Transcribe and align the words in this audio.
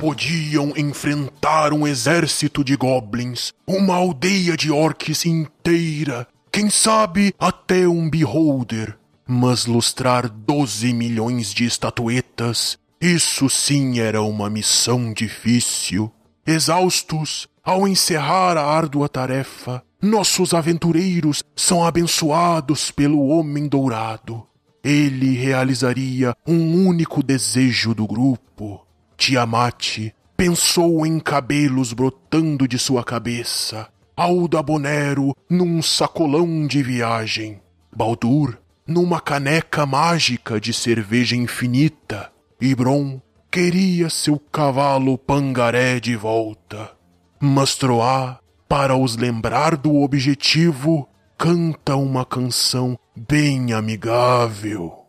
podiam 0.00 0.72
enfrentar 0.78 1.74
um 1.74 1.86
exército 1.86 2.64
de 2.64 2.74
goblins, 2.74 3.52
uma 3.66 3.96
aldeia 3.96 4.56
de 4.56 4.72
orcs 4.72 5.26
inteira, 5.26 6.26
quem 6.50 6.70
sabe 6.70 7.34
até 7.38 7.86
um 7.86 8.08
beholder. 8.08 8.96
Mas 9.28 9.66
lustrar 9.66 10.26
12 10.26 10.94
milhões 10.94 11.52
de 11.52 11.66
estatuetas, 11.66 12.78
isso 12.98 13.50
sim 13.50 14.00
era 14.00 14.22
uma 14.22 14.48
missão 14.48 15.12
difícil. 15.12 16.10
Exaustos, 16.46 17.46
ao 17.62 17.86
encerrar 17.86 18.56
a 18.56 18.64
árdua 18.64 19.06
tarefa, 19.06 19.82
nossos 20.00 20.54
aventureiros 20.54 21.44
são 21.54 21.84
abençoados 21.84 22.90
pelo 22.90 23.28
Homem 23.28 23.68
Dourado. 23.68 24.46
Ele 24.82 25.34
realizaria 25.36 26.34
um 26.46 26.86
único 26.86 27.22
desejo 27.22 27.94
do 27.94 28.06
grupo. 28.06 28.80
Tiamat 29.20 30.14
pensou 30.34 31.04
em 31.04 31.20
cabelos 31.20 31.92
brotando 31.92 32.66
de 32.66 32.78
sua 32.78 33.04
cabeça, 33.04 33.86
Alda 34.16 34.62
Bonero 34.62 35.36
num 35.48 35.82
sacolão 35.82 36.66
de 36.66 36.82
viagem, 36.82 37.60
Baldur 37.94 38.56
numa 38.86 39.20
caneca 39.20 39.84
mágica 39.84 40.58
de 40.58 40.72
cerveja 40.72 41.36
infinita, 41.36 42.32
e 42.58 42.74
Bron 42.74 43.20
queria 43.50 44.08
seu 44.08 44.38
cavalo 44.50 45.18
pangaré 45.18 46.00
de 46.00 46.16
volta. 46.16 46.90
Mas 47.38 47.76
Troá, 47.76 48.40
para 48.66 48.96
os 48.96 49.16
lembrar 49.16 49.76
do 49.76 49.96
objetivo, 49.96 51.06
canta 51.36 51.94
uma 51.94 52.24
canção 52.24 52.98
bem 53.14 53.74
amigável. 53.74 54.99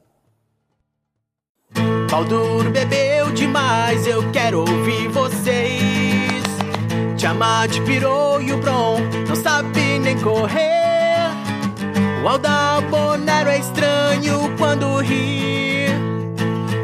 Baldur 2.11 2.69
bebeu 2.71 3.31
demais, 3.31 4.05
eu 4.05 4.29
quero 4.31 4.59
ouvir 4.59 5.07
vocês. 5.07 6.43
Tiamat 7.15 7.79
pirou 7.85 8.41
e 8.41 8.51
o 8.51 8.57
Bron 8.57 8.99
não 9.29 9.35
sabe 9.37 9.97
nem 9.97 10.19
correr. 10.19 11.31
O 12.21 12.27
Aldabonero 12.27 13.49
é 13.49 13.59
estranho 13.59 14.53
quando 14.57 14.97
ri. 14.97 15.85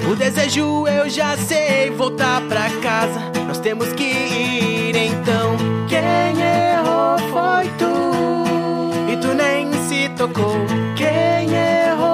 O 0.10 0.16
desejo 0.16 0.88
eu 0.88 1.10
já 1.10 1.36
sei, 1.36 1.92
voltar 1.92 2.40
pra 2.48 2.70
casa. 2.82 3.20
Nós 3.46 3.60
temos 3.60 3.92
que 3.92 4.06
ir 4.06 4.96
então. 4.96 5.58
Quem 5.90 6.40
errou 6.40 7.18
foi 7.34 7.68
tu. 7.78 9.12
E 9.12 9.18
tu 9.18 9.34
nem 9.34 9.74
se 9.90 10.08
tocou. 10.16 10.66
Quem 10.96 11.54
errou 11.54 12.07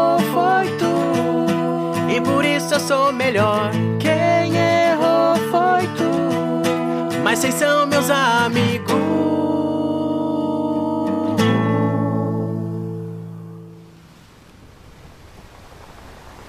sou 2.88 3.14
melhor. 3.14 3.72
Quem 4.00 4.56
errou 4.56 5.36
foi 5.50 5.88
tu. 5.98 7.20
Mas 7.24 7.40
vocês 7.40 7.54
são 7.56 7.88
meus 7.88 8.10
amigos. 8.10 9.02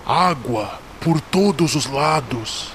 Água 0.06 0.78
por 1.00 1.20
todos 1.20 1.74
os 1.74 1.86
lados. 1.86 2.72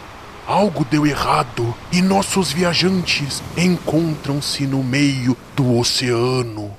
Algo 0.47 0.83
deu 0.83 1.05
errado 1.05 1.75
e 1.91 2.01
nossos 2.01 2.51
viajantes 2.51 3.43
encontram-se 3.55 4.65
no 4.65 4.83
meio 4.83 5.37
do 5.55 5.77
oceano. 5.77 6.71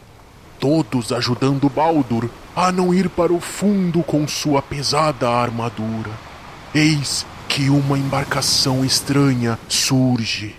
Todos 0.58 1.12
ajudando 1.12 1.68
Baldur 1.68 2.28
a 2.56 2.72
não 2.72 2.92
ir 2.92 3.08
para 3.08 3.32
o 3.32 3.40
fundo 3.40 4.02
com 4.02 4.26
sua 4.26 4.60
pesada 4.60 5.30
armadura. 5.30 6.29
Eis 6.74 7.26
que 7.48 7.68
uma 7.68 7.98
embarcação 7.98 8.84
estranha 8.84 9.58
surge. 9.68 10.54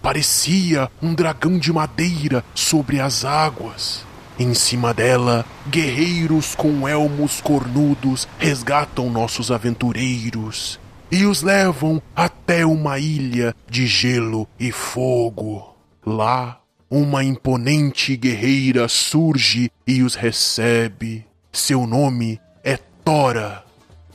Parecia 0.00 0.88
um 1.02 1.12
dragão 1.12 1.58
de 1.58 1.72
madeira 1.72 2.44
sobre 2.54 3.00
as 3.00 3.24
águas. 3.24 4.06
Em 4.38 4.54
cima 4.54 4.94
dela, 4.94 5.44
guerreiros 5.68 6.54
com 6.54 6.88
elmos 6.88 7.40
cornudos 7.40 8.28
resgatam 8.38 9.10
nossos 9.10 9.50
aventureiros 9.50 10.78
e 11.10 11.26
os 11.26 11.42
levam 11.42 12.00
até 12.14 12.64
uma 12.64 13.00
ilha 13.00 13.52
de 13.68 13.84
gelo 13.86 14.48
e 14.60 14.70
fogo. 14.70 15.74
Lá, 16.06 16.60
uma 16.88 17.24
imponente 17.24 18.16
guerreira 18.16 18.86
surge 18.86 19.72
e 19.84 20.04
os 20.04 20.14
recebe. 20.14 21.26
Seu 21.52 21.84
nome 21.84 22.40
é 22.62 22.78
Tora. 23.04 23.67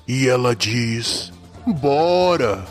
E 0.05 0.27
ela 0.27 0.53
diz: 0.53 1.31
Bora! 1.65 2.65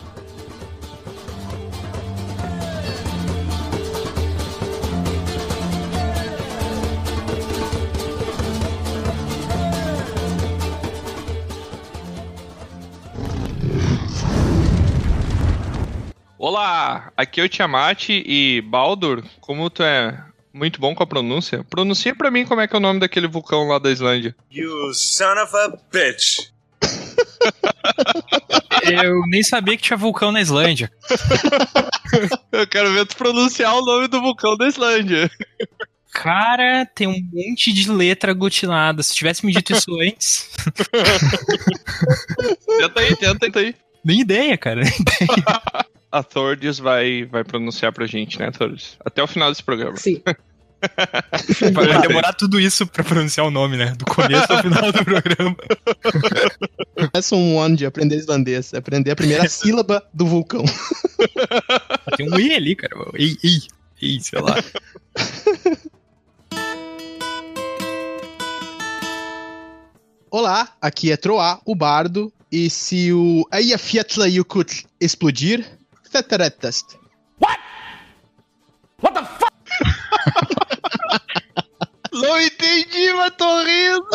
Olá, 16.38 17.10
aqui 17.16 17.41
é 17.41 17.44
o 17.44 17.48
Tiamat 17.48 18.10
e 18.10 18.60
Baldur, 18.66 19.25
como 19.41 19.71
tu 19.71 19.82
é 19.82 20.22
muito 20.53 20.78
bom 20.78 20.94
com 20.94 21.03
a 21.03 21.06
pronúncia, 21.06 21.65
pronuncia 21.65 22.15
pra 22.15 22.31
mim 22.31 22.44
como 22.44 22.60
é 22.60 22.69
que 22.69 22.75
é 22.75 22.78
o 22.78 22.82
nome 22.82 23.00
daquele 23.00 23.26
vulcão 23.26 23.69
lá 23.69 23.78
da 23.78 23.91
Islândia. 23.91 24.37
You 24.50 24.92
son 24.92 25.42
of 25.42 25.56
a 25.56 25.78
bitch. 25.91 26.51
Eu 28.84 29.26
nem 29.28 29.43
sabia 29.43 29.76
que 29.76 29.82
tinha 29.82 29.97
vulcão 29.97 30.32
na 30.32 30.41
Islândia. 30.41 30.91
Eu 32.53 32.66
quero 32.66 32.93
ver 32.93 33.06
tu 33.06 33.16
pronunciar 33.16 33.75
o 33.75 33.84
nome 33.84 34.09
do 34.09 34.20
vulcão 34.20 34.56
da 34.56 34.66
Islândia. 34.66 35.31
Cara, 36.12 36.84
tem 36.94 37.06
um 37.06 37.21
monte 37.32 37.72
de 37.72 37.91
letra 37.91 38.32
aglutinada. 38.32 39.03
Se 39.03 39.15
tivesse 39.15 39.47
me 39.47 39.53
dito 39.53 39.72
isso 39.72 39.94
antes. 39.98 40.50
tenta 42.78 43.00
aí, 43.00 43.16
tenta, 43.16 43.38
tenta 43.38 43.59
aí. 43.60 43.75
Nem 44.04 44.21
ideia, 44.21 44.59
cara. 44.59 44.82
Nem 44.82 44.92
ideia. 44.92 45.62
A 46.12 46.22
Thordes 46.22 46.78
vai, 46.78 47.25
vai 47.25 47.42
pronunciar 47.42 47.91
pra 47.91 48.04
gente, 48.04 48.38
né, 48.38 48.50
Thordes? 48.50 48.98
Até 49.03 49.22
o 49.22 49.26
final 49.26 49.48
desse 49.48 49.62
programa. 49.62 49.97
Sim. 49.97 50.22
Vai 51.72 52.00
demorar 52.00 52.32
tudo 52.32 52.59
isso 52.59 52.87
pra 52.87 53.04
pronunciar 53.04 53.47
o 53.47 53.50
nome, 53.50 53.76
né? 53.76 53.94
Do 53.97 54.04
começo 54.04 54.53
ao 54.53 54.62
final 54.62 54.93
do 54.93 55.04
programa. 55.04 55.56
Começa 56.97 57.37
um 57.37 57.60
ano 57.60 57.76
de 57.76 57.87
aprender 57.87 58.16
islandês. 58.16 58.75
Aprender 58.75 59.12
a 59.12 59.16
primeira 59.16 59.47
sílaba 59.48 60.03
do 60.12 60.26
vulcão. 60.26 60.65
Tem 62.16 62.31
um 62.31 62.38
I 62.38 62.54
ali, 62.54 62.76
cara. 62.76 62.94
I, 63.16 63.38
I, 63.42 63.62
I, 64.00 64.22
sei 64.22 64.41
lá. 64.41 64.56
Olá, 70.31 70.69
aqui 70.81 71.12
é 71.12 71.16
Troá, 71.16 71.60
o 71.65 71.75
bardo. 71.75 72.32
E 72.50 72.69
se 72.69 73.12
o 73.12 73.47
Eyjafjalla 73.53 74.28
Yukut 74.28 74.87
explodir, 75.00 75.65
Teteretest. 76.10 76.97
Não 82.22 82.41
entendi, 82.41 83.12
mas 83.15 83.34
tô 83.37 83.62
rindo. 83.65 84.06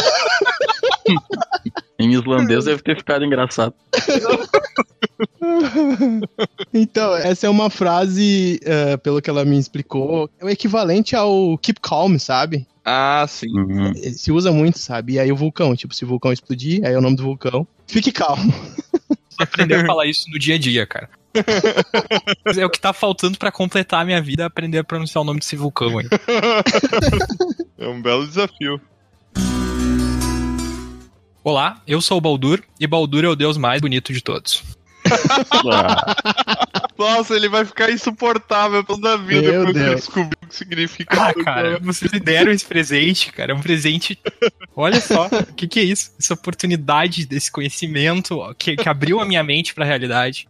Em 1.99 2.13
islandês 2.13 2.65
deve 2.65 2.81
ter 2.81 2.97
ficado 2.97 3.25
engraçado. 3.25 3.73
Então, 6.73 7.15
essa 7.15 7.47
é 7.47 7.49
uma 7.49 7.69
frase, 7.69 8.59
eh, 8.63 8.97
pelo 8.97 9.21
que 9.21 9.29
ela 9.29 9.43
me 9.43 9.57
explicou, 9.57 10.29
é 10.39 10.45
o 10.45 10.49
equivalente 10.49 11.15
ao 11.15 11.57
keep 11.57 11.79
calm, 11.81 12.17
sabe? 12.19 12.67
Ah, 12.85 13.25
sim. 13.27 13.47
Uhum. 13.57 13.93
Se 13.95 14.31
usa 14.31 14.51
muito, 14.51 14.77
sabe? 14.77 15.13
E 15.13 15.19
aí 15.19 15.31
o 15.31 15.35
vulcão, 15.35 15.75
tipo, 15.75 15.95
se 15.95 16.03
o 16.03 16.07
vulcão 16.07 16.31
explodir, 16.31 16.85
aí 16.85 16.93
é 16.93 16.97
o 16.97 17.01
nome 17.01 17.15
do 17.15 17.23
vulcão. 17.23 17.67
Fique 17.87 18.11
calmo. 18.11 18.53
Você 19.29 19.43
aprendeu 19.43 19.81
a 19.81 19.85
falar 19.87 20.05
isso 20.05 20.29
no 20.29 20.37
dia 20.37 20.55
a 20.55 20.59
dia, 20.59 20.85
cara. 20.85 21.09
É 22.57 22.65
o 22.65 22.69
que 22.69 22.79
tá 22.79 22.93
faltando 22.93 23.37
pra 23.37 23.51
completar 23.51 24.01
a 24.01 24.05
minha 24.05 24.21
vida, 24.21 24.45
aprender 24.45 24.79
a 24.79 24.83
pronunciar 24.83 25.21
o 25.21 25.25
nome 25.25 25.39
desse 25.39 25.55
vulcão 25.55 25.99
aí. 25.99 26.07
É 27.79 27.87
um 27.87 28.01
belo 28.01 28.25
desafio. 28.25 28.81
Olá, 31.43 31.79
eu 31.87 32.01
sou 32.01 32.17
o 32.17 32.21
Baldur, 32.21 32.61
e 32.79 32.87
Baldur 32.87 33.23
é 33.23 33.27
o 33.27 33.35
deus 33.35 33.55
mais 33.55 33.79
bonito 33.79 34.11
de 34.11 34.19
todos. 34.19 34.76
Nossa, 36.97 37.35
ele 37.35 37.47
vai 37.47 37.63
ficar 37.63 37.91
insuportável 37.91 38.83
toda 38.83 39.13
a 39.13 39.17
vida 39.17 39.51
Meu 39.51 39.63
ele 39.63 39.73
Deus. 39.73 39.95
descobrir 39.97 40.37
o 40.43 40.47
que 40.47 40.55
significa. 40.55 41.27
Ah, 41.27 41.33
cara, 41.43 41.79
vocês 41.79 42.11
me 42.11 42.19
deram 42.19 42.51
esse 42.51 42.65
presente, 42.65 43.31
cara. 43.31 43.51
É 43.51 43.55
um 43.55 43.61
presente. 43.61 44.19
Olha 44.75 44.99
só, 44.99 45.27
o 45.27 45.53
que, 45.53 45.67
que 45.67 45.79
é 45.79 45.83
isso? 45.83 46.11
Essa 46.19 46.33
oportunidade 46.33 47.25
desse 47.25 47.51
conhecimento 47.51 48.37
ó, 48.39 48.53
que, 48.53 48.75
que 48.75 48.89
abriu 48.89 49.19
a 49.19 49.25
minha 49.25 49.43
mente 49.43 49.73
pra 49.73 49.85
realidade. 49.85 50.47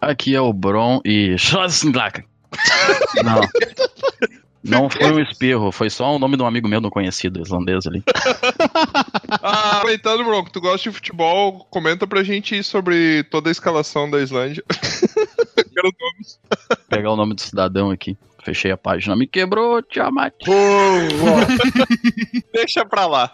Aqui 0.00 0.34
é 0.34 0.40
o 0.40 0.52
Bron 0.52 1.00
e. 1.04 1.36
Não. 3.24 3.40
Não 4.68 4.90
foi 4.90 5.12
um 5.12 5.20
espirro, 5.20 5.70
foi 5.70 5.88
só 5.88 6.14
o 6.14 6.18
nome 6.18 6.36
de 6.36 6.42
um 6.42 6.46
amigo 6.46 6.68
meu 6.68 6.80
não 6.80 6.90
conhecido, 6.90 7.40
islandês 7.40 7.86
ali. 7.86 8.02
Ah, 9.42 9.78
aproveitando, 9.78 10.24
Bronco, 10.24 10.50
tu 10.50 10.60
gosta 10.60 10.88
de 10.88 10.94
futebol, 10.94 11.66
comenta 11.70 12.06
pra 12.06 12.22
gente 12.22 12.62
sobre 12.62 13.24
toda 13.24 13.50
a 13.50 13.52
escalação 13.52 14.10
da 14.10 14.20
Islândia. 14.20 14.62
Quero 15.74 15.92
nomes. 16.00 16.38
Pegar 16.88 17.12
o 17.12 17.16
nome 17.16 17.34
do 17.34 17.40
cidadão 17.40 17.90
aqui. 17.90 18.16
Fechei 18.42 18.70
a 18.70 18.76
página. 18.76 19.16
Me 19.16 19.26
quebrou, 19.26 19.82
Tiamat. 19.82 20.34
Deixa 22.52 22.84
pra 22.84 23.06
lá. 23.06 23.32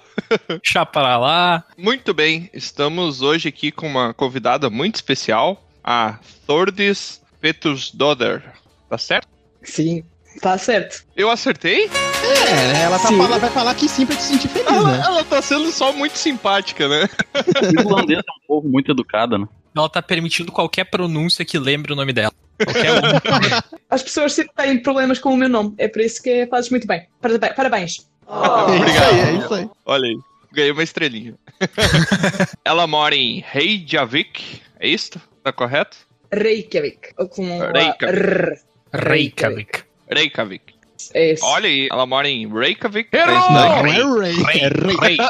Deixa 0.48 0.86
pra 0.86 1.18
lá. 1.18 1.64
Muito 1.76 2.14
bem, 2.14 2.50
estamos 2.52 3.22
hoje 3.22 3.48
aqui 3.48 3.70
com 3.70 3.86
uma 3.86 4.14
convidada 4.14 4.70
muito 4.70 4.96
especial, 4.96 5.62
a 5.84 6.18
Thordis 6.46 7.20
Petusdoder. 7.40 8.42
Tá 8.88 8.98
certo? 8.98 9.28
Sim, 9.62 10.02
tá 10.40 10.56
certo. 10.58 11.04
Eu 11.16 11.30
acertei? 11.30 11.88
É, 11.88 12.82
ela, 12.82 12.98
tá 12.98 13.08
fala- 13.08 13.38
vai 13.38 13.50
falar 13.50 13.74
que 13.74 13.88
sim 13.88 14.06
pra 14.06 14.16
te 14.16 14.22
sentir 14.22 14.48
feliz, 14.48 14.66
Ela, 14.66 14.96
né? 14.96 15.02
ela 15.04 15.24
tá 15.24 15.42
sendo 15.42 15.70
só 15.70 15.92
muito 15.92 16.16
simpática, 16.16 16.88
né? 16.88 17.08
O 17.84 17.98
é 18.12 18.18
um 18.18 18.46
povo 18.46 18.68
muito 18.68 18.90
educado, 18.92 19.38
né? 19.38 19.46
Ela 19.74 19.88
tá 19.88 20.02
permitindo 20.02 20.52
qualquer 20.52 20.84
pronúncia 20.84 21.44
que 21.44 21.58
lembre 21.58 21.92
o 21.92 21.96
nome 21.96 22.12
dela. 22.12 22.32
Qualquer 22.62 22.92
um. 22.92 23.76
As 23.90 24.02
pessoas 24.02 24.32
sempre 24.34 24.52
têm 24.56 24.82
problemas 24.82 25.18
com 25.18 25.30
o 25.32 25.36
meu 25.36 25.48
nome, 25.48 25.74
é 25.78 25.88
por 25.88 26.00
isso 26.02 26.22
que 26.22 26.46
fazes 26.46 26.70
muito 26.70 26.86
bem. 26.86 27.06
Parabéns. 27.20 27.54
Parabéns. 27.54 28.08
É 28.28 28.88
isso 28.90 29.02
aí, 29.04 29.20
é 29.20 29.32
isso 29.38 29.54
aí. 29.54 29.70
Olha 29.84 30.04
aí, 30.08 30.18
ganhei 30.52 30.70
uma 30.72 30.82
estrelinha. 30.82 31.34
ela 32.64 32.86
mora 32.86 33.14
em 33.14 33.42
Reykjavik, 33.46 34.60
é 34.78 34.88
isso? 34.88 35.20
Tá 35.42 35.52
correto? 35.52 35.96
Reykjavik. 36.32 37.10
Ou 37.18 37.28
com 37.28 37.42
Reykjavik. 37.58 38.04
R. 38.04 38.58
Reykjavik. 38.92 39.84
Reykjavik. 40.14 40.74
Isso. 41.14 41.44
Olha 41.44 41.68
aí, 41.68 41.88
ela 41.90 42.06
mora 42.06 42.28
em 42.28 42.46
Reykjavik. 42.48 43.08
Não, 43.12 43.26
na 43.52 43.82
não 43.82 43.88
Islândia. 43.88 44.30
é 44.30 44.68
Ray, 44.68 44.98
é. 45.00 45.06
Rei. 45.06 45.16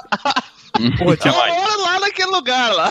Porra, 0.99 1.17
Ela 1.23 1.49
mora 1.55 1.77
lá 1.83 2.01
naquele 2.01 2.31
lugar 2.31 2.73
lá. 2.75 2.91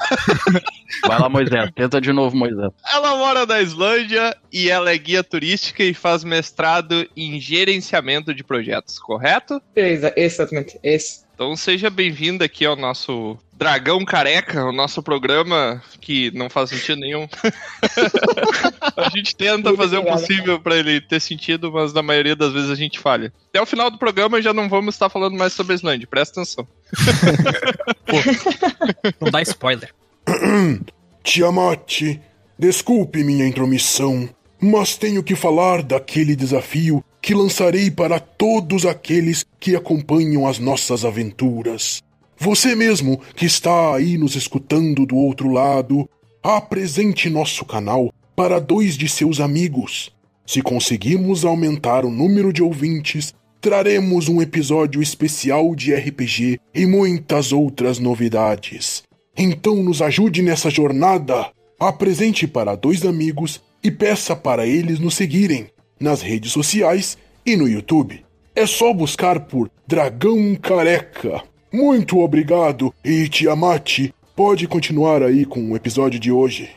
Vai 1.08 1.20
lá, 1.20 1.28
Moisés. 1.28 1.72
Tenta 1.76 2.00
de 2.00 2.14
novo, 2.14 2.38
Moisés. 2.38 2.72
Ela 2.94 3.16
mora 3.18 3.46
na 3.46 3.60
Islândia 3.60 4.36
e 4.54 4.70
ela 4.70 4.92
é 4.92 4.98
guia 4.98 5.24
turística 5.24 5.84
e 5.84 5.92
faz 5.94 6.24
mestrado 6.24 7.08
em 7.18 7.40
gerenciamento 7.40 8.36
de 8.36 8.44
projetos, 8.44 9.00
correto? 9.00 9.60
Exa- 9.76 10.14
Exatamente, 10.16 10.80
isso. 10.84 11.26
Então 11.42 11.56
seja 11.56 11.90
bem-vinda 11.90 12.46
aqui 12.46 12.64
ao 12.64 12.76
nosso 12.76 13.36
Dragão 13.54 14.06
Careca, 14.06 14.64
o 14.64 14.72
nosso 14.72 15.02
programa 15.02 15.82
que 16.00 16.30
não 16.38 16.52
faz 16.52 16.70
sentido 16.70 17.02
nenhum. 17.02 17.28
a 18.96 19.10
gente 19.10 19.36
tenta 19.36 19.76
fazer 19.76 19.98
o 19.98 20.06
possível 20.06 20.60
para 20.60 20.78
ele 20.78 21.02
ter 21.02 21.20
sentido, 21.20 21.72
mas 21.72 21.94
na 21.94 22.04
maioria 22.04 22.36
das 22.36 22.54
vezes 22.54 22.70
a 22.70 22.76
gente 22.76 23.00
falha. 23.00 23.34
Até 23.50 23.60
o 23.60 23.66
final 23.66 23.90
do 23.90 23.98
programa 23.98 24.40
já 24.40 24.54
não 24.54 24.70
vamos 24.70 24.94
estar 24.94 25.10
falando 25.10 25.36
mais 25.36 25.54
sobre 25.54 25.74
a 25.74 25.78
Islândia, 25.78 26.08
presta 26.08 26.42
atenção. 26.42 26.68
Não 29.20 29.32
dá 29.32 29.42
spoiler. 29.42 29.92
Tiamat, 31.24 32.20
desculpe 32.60 33.24
minha 33.24 33.48
intromissão, 33.48 34.30
mas 34.62 34.96
tenho 34.96 35.24
que 35.24 35.36
falar 35.36 35.82
daquele 35.82 36.36
desafio 36.36 37.04
que 37.22 37.36
lançarei 37.36 37.92
para 37.92 38.20
todos 38.20 38.86
aqueles 38.86 39.46
que 39.60 39.76
acompanham 39.76 40.48
as 40.48 40.58
nossas 40.58 41.06
aventuras. 41.06 42.02
Você 42.38 42.74
mesmo 42.74 43.22
que 43.36 43.46
está 43.46 43.96
aí 43.96 44.18
nos 44.18 44.36
escutando 44.36 45.06
do 45.06 45.16
outro 45.16 45.52
lado, 45.52 46.10
apresente 46.42 47.30
nosso 47.30 47.64
canal 47.64 48.12
para 48.36 48.60
dois 48.60 48.98
de 48.98 49.08
seus 49.08 49.40
amigos. 49.40 50.12
Se 50.48 50.62
conseguirmos 50.62 51.46
aumentar 51.46 52.04
o 52.04 52.10
número 52.10 52.52
de 52.52 52.64
ouvintes, 52.64 53.36
traremos 53.62 54.28
um 54.28 54.42
episódio 54.42 55.04
especial 55.04 55.76
de 55.76 55.94
RPG 55.94 56.60
e 56.74 56.88
muitas 56.88 57.54
outras 57.54 58.00
novidades. 58.00 59.04
Então 59.38 59.76
nos 59.84 60.02
ajude 60.02 60.42
nessa 60.42 60.72
jornada. 60.72 61.52
Apresente 61.80 62.48
para 62.48 62.76
dois 62.76 63.06
amigos 63.06 63.62
e 63.84 63.92
peça 63.92 64.36
para 64.36 64.66
eles 64.66 65.00
nos 65.00 65.14
seguirem 65.14 65.68
nas 66.02 66.22
redes 66.22 66.52
sociais 66.52 67.18
e 67.46 67.56
no 67.56 67.68
YouTube. 67.68 68.26
É 68.56 68.66
só 68.66 68.94
buscar 68.94 69.40
por 69.42 69.72
Dragão 69.88 70.56
Careca. 70.56 71.44
Muito 71.72 72.20
obrigado 72.20 72.94
e 73.04 73.30
Tiamat, 73.30 74.10
pode 74.36 74.68
continuar 74.68 75.24
aí 75.24 75.46
com 75.46 75.72
o 75.72 75.76
episódio 75.76 76.20
de 76.20 76.32
hoje. 76.32 76.70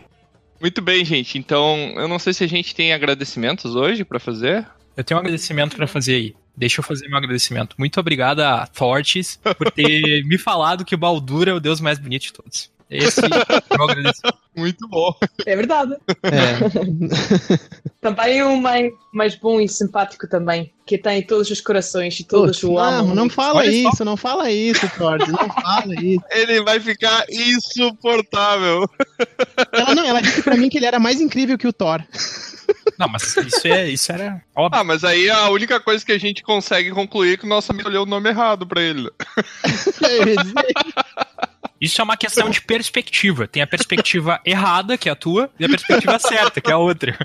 Muito 0.61 0.81
bem, 0.81 1.05
gente. 1.05 1.37
Então, 1.37 1.77
eu 1.97 2.07
não 2.07 2.19
sei 2.19 2.33
se 2.33 2.45
a 2.45 2.47
gente 2.47 2.75
tem 2.75 2.93
agradecimentos 2.93 3.75
hoje 3.75 4.05
para 4.05 4.21
fazer. 4.21 4.67
Eu 4.97 5.03
tenho 5.03 5.19
um 5.19 5.21
agradecimento 5.21 5.77
pra 5.77 5.87
fazer 5.87 6.15
aí. 6.15 6.35
Deixa 6.57 6.81
eu 6.81 6.85
fazer 6.85 7.09
meu 7.09 7.19
agradecimento. 7.19 7.75
Muito 7.77 7.99
obrigado 7.99 8.41
a 8.41 8.69
Fortes 8.73 9.39
por 9.59 9.71
ter 9.73 10.23
me 10.27 10.39
falado 10.39 10.85
que 10.85 10.95
o 10.95 10.99
Baldur 10.99 11.49
é 11.49 11.53
o 11.53 11.61
deus 11.61 11.81
mais 11.81 11.99
bonito 11.99 12.23
de 12.23 12.33
todos. 12.33 12.71
Esse 12.95 13.21
é. 13.21 13.25
Muito 14.57 14.87
bom. 14.87 15.13
É 15.47 15.57
verdade. 15.57 15.97
É. 16.23 17.59
Também 18.01 18.41
o 18.43 18.57
mais, 18.61 18.93
mais 19.13 19.35
bom 19.35 19.61
e 19.61 19.69
simpático 19.69 20.29
também, 20.29 20.73
que 20.87 20.97
tem 20.97 21.23
todos 21.27 21.51
os 21.51 21.61
corações 21.61 22.21
e 22.21 22.25
todos 22.25 22.61
Putz, 22.61 22.71
o 22.71 22.79
amam. 22.79 23.09
não, 23.09 23.15
não 23.15 23.31
fala 23.31 23.61
Olha 23.61 23.83
só. 23.83 23.91
isso, 23.91 24.05
não 24.05 24.17
fala 24.17 24.51
isso, 24.51 24.87
Ford. 24.91 25.27
Não 25.27 25.49
fala 25.49 25.95
isso. 26.01 26.23
Ele 26.31 26.63
vai 26.63 26.79
ficar 26.79 27.25
insuportável. 27.31 28.89
Ela 29.73 29.95
não, 29.95 30.05
ela 30.05 30.21
disse 30.21 30.43
pra 30.43 30.57
mim 30.57 30.69
que 30.69 30.77
ele 30.77 30.87
era 30.87 31.01
mais 31.01 31.21
incrível 31.21 31.59
que 31.59 31.67
o 31.67 31.73
Thor. 31.73 32.01
Não, 32.99 33.09
mas 33.09 33.37
isso, 33.37 33.67
é, 33.67 33.89
isso 33.89 34.13
era 34.13 34.41
óbvio. 34.55 34.81
Ah, 34.81 34.85
mas 34.85 35.03
aí 35.03 35.29
a 35.31 35.49
única 35.49 35.81
coisa 35.81 36.05
que 36.05 36.13
a 36.13 36.19
gente 36.19 36.43
consegue 36.43 36.91
concluir 36.93 37.35
é 37.35 37.37
que 37.37 37.45
o 37.45 37.49
nosso 37.49 37.73
amigo 37.73 37.89
olhou 37.89 38.05
o 38.05 38.09
nome 38.09 38.29
errado 38.29 38.67
pra 38.67 38.81
ele. 38.81 39.11
Isso 41.81 42.01
é 42.01 42.05
uma 42.05 42.17
questão 42.17 42.49
de 42.49 42.61
perspectiva. 42.61 43.47
Tem 43.47 43.63
a 43.63 43.67
perspectiva 43.67 44.41
errada, 44.47 44.97
que 44.97 45.09
é 45.09 45.13
a 45.13 45.17
tua, 45.17 45.51
e 45.59 45.65
a 45.65 45.69
perspectiva 45.69 46.19
certa, 46.19 46.61
que 46.61 46.71
é 46.71 46.75
a 46.75 46.79
outra. 46.79 47.17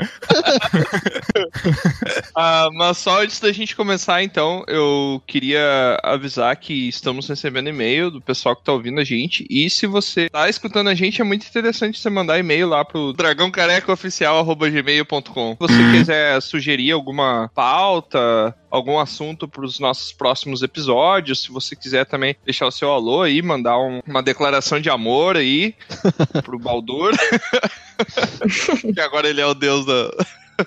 Ah, 2.36 2.70
mas 2.74 2.98
só 2.98 3.22
antes 3.22 3.40
da 3.40 3.52
gente 3.52 3.76
começar, 3.76 4.24
então, 4.24 4.64
eu 4.68 5.22
queria 5.28 6.00
avisar 6.04 6.56
que 6.56 6.88
estamos 6.88 7.28
recebendo 7.28 7.70
e-mail 7.70 8.10
do 8.12 8.22
pessoal 8.22 8.56
que 8.56 8.64
tá 8.64 8.72
ouvindo 8.72 9.00
a 9.00 9.04
gente. 9.04 9.46
E 9.50 9.70
se 9.70 9.86
você 9.86 10.30
tá 10.30 10.50
escutando 10.50 10.90
a 10.90 10.96
gente, 10.96 11.22
é 11.22 11.24
muito 11.24 11.46
interessante 11.46 12.00
você 12.00 12.10
mandar 12.10 12.40
e-mail 12.40 12.68
lá 12.68 12.84
pro 12.86 13.14
dragãocarecaoficial.gmail.com. 13.14 15.52
Se 15.52 15.58
você 15.60 15.84
quiser 15.92 16.42
sugerir 16.42 16.92
alguma 16.92 17.52
pauta, 17.54 18.56
algum 18.72 19.00
assunto 19.00 19.48
para 19.48 19.64
os 19.66 19.80
nossos 19.80 20.12
próximos 20.14 20.62
episódios, 20.62 21.42
se 21.44 21.52
você 21.52 21.76
quiser 21.76 22.06
também 22.06 22.36
deixar 22.46 22.68
o 22.68 22.72
seu 22.72 22.92
alô 22.92 23.22
aí, 23.24 23.42
mandar 23.42 23.80
um- 23.80 24.02
uma 24.08 24.22
declaração 24.22 24.80
de 24.80 24.90
amor 24.90 25.38
aí 25.38 25.74
pro 26.44 26.60
Baldur, 26.60 27.12
que 28.94 29.02
agora 29.02 29.28
ele 29.30 29.42
é 29.42 29.46
o 29.46 29.54
deus 29.54 29.86
da. 29.86 30.10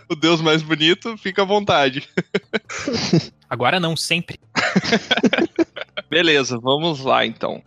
O 0.09 0.15
deus 0.17 0.41
mais 0.41 0.63
bonito, 0.63 1.19
fica 1.19 1.43
à 1.43 1.45
vontade. 1.45 2.09
Agora 3.49 3.79
não, 3.79 3.95
sempre. 3.95 4.41
Beleza, 6.09 6.59
vamos 6.59 7.01
lá 7.05 7.27
então. 7.27 7.63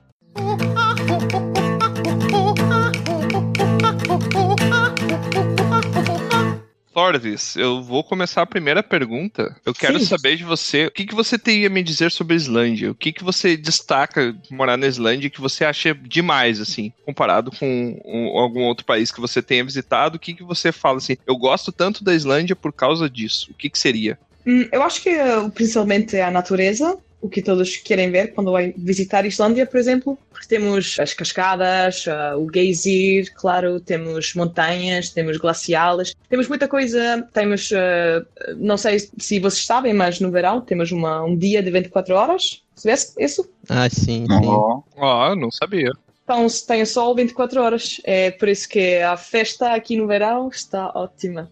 Thordis, 6.95 7.57
eu 7.57 7.83
vou 7.83 8.05
começar 8.05 8.41
a 8.41 8.45
primeira 8.45 8.81
pergunta. 8.81 9.53
Eu 9.65 9.73
quero 9.73 9.99
Sim. 9.99 10.05
saber 10.05 10.37
de 10.37 10.45
você, 10.45 10.85
o 10.85 10.91
que, 10.91 11.05
que 11.05 11.13
você 11.13 11.37
tem 11.37 11.65
a 11.65 11.69
me 11.69 11.83
dizer 11.83 12.09
sobre 12.09 12.33
a 12.35 12.37
Islândia? 12.37 12.89
O 12.89 12.95
que, 12.95 13.11
que 13.11 13.21
você 13.21 13.57
destaca 13.57 14.31
de 14.31 14.53
morar 14.55 14.77
na 14.77 14.87
Islândia 14.87 15.29
que 15.29 15.41
você 15.41 15.65
acha 15.65 15.93
demais, 15.93 16.61
assim, 16.61 16.93
comparado 17.05 17.51
com 17.51 17.99
um- 18.05 18.39
algum 18.39 18.61
outro 18.61 18.85
país 18.85 19.11
que 19.11 19.19
você 19.19 19.41
tenha 19.41 19.65
visitado? 19.65 20.15
O 20.15 20.19
que, 20.19 20.33
que 20.33 20.43
você 20.43 20.71
fala 20.71 20.99
assim, 20.99 21.17
eu 21.27 21.35
gosto 21.35 21.69
tanto 21.69 22.01
da 22.01 22.13
Islândia 22.15 22.55
por 22.55 22.71
causa 22.71 23.09
disso? 23.09 23.51
O 23.51 23.55
que, 23.55 23.69
que 23.69 23.77
seria? 23.77 24.17
Hum, 24.47 24.65
Eu 24.71 24.81
acho 24.81 25.01
que 25.01 25.09
uh, 25.09 25.51
principalmente 25.51 26.15
é 26.15 26.23
a 26.23 26.31
natureza, 26.31 26.97
o 27.25 27.29
que 27.29 27.41
todos 27.41 27.77
querem 27.77 28.11
ver 28.11 28.33
quando 28.33 28.51
vai 28.51 28.71
visitar 28.77 29.23
a 29.23 29.27
Islândia, 29.27 29.65
por 29.65 29.79
exemplo, 29.79 30.15
porque 30.29 30.47
temos 30.47 30.95
as 30.99 31.11
cascadas, 31.11 32.05
uh, 32.05 32.37
o 32.37 32.47
geysir, 32.53 33.33
claro, 33.33 33.79
temos 33.79 34.35
montanhas, 34.35 35.09
temos 35.09 35.37
glaciais, 35.37 36.15
temos 36.29 36.47
muita 36.47 36.67
coisa, 36.67 37.27
temos, 37.33 37.71
uh, 37.71 38.23
não 38.57 38.77
sei 38.77 38.99
se 38.99 39.39
vocês 39.39 39.65
sabem, 39.65 39.91
mas 39.91 40.19
no 40.19 40.29
verão 40.29 40.61
temos 40.61 40.91
uma, 40.91 41.23
um 41.23 41.35
dia 41.35 41.63
de 41.63 41.71
24 41.71 42.13
horas, 42.13 42.61
sabes 42.75 43.15
isso? 43.17 43.49
Ah, 43.69 43.89
sim, 43.89 44.27
sim. 44.27 44.47
Ó, 44.47 44.81
Ah, 44.95 45.35
não 45.35 45.49
sabia. 45.49 45.91
Então, 46.25 46.49
se 46.49 46.65
tem 46.65 46.81
o 46.81 46.87
sol 46.87 47.13
24 47.13 47.61
horas, 47.61 48.01
é 48.03 48.31
por 48.31 48.49
isso 48.49 48.67
que 48.67 48.97
a 48.97 49.15
festa 49.15 49.73
aqui 49.75 49.95
no 49.95 50.07
verão 50.07 50.49
está 50.49 50.91
ótima. 50.95 51.51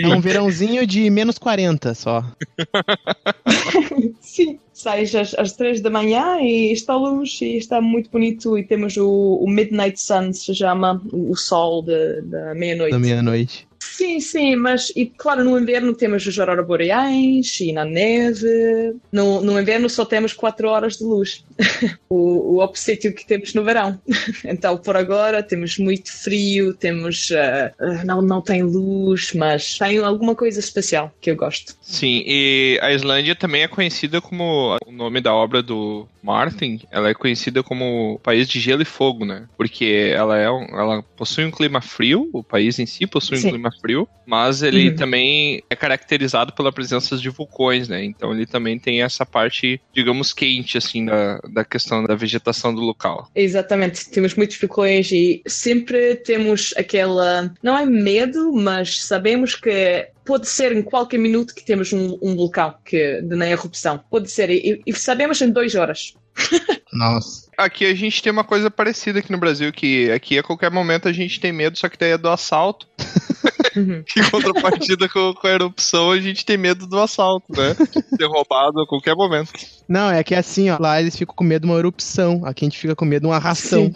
É 0.00 0.08
um 0.08 0.20
verãozinho 0.20 0.84
de 0.84 1.08
menos 1.08 1.38
40 1.38 1.94
só. 1.94 2.24
Sim, 4.20 4.58
sais 4.72 5.14
às, 5.14 5.32
às 5.34 5.52
3 5.52 5.80
da 5.80 5.90
manhã 5.90 6.40
e 6.40 6.72
está 6.72 6.96
luz 6.96 7.38
e 7.40 7.56
está 7.56 7.80
muito 7.80 8.10
bonito 8.10 8.58
e 8.58 8.64
temos 8.64 8.96
o, 8.96 9.08
o 9.42 9.48
Midnight 9.48 10.00
Sun, 10.00 10.32
se 10.32 10.52
chama, 10.52 11.00
o, 11.12 11.30
o 11.30 11.36
sol 11.36 11.82
de- 11.82 12.20
da 12.22 12.52
meia-noite. 12.52 12.90
Da 12.90 12.98
meia-noite. 12.98 13.67
Sim, 13.98 14.20
sim, 14.20 14.54
mas 14.54 14.92
e 14.94 15.06
claro, 15.06 15.42
no 15.42 15.58
inverno 15.58 15.92
temos 15.92 16.24
os 16.24 16.38
auroras 16.38 16.64
boreais 16.64 17.58
e 17.58 17.72
na 17.72 17.84
neve. 17.84 18.94
No, 19.10 19.40
no 19.40 19.60
inverno 19.60 19.90
só 19.90 20.04
temos 20.04 20.32
4 20.32 20.68
horas 20.68 20.98
de 20.98 21.04
luz. 21.04 21.44
o, 22.08 22.54
o 22.54 22.62
opposite 22.62 23.10
que 23.10 23.26
temos 23.26 23.54
no 23.54 23.64
verão. 23.64 24.00
então, 24.44 24.78
por 24.78 24.96
agora, 24.96 25.42
temos 25.42 25.78
muito 25.78 26.12
frio, 26.12 26.72
temos. 26.74 27.30
Uh, 27.30 28.06
não, 28.06 28.22
não 28.22 28.40
tem 28.40 28.62
luz, 28.62 29.32
mas 29.34 29.76
tem 29.76 29.98
alguma 29.98 30.36
coisa 30.36 30.60
especial 30.60 31.12
que 31.20 31.32
eu 31.32 31.34
gosto. 31.34 31.74
Sim, 31.82 32.22
e 32.24 32.78
a 32.80 32.92
Islândia 32.92 33.34
também 33.34 33.62
é 33.62 33.68
conhecida 33.68 34.20
como. 34.20 34.76
O 34.86 34.92
nome 34.92 35.20
da 35.20 35.34
obra 35.34 35.60
do 35.60 36.06
Martin, 36.28 36.80
ela 36.90 37.08
é 37.08 37.14
conhecida 37.14 37.62
como 37.62 38.20
país 38.22 38.46
de 38.46 38.60
gelo 38.60 38.82
e 38.82 38.84
fogo, 38.84 39.24
né? 39.24 39.48
Porque 39.56 40.12
ela, 40.14 40.36
é 40.36 40.50
um, 40.50 40.64
ela 40.78 41.02
possui 41.16 41.46
um 41.46 41.50
clima 41.50 41.80
frio, 41.80 42.28
o 42.34 42.42
país 42.42 42.78
em 42.78 42.84
si 42.84 43.06
possui 43.06 43.38
Sim. 43.38 43.46
um 43.46 43.50
clima 43.52 43.70
frio, 43.80 43.87
mas 44.26 44.62
ele 44.62 44.90
Uhum. 44.90 44.96
também 44.96 45.62
é 45.70 45.76
caracterizado 45.76 46.52
pela 46.52 46.72
presença 46.72 47.16
de 47.16 47.28
vulcões, 47.30 47.88
né? 47.88 48.04
Então 48.04 48.32
ele 48.32 48.46
também 48.46 48.78
tem 48.78 49.02
essa 49.02 49.24
parte, 49.24 49.80
digamos, 49.94 50.32
quente, 50.32 50.76
assim, 50.76 51.06
da, 51.06 51.38
da 51.50 51.64
questão 51.64 52.04
da 52.04 52.14
vegetação 52.14 52.74
do 52.74 52.80
local. 52.80 53.28
Exatamente, 53.34 54.10
temos 54.10 54.34
muitos 54.34 54.58
vulcões 54.58 55.10
e 55.12 55.42
sempre 55.46 56.16
temos 56.16 56.74
aquela. 56.76 57.52
Não 57.62 57.78
é 57.78 57.86
medo, 57.86 58.52
mas 58.52 59.00
sabemos 59.02 59.54
que 59.54 60.08
pode 60.24 60.46
ser 60.46 60.76
em 60.76 60.82
qualquer 60.82 61.18
minuto 61.18 61.54
que 61.54 61.64
temos 61.64 61.90
um, 61.92 62.18
um 62.20 62.36
vulcão 62.36 62.74
que, 62.84 63.22
de 63.22 63.34
na 63.34 63.48
erupção. 63.48 63.98
Pode 64.10 64.30
ser, 64.30 64.50
e, 64.50 64.82
e 64.86 64.92
sabemos 64.92 65.40
em 65.40 65.50
duas 65.50 65.74
horas. 65.74 66.12
Nossa. 66.92 67.48
Aqui 67.56 67.86
a 67.86 67.94
gente 67.94 68.22
tem 68.22 68.30
uma 68.30 68.44
coisa 68.44 68.70
parecida 68.70 69.18
aqui 69.18 69.32
no 69.32 69.38
Brasil, 69.38 69.72
que 69.72 70.10
aqui 70.10 70.38
a 70.38 70.42
qualquer 70.42 70.70
momento 70.70 71.08
a 71.08 71.12
gente 71.12 71.40
tem 71.40 71.52
medo, 71.52 71.78
só 71.78 71.88
que 71.88 71.98
daí 71.98 72.12
é 72.12 72.18
do 72.18 72.28
assalto. 72.28 72.86
Uhum. 73.78 74.04
Em 74.16 74.30
contrapartida 74.30 75.08
com, 75.08 75.32
com 75.32 75.46
a 75.46 75.50
erupção, 75.50 76.10
a 76.10 76.20
gente 76.20 76.44
tem 76.44 76.56
medo 76.56 76.86
do 76.86 76.98
assalto, 76.98 77.46
né? 77.52 77.74
Ser 78.16 78.26
roubado 78.26 78.80
a 78.80 78.86
qualquer 78.86 79.14
momento. 79.14 79.52
Não, 79.88 80.10
é 80.10 80.22
que 80.24 80.34
é 80.34 80.38
assim, 80.38 80.68
ó. 80.70 80.76
Lá 80.80 81.00
eles 81.00 81.16
ficam 81.16 81.34
com 81.34 81.44
medo 81.44 81.66
de 81.66 81.72
uma 81.72 81.78
erupção. 81.78 82.44
Aqui 82.44 82.64
a 82.64 82.66
gente 82.68 82.78
fica 82.78 82.96
com 82.96 83.04
medo 83.04 83.22
de 83.22 83.28
uma 83.28 83.38
ração. 83.38 83.92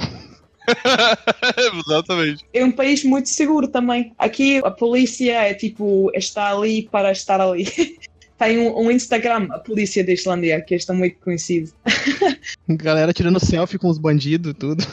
Exatamente. 1.86 2.44
É 2.52 2.64
um 2.64 2.70
país 2.70 3.04
muito 3.04 3.28
seguro 3.28 3.66
também. 3.66 4.12
Aqui 4.18 4.60
a 4.64 4.70
polícia 4.70 5.32
é 5.32 5.54
tipo, 5.54 6.10
está 6.14 6.56
ali 6.56 6.88
para 6.90 7.10
estar 7.10 7.40
ali. 7.40 7.66
Tem 8.38 8.58
um, 8.58 8.86
um 8.86 8.90
Instagram, 8.90 9.48
a 9.52 9.58
polícia 9.58 10.04
da 10.04 10.12
Islândia, 10.12 10.60
que 10.60 10.74
está 10.74 10.92
muito 10.92 11.16
conhecido. 11.20 11.70
Galera 12.68 13.12
tirando 13.12 13.38
selfie 13.38 13.78
com 13.78 13.88
os 13.88 13.98
bandidos 13.98 14.50
e 14.50 14.54
tudo. 14.54 14.84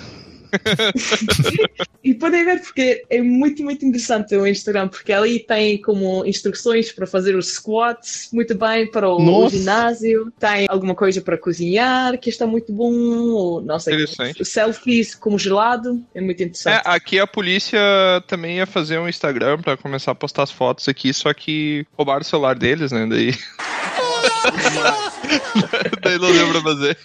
E 2.02 2.14
podem 2.14 2.46
ver 2.46 2.62
porque 2.62 3.04
é 3.10 3.22
muito, 3.22 3.62
muito 3.62 3.86
interessante 3.86 4.34
o 4.34 4.48
Instagram, 4.48 4.88
porque 4.88 5.12
ali 5.12 5.38
tem 5.40 5.82
como 5.82 6.26
instruções 6.26 6.94
para 6.94 7.06
fazer 7.06 7.36
os 7.36 7.56
squats 7.56 8.30
muito 8.32 8.56
bem 8.56 8.90
para 8.90 9.10
o, 9.10 9.20
Nossa. 9.22 9.58
ginásio, 9.58 10.32
tem 10.40 10.66
alguma 10.70 10.96
coisa 10.96 11.22
para 11.22 11.38
cozinhar 11.38 12.18
que 12.18 12.30
está 12.30 12.48
muito 12.48 12.72
bom, 12.72 12.94
ou, 12.94 13.62
não 13.62 13.78
sei, 13.80 13.98
selfies 14.44 15.14
como 15.14 15.38
gelado, 15.38 16.02
é 16.16 16.22
muito 16.22 16.40
É, 16.42 16.46
interessante. 16.46 16.82
aqui 16.86 17.20
a 17.20 17.28
polícia 17.28 17.80
também 18.28 18.58
ia 18.58 18.66
fazer 18.66 18.98
um 18.98 19.10
Instagram 19.10 19.60
pra 19.60 19.76
começar 19.76 20.12
a 20.12 20.16
postar 20.16 20.44
as 20.44 20.52
fotos 20.52 20.88
aqui, 20.88 21.14
só 21.14 21.34
que 21.34 21.86
roubaram 21.98 22.22
o 22.22 22.26
celular 22.26 22.58
deles, 22.58 22.94
né? 22.94 23.06
Daí. 23.08 23.34
Daí 26.02 26.18
não 26.18 26.32
deu 26.32 26.50
pra 26.52 26.62
fazer. 26.62 26.98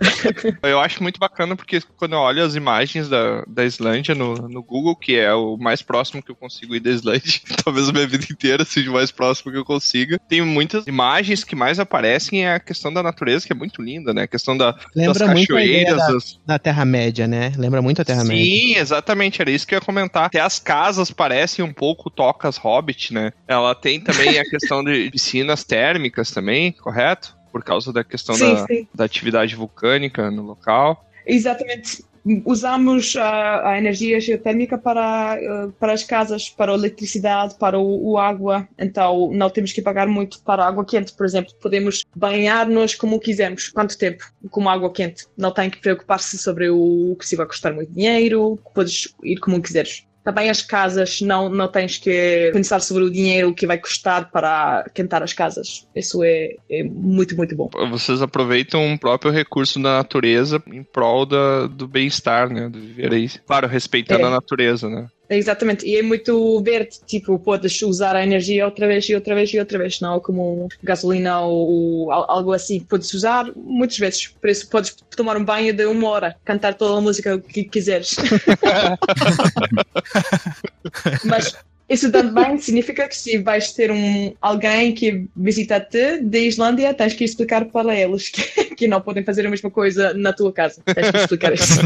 Eu 0.62 0.80
acho 0.80 1.02
muito 1.02 1.18
bacana 1.18 1.56
porque 1.56 1.80
quando 1.96 2.12
eu 2.12 2.18
olho 2.18 2.44
as 2.44 2.54
imagens 2.54 3.08
da, 3.08 3.44
da 3.46 3.64
Islândia 3.64 4.14
no, 4.14 4.34
no 4.34 4.62
Google, 4.62 4.96
que 4.96 5.16
é 5.16 5.32
o 5.32 5.56
mais 5.56 5.82
próximo 5.82 6.22
que 6.22 6.30
eu 6.30 6.36
consigo 6.36 6.74
ir 6.74 6.80
da 6.80 6.90
Islândia, 6.90 7.40
talvez 7.64 7.88
a 7.88 7.92
minha 7.92 8.06
vida 8.06 8.26
inteira 8.30 8.64
seja 8.64 8.90
o 8.90 8.94
mais 8.94 9.10
próximo 9.10 9.52
que 9.52 9.58
eu 9.58 9.64
consiga. 9.64 10.18
Tem 10.28 10.42
muitas 10.42 10.86
imagens 10.86 11.44
que 11.44 11.56
mais 11.56 11.78
aparecem 11.78 12.44
é 12.44 12.54
a 12.54 12.60
questão 12.60 12.92
da 12.92 13.02
natureza, 13.02 13.46
que 13.46 13.52
é 13.52 13.56
muito 13.56 13.82
linda, 13.82 14.12
né? 14.12 14.22
A 14.22 14.28
questão 14.28 14.56
da, 14.56 14.76
Lembra 14.94 15.26
das 15.26 15.40
cachoeiras, 15.40 15.96
da, 15.96 16.12
das, 16.12 16.40
da 16.46 16.58
Terra-média, 16.58 17.26
né? 17.26 17.52
Lembra 17.56 17.80
muito 17.80 18.02
a 18.02 18.04
Terra-média. 18.04 18.44
Sim, 18.44 18.76
exatamente, 18.76 19.40
era 19.40 19.50
isso 19.50 19.66
que 19.66 19.74
eu 19.74 19.78
ia 19.78 19.84
comentar. 19.84 20.26
Até 20.26 20.40
as 20.40 20.58
casas 20.58 21.10
parecem 21.10 21.64
um 21.64 21.72
pouco 21.72 22.10
tocas 22.10 22.56
Hobbit, 22.56 23.14
né? 23.14 23.32
Ela 23.46 23.74
tem 23.74 24.00
também 24.00 24.38
a 24.38 24.44
questão 24.44 24.84
de 24.84 25.10
piscinas 25.10 25.64
térmicas 25.64 26.30
também, 26.30 26.72
correto? 26.72 27.35
Por 27.56 27.64
causa 27.64 27.90
da 27.90 28.04
questão 28.04 28.34
sim, 28.34 28.54
da, 28.54 28.66
sim, 28.66 28.88
da 28.94 29.04
atividade 29.06 29.56
vulcânica 29.56 30.30
no 30.30 30.42
local. 30.42 31.08
exatamente. 31.24 32.04
Usamos 32.44 33.16
a, 33.16 33.70
a 33.70 33.78
energia 33.78 34.20
geotérmica 34.20 34.76
para, 34.76 35.38
eh, 35.40 35.68
para 35.80 35.94
as 35.94 36.02
casas, 36.02 36.50
para 36.50 36.70
a 36.70 36.74
eletricidade, 36.74 37.54
para 37.54 37.78
o, 37.78 38.10
o 38.10 38.18
água. 38.18 38.68
Então 38.78 39.30
não 39.32 39.48
temos 39.48 39.72
que 39.72 39.80
pagar 39.80 40.06
muito 40.06 40.42
para 40.42 40.64
a 40.64 40.68
água 40.68 40.84
quente, 40.84 41.14
por 41.14 41.24
exemplo. 41.24 41.54
Podemos 41.62 42.04
banhar-nos 42.14 42.94
como 42.94 43.18
quisermos, 43.18 43.70
quanto 43.70 43.96
tempo, 43.96 44.30
com 44.50 44.68
água 44.68 44.92
quente. 44.92 45.24
Não 45.34 45.50
tem 45.50 45.70
que 45.70 45.80
preocupar-se 45.80 46.36
sobre 46.36 46.68
o 46.68 47.16
que 47.18 47.26
se 47.26 47.36
vai 47.36 47.46
custar 47.46 47.72
muito 47.72 47.90
dinheiro, 47.90 48.58
podes 48.74 49.14
ir 49.24 49.38
como 49.38 49.62
quiseres. 49.62 50.04
Também 50.26 50.50
as 50.50 50.60
casas, 50.60 51.20
não, 51.20 51.48
não 51.48 51.68
tens 51.68 51.98
que 51.98 52.50
pensar 52.52 52.80
sobre 52.80 53.04
o 53.04 53.10
dinheiro 53.12 53.54
que 53.54 53.64
vai 53.64 53.78
custar 53.78 54.28
para 54.28 54.84
quentar 54.92 55.22
as 55.22 55.32
casas. 55.32 55.86
Isso 55.94 56.24
é, 56.24 56.56
é 56.68 56.82
muito, 56.82 57.36
muito 57.36 57.54
bom. 57.54 57.70
Vocês 57.90 58.20
aproveitam 58.20 58.92
o 58.92 58.98
próprio 58.98 59.30
recurso 59.30 59.80
da 59.80 59.98
natureza 59.98 60.60
em 60.66 60.82
prol 60.82 61.24
da, 61.24 61.68
do 61.68 61.86
bem-estar, 61.86 62.52
né? 62.52 62.68
Do 62.68 62.80
viver 62.80 63.14
aí. 63.14 63.28
Claro, 63.46 63.68
respeitando 63.68 64.24
É. 64.24 64.26
a 64.26 64.30
natureza, 64.30 64.90
né? 64.90 65.06
Exatamente, 65.28 65.84
e 65.84 65.96
é 65.96 66.02
muito 66.02 66.62
verde, 66.62 67.00
tipo, 67.04 67.36
podes 67.38 67.80
usar 67.82 68.14
a 68.14 68.22
energia 68.22 68.64
outra 68.64 68.86
vez 68.86 69.08
e 69.08 69.14
outra 69.14 69.34
vez 69.34 69.52
e 69.52 69.58
outra 69.58 69.78
vez, 69.78 70.00
não 70.00 70.20
como 70.20 70.68
gasolina 70.82 71.40
ou, 71.40 71.68
ou 72.04 72.12
al- 72.12 72.30
algo 72.30 72.52
assim. 72.52 72.78
Podes 72.80 73.12
usar 73.12 73.50
muitas 73.56 73.98
vezes, 73.98 74.28
por 74.28 74.48
isso 74.48 74.68
podes 74.68 74.94
tomar 75.16 75.36
um 75.36 75.44
banho 75.44 75.72
de 75.72 75.84
uma 75.84 76.08
hora, 76.08 76.36
cantar 76.44 76.74
toda 76.74 76.98
a 76.98 77.00
música 77.00 77.38
que 77.40 77.64
quiseres. 77.64 78.14
Mas 81.24 81.56
isso 81.88 82.10
também 82.10 82.58
significa 82.58 83.06
que 83.08 83.16
se 83.16 83.38
vais 83.38 83.72
ter 83.72 83.90
um, 83.90 84.32
alguém 84.40 84.92
que 84.92 85.26
visita-te 85.36 86.18
da 86.20 86.38
Islândia, 86.38 86.92
tens 86.94 87.14
que 87.14 87.24
explicar 87.24 87.64
para 87.66 87.94
eles 87.94 88.28
que, 88.28 88.74
que 88.74 88.88
não 88.88 89.00
podem 89.00 89.22
fazer 89.24 89.46
a 89.46 89.50
mesma 89.50 89.70
coisa 89.70 90.12
na 90.14 90.32
tua 90.32 90.52
casa. 90.52 90.80
Tens 90.84 91.10
que 91.10 91.16
explicar 91.18 91.52
isso. 91.54 91.78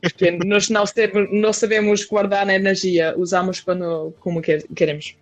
Porque 0.00 0.30
nós 0.44 0.68
não, 0.70 0.86
sabemos- 0.86 1.28
não 1.32 1.52
sabemos 1.52 2.04
guardar 2.04 2.48
a 2.48 2.54
energia, 2.54 3.14
usamos 3.16 3.60
quando 3.60 4.14
como 4.20 4.40
quer- 4.40 4.64
queremos. 4.74 5.14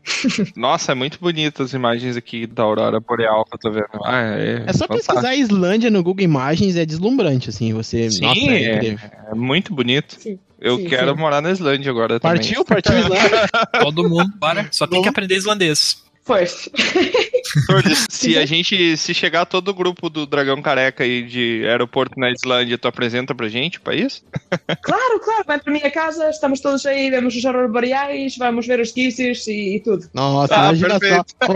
Nossa, 0.57 0.93
é 0.93 0.95
muito 0.95 1.19
bonita 1.19 1.63
as 1.63 1.73
imagens 1.73 2.17
aqui 2.17 2.47
da 2.47 2.63
Aurora 2.63 3.01
Boreal 3.01 3.45
que 3.45 3.55
eu 3.55 3.59
tô 3.59 3.71
vendo. 3.73 3.87
Ah, 4.05 4.37
é, 4.39 4.65
É 4.67 4.73
só 4.73 4.87
fantástico. 4.87 4.97
pesquisar 5.15 5.35
Islândia 5.35 5.91
no 5.91 6.03
Google 6.03 6.25
Imagens, 6.25 6.77
é 6.77 6.87
deslumbrante, 6.87 7.51
assim. 7.51 7.73
Você. 7.73 8.11
Sim, 8.11 8.21
Nossa, 8.23 8.41
é 8.41 8.87
é. 8.89 8.97
É 9.31 9.35
muito 9.35 9.75
bonito. 9.75 10.17
Sim, 10.21 10.39
Eu 10.65 10.79
sim, 10.79 10.87
quero 10.87 11.13
sim. 11.13 11.21
morar 11.21 11.43
na 11.43 11.51
Islândia 11.51 11.91
agora 11.91 12.19
também. 12.19 12.39
Partiu, 12.39 12.65
partiu 12.65 12.97
Islândia. 12.99 13.49
Todo 13.83 14.09
mundo, 14.09 14.33
bora. 14.39 14.67
Só 14.71 14.87
tem 14.87 15.03
que 15.03 15.09
aprender 15.11 15.37
islandês. 15.37 16.03
Pois. 16.27 16.69
Se 18.09 18.39
a 18.39 18.47
gente, 18.47 18.97
se 18.97 19.13
chegar 19.13 19.45
todo 19.45 19.69
o 19.69 19.75
grupo 19.75 20.09
do 20.09 20.25
Dragão 20.27 20.61
Careca 20.63 21.05
aí 21.05 21.23
de 21.23 21.63
aeroporto 21.69 22.19
na 22.19 22.31
Islândia, 22.31 22.79
tu 22.79 22.89
apresenta 22.89 23.35
pra 23.35 23.49
gente 23.49 23.79
o 23.79 23.83
país? 23.83 24.25
Claro, 24.83 25.21
claro, 25.21 25.45
vem 25.47 25.59
para 25.59 25.71
a 25.71 25.73
minha 25.73 25.91
casa, 25.91 26.31
estamos 26.31 26.61
todos 26.61 26.85
aí, 26.87 27.11
vemos 27.11 27.35
os 27.35 27.45
auroras 27.45 27.71
boreais, 27.71 28.37
vamos 28.39 28.67
ver 28.67 28.81
os 28.81 28.93
geysers 28.93 29.47
e, 29.47 29.77
e 29.77 29.81
tudo. 29.81 30.09
Nossa, 30.15 30.55
Ah, 30.55 30.65
imagina 30.67 30.99
perfeito. 31.01 31.35
só. 31.45 31.53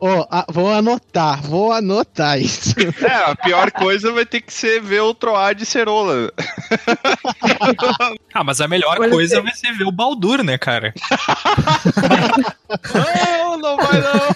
Ó, 0.00 0.08
ó, 0.20 0.26
a- 0.30 0.46
vou 0.50 0.72
anotar, 0.72 1.42
vou 1.42 1.72
anotar 1.72 2.40
isso. 2.40 2.74
É, 3.04 3.30
a 3.30 3.36
pior 3.36 3.70
coisa 3.72 4.10
vai 4.12 4.24
ter 4.26 4.40
que 4.40 4.52
ser 4.52 4.80
ver 4.80 5.00
o 5.00 5.14
Troar 5.14 5.54
de 5.54 5.64
Cerola. 5.66 6.32
Ah, 8.32 8.42
mas 8.44 8.60
a 8.60 8.66
melhor 8.68 8.96
Olha, 8.98 9.10
coisa 9.10 9.36
tem- 9.36 9.44
vai 9.44 9.54
ser 9.54 9.72
ver 9.72 9.84
o 9.84 9.92
Baldur, 9.92 10.42
né, 10.42 10.56
cara? 10.58 10.92
Não, 13.76 13.86
vai 13.86 14.00
não. 14.00 14.34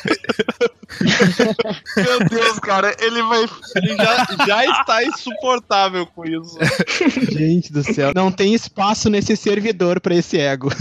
Meu 1.96 2.28
Deus, 2.28 2.58
cara, 2.58 2.94
ele 3.00 3.22
vai. 3.22 3.46
Ele 3.76 3.96
já, 3.96 4.26
já 4.46 4.64
está 4.64 5.04
insuportável 5.04 6.06
com 6.06 6.24
isso. 6.24 6.58
Gente 7.30 7.72
do 7.72 7.82
céu. 7.82 8.12
Não 8.14 8.32
tem 8.32 8.54
espaço 8.54 9.08
nesse 9.08 9.36
servidor 9.36 10.00
pra 10.00 10.14
esse 10.14 10.38
ego. 10.38 10.70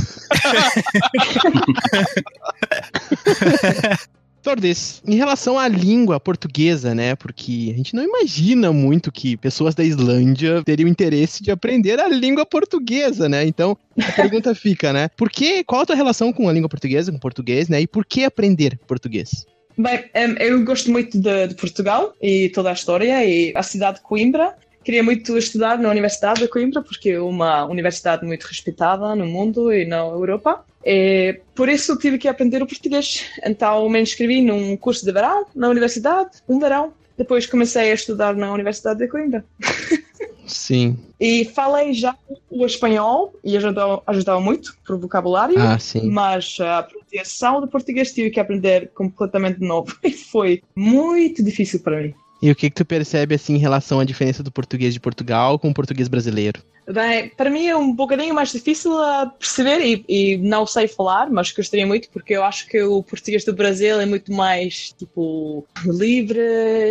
Tordes, 4.48 5.04
em 5.06 5.18
relação 5.18 5.60
à 5.60 5.68
língua 5.68 6.22
portuguesa, 6.22 6.96
né? 6.96 7.18
Porque 7.18 7.70
a 7.70 7.76
gente 7.76 7.94
não 7.94 8.02
imagina 8.02 8.72
muito 8.72 9.12
que 9.12 9.36
pessoas 9.36 9.76
da 9.76 9.84
Islândia 9.84 10.64
teriam 10.64 10.88
interesse 10.88 11.44
de 11.44 11.52
aprender 11.52 12.00
a 12.00 12.08
língua 12.08 12.46
portuguesa, 12.46 13.28
né? 13.28 13.46
Então, 13.46 13.78
a 14.02 14.10
pergunta 14.14 14.56
fica, 14.56 14.94
né? 14.94 15.10
Por 15.18 15.30
que, 15.30 15.66
qual 15.66 15.82
a 15.82 15.86
tua 15.86 15.98
relação 15.98 16.32
com 16.32 16.48
a 16.48 16.54
língua 16.54 16.70
portuguesa, 16.70 17.12
com 17.12 17.18
o 17.18 17.20
português, 17.20 17.68
né? 17.68 17.82
E 17.82 17.88
por 17.88 18.06
que 18.06 18.24
aprender 18.24 18.80
português? 18.88 19.46
Bem, 19.78 20.06
em, 20.16 20.38
eu 20.40 20.64
gosto 20.64 20.90
muito 20.90 21.20
de, 21.20 21.48
de 21.48 21.56
Portugal 21.56 22.14
e 22.22 22.48
toda 22.48 22.70
a 22.70 22.74
história 22.74 23.26
e 23.26 23.52
a 23.54 23.62
cidade 23.62 23.98
de 23.98 24.04
Coimbra. 24.04 24.56
Queria 24.82 25.04
muito 25.04 25.38
estudar 25.38 25.78
na 25.78 25.90
Universidade 25.90 26.40
de 26.40 26.48
Coimbra 26.48 26.82
porque 26.82 27.10
é 27.10 27.20
uma 27.20 27.66
universidade 27.66 28.26
muito 28.26 28.46
respeitada 28.46 29.14
no 29.14 29.26
mundo 29.26 29.74
e 29.74 29.86
na 29.86 29.98
Europa. 29.98 30.64
E 30.90 31.42
por 31.54 31.68
isso 31.68 31.98
tive 31.98 32.18
que 32.18 32.30
aprender 32.30 32.64
o 32.64 32.66
português. 32.66 33.26
Então 33.44 33.90
me 33.90 34.02
inscrevi 34.02 34.42
num 34.42 34.78
curso 34.78 35.06
de 35.06 35.12
verão 35.12 35.46
na 35.54 35.68
universidade, 35.68 36.38
um 36.48 36.58
verão. 36.60 36.94
Depois 37.18 37.46
comecei 37.46 37.92
a 37.92 37.94
estudar 37.94 38.36
na 38.36 38.54
Universidade 38.54 39.00
de 39.00 39.08
Coimbra. 39.08 39.44
Sim. 40.46 40.98
E 41.20 41.44
falei 41.44 41.94
já 41.94 42.16
o 42.50 42.66
espanhol 42.66 43.34
e 43.44 43.58
ajudou, 43.58 44.02
ajudava 44.08 44.40
muito 44.40 44.78
pro 44.86 44.98
vocabulário. 44.98 45.60
Ah, 45.60 45.78
sim. 45.78 46.10
Mas 46.10 46.58
a 46.62 46.84
pronunciação 46.84 47.60
do 47.60 47.68
português 47.68 48.14
tive 48.14 48.30
que 48.30 48.40
aprender 48.40 48.90
completamente 48.94 49.60
de 49.60 49.68
novo. 49.68 49.94
E 50.02 50.12
foi 50.14 50.64
muito 50.74 51.44
difícil 51.44 51.82
para 51.82 52.02
mim. 52.02 52.14
E 52.42 52.52
o 52.52 52.56
que, 52.56 52.70
que 52.70 52.76
tu 52.76 52.86
percebe 52.86 53.36
assim 53.36 53.56
em 53.56 53.60
relação 53.60 54.00
à 54.00 54.06
diferença 54.06 54.44
do 54.44 54.52
português 54.52 54.94
de 54.94 55.00
Portugal 55.00 55.58
com 55.58 55.70
o 55.70 55.74
português 55.74 56.08
brasileiro? 56.08 56.62
Bem, 56.90 57.30
para 57.36 57.50
mim 57.50 57.68
é 57.68 57.76
um 57.76 57.94
bocadinho 57.94 58.34
mais 58.34 58.50
difícil 58.50 58.98
a 58.98 59.26
perceber 59.26 59.82
e, 59.82 60.06
e 60.08 60.38
não 60.38 60.66
sei 60.66 60.88
falar, 60.88 61.30
mas 61.30 61.52
gostaria 61.52 61.86
muito 61.86 62.10
porque 62.10 62.34
eu 62.34 62.46
acho 62.46 62.66
que 62.66 62.82
o 62.82 63.04
português 63.04 63.44
do 63.44 63.52
Brasil 63.52 64.00
é 64.00 64.06
muito 64.06 64.32
mais 64.32 64.94
tipo 64.98 65.66
livre 65.84 66.40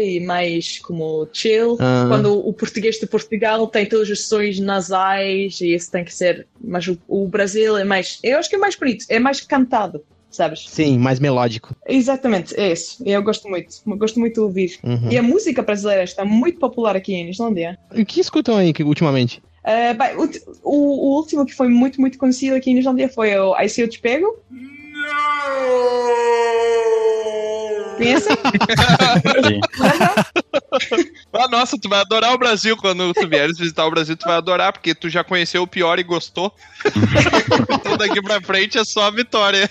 e 0.04 0.20
mais 0.20 0.80
como 0.80 1.26
chill. 1.32 1.78
Ah. 1.80 2.04
Quando 2.08 2.46
o 2.46 2.52
português 2.52 2.96
de 2.96 3.06
Portugal 3.06 3.66
tem 3.68 3.86
todas 3.86 4.10
as 4.10 4.20
sons 4.20 4.60
nasais 4.60 5.62
e 5.62 5.74
isso 5.74 5.90
tem 5.90 6.04
que 6.04 6.12
ser. 6.12 6.46
Mas 6.62 6.86
o, 6.86 6.98
o 7.08 7.26
Brasil 7.26 7.78
é 7.78 7.84
mais. 7.84 8.18
Eu 8.22 8.38
acho 8.38 8.50
que 8.50 8.56
é 8.56 8.58
mais 8.58 8.76
bonito, 8.76 9.06
é 9.08 9.18
mais 9.18 9.40
cantado, 9.40 10.04
sabes? 10.36 10.66
Sim, 10.68 10.98
mais 10.98 11.18
melódico. 11.18 11.74
Exatamente, 11.88 12.54
é 12.58 12.72
isso. 12.72 13.02
Eu 13.04 13.22
gosto 13.22 13.48
muito, 13.48 13.68
eu 13.86 13.96
gosto 13.96 14.20
muito 14.20 14.34
de 14.34 14.40
ouvir. 14.40 14.78
Uhum. 14.84 15.10
E 15.10 15.18
a 15.18 15.22
música 15.22 15.62
brasileira 15.62 16.04
está 16.04 16.24
muito 16.24 16.58
popular 16.58 16.94
aqui 16.96 17.14
em 17.14 17.28
Islândia. 17.30 17.78
E 17.94 18.02
O 18.02 18.06
que 18.06 18.20
escutam 18.20 18.56
aí 18.56 18.72
ultimamente? 18.84 19.42
Uh, 19.64 19.94
bem, 19.98 20.16
o, 20.16 20.70
o- 20.70 21.10
o 21.12 21.16
último 21.16 21.44
que 21.44 21.52
foi 21.54 21.66
muito, 21.68 22.00
muito 22.00 22.16
conhecido 22.18 22.54
aqui 22.54 22.70
em 22.70 22.78
Islândia 22.78 23.08
foi 23.08 23.36
o 23.36 23.52
Aí 23.54 23.68
Se 23.68 23.80
Eu 23.80 23.88
Te 23.88 23.98
Pego. 23.98 24.26
Conhecem? 27.96 28.36
Sim. 29.44 29.60
Ah, 31.32 31.48
nossa, 31.48 31.78
tu 31.78 31.88
vai 31.88 32.00
adorar 32.00 32.32
o 32.32 32.38
Brasil 32.38 32.76
quando 32.76 33.12
tu 33.12 33.28
vieres 33.28 33.58
visitar 33.58 33.86
o 33.86 33.90
Brasil, 33.90 34.16
tu 34.16 34.24
vai 34.26 34.36
adorar, 34.36 34.72
porque 34.72 34.94
tu 34.94 35.08
já 35.08 35.22
conheceu 35.22 35.62
o 35.62 35.66
pior 35.66 35.98
e 35.98 36.02
gostou. 36.02 36.52
então 37.80 37.96
daqui 37.96 38.22
pra 38.22 38.40
frente 38.40 38.78
é 38.78 38.84
só 38.84 39.02
a 39.04 39.10
vitória. 39.10 39.68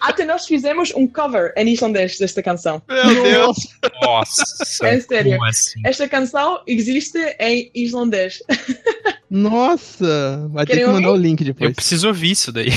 Até 0.00 0.24
nós 0.24 0.46
fizemos 0.46 0.92
um 0.94 1.06
cover 1.06 1.52
em 1.56 1.68
islandês 1.72 2.18
desta 2.18 2.42
canção. 2.42 2.82
Meu 2.88 3.22
Deus. 3.22 3.56
Nossa. 4.02 4.42
É 4.86 5.00
sério. 5.00 5.32
Como 5.32 5.44
assim? 5.46 5.80
Esta 5.84 6.08
canção 6.08 6.60
existe 6.66 7.18
em 7.40 7.70
islandês. 7.74 8.42
Nossa! 9.30 10.46
Vai 10.50 10.64
ter 10.64 10.72
Querem 10.72 10.86
que 10.86 10.92
mandar 10.92 11.08
o 11.08 11.12
ouvir? 11.12 11.22
link 11.22 11.40
Eu 11.40 11.46
depois. 11.46 11.74
preciso 11.74 12.08
ouvir 12.08 12.30
isso 12.30 12.52
daí. 12.52 12.70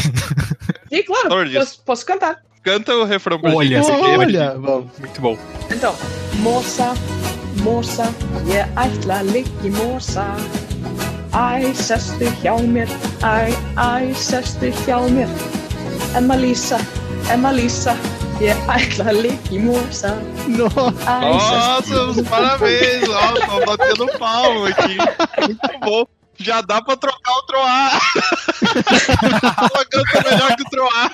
E 0.89 1.03
claro, 1.03 1.29
posso, 1.53 1.81
posso 1.83 2.05
cantar. 2.05 2.41
Canta 2.63 2.93
o 2.95 3.05
refrão 3.05 3.39
pra 3.39 3.53
Olha, 3.55 3.67
gente. 3.67 3.79
essa 3.79 3.93
aqui 3.93 4.05
é 4.11 4.17
Olha, 4.17 4.55
vamos. 4.59 4.85
muito 4.99 5.21
bom. 5.21 5.37
Então, 5.71 5.95
moça, 6.39 6.93
moça, 7.63 8.05
ég 8.47 8.67
ætla 8.77 9.21
að 9.21 9.31
liggja 9.33 9.65
í 9.65 9.71
mosa. 9.73 10.25
Æ, 11.33 11.73
sestu 11.73 12.27
hjá 12.43 12.53
mér, 12.61 12.89
æ, 13.23 13.49
æ, 13.79 14.13
sestu 14.13 14.69
hjá 14.85 14.99
mér. 15.09 15.29
Emma 16.15 16.35
Lisa, 16.35 16.77
Emma 17.31 17.51
Lisa, 17.51 17.95
ég 18.41 18.55
ætla 18.69 19.09
að 19.09 19.31
í 19.49 19.57
mosa. 19.59 20.13
Nossa! 20.47 21.81
Os 22.11 22.21
parabéns, 22.29 23.09
ó, 23.09 23.33
tô 23.47 23.65
batendo 23.65 24.05
palmo 24.19 24.65
aqui. 24.67 24.97
Muito 25.41 25.79
bom. 25.81 26.05
Já 26.41 26.61
dá 26.61 26.81
pra 26.81 26.95
trocar 26.97 27.31
o 27.33 27.41
Troar. 27.43 28.01
Ela 29.59 29.85
canta 29.85 30.29
melhor 30.29 30.55
que 30.55 30.63
o 30.63 30.69
Troar. 30.69 31.11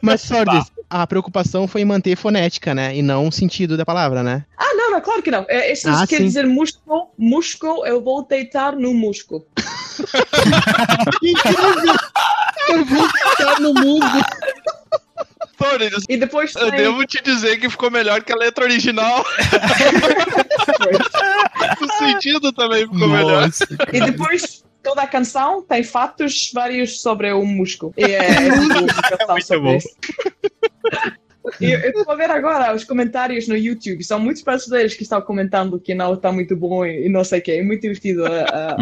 Mas, 0.00 0.20
Sordes, 0.22 0.70
a 0.88 1.06
preocupação 1.06 1.66
foi 1.66 1.80
em 1.82 1.84
manter 1.84 2.16
fonética, 2.16 2.74
né? 2.74 2.94
E 2.96 3.02
não 3.02 3.26
o 3.28 3.32
sentido 3.32 3.76
da 3.76 3.84
palavra, 3.84 4.22
né? 4.22 4.44
Ah, 4.56 4.74
não, 4.74 4.90
não, 4.92 5.00
claro 5.00 5.22
que 5.22 5.30
não. 5.30 5.44
É, 5.48 5.72
Isso 5.72 5.88
Ah, 5.88 6.06
quer 6.06 6.18
sim. 6.18 6.24
dizer 6.24 6.46
músculo, 6.46 7.08
músculo, 7.18 7.84
eu 7.86 8.02
vou 8.02 8.24
deitar 8.26 8.74
no 8.76 8.94
músculo. 8.94 9.46
Eu 12.68 12.84
vou 12.84 13.08
ficar 13.08 13.60
no. 13.60 13.72
Torres, 15.58 16.04
E 16.08 16.16
depois 16.16 16.54
eu 16.54 16.70
devo 16.70 17.04
te 17.04 17.20
dizer 17.22 17.58
que 17.58 17.68
ficou 17.68 17.90
melhor 17.90 18.22
que 18.22 18.32
a 18.32 18.36
letra 18.36 18.64
original. 18.64 19.24
sentido 22.20 22.52
também 22.52 22.82
ficou 22.82 23.08
melhor. 23.08 23.48
E 23.92 24.00
depois 24.00 24.64
toda 24.82 25.02
a 25.02 25.06
canção 25.06 25.62
tem 25.62 25.82
fatos 25.82 26.50
vários 26.52 27.00
sobre 27.00 27.32
o 27.32 27.44
músculo. 27.44 27.92
E 27.96 28.04
é, 28.04 28.18
é. 28.18 28.48
E 30.96 31.27
eu 31.60 31.90
estou 31.90 32.12
a 32.12 32.16
ver 32.16 32.30
agora 32.30 32.74
os 32.74 32.84
comentários 32.84 33.48
no 33.48 33.56
YouTube. 33.56 34.02
São 34.04 34.18
muitos 34.18 34.42
brasileiros 34.42 34.94
que 34.94 35.02
estão 35.02 35.20
comentando 35.20 35.78
que 35.80 35.94
não 35.94 36.14
está 36.14 36.30
muito 36.32 36.56
bom 36.56 36.84
e 36.84 36.98
e 37.06 37.08
não 37.08 37.22
sei 37.24 37.38
o 37.38 37.42
que. 37.42 37.52
É 37.52 37.62
muito 37.62 37.82
divertido 37.82 38.24
a 38.26 38.76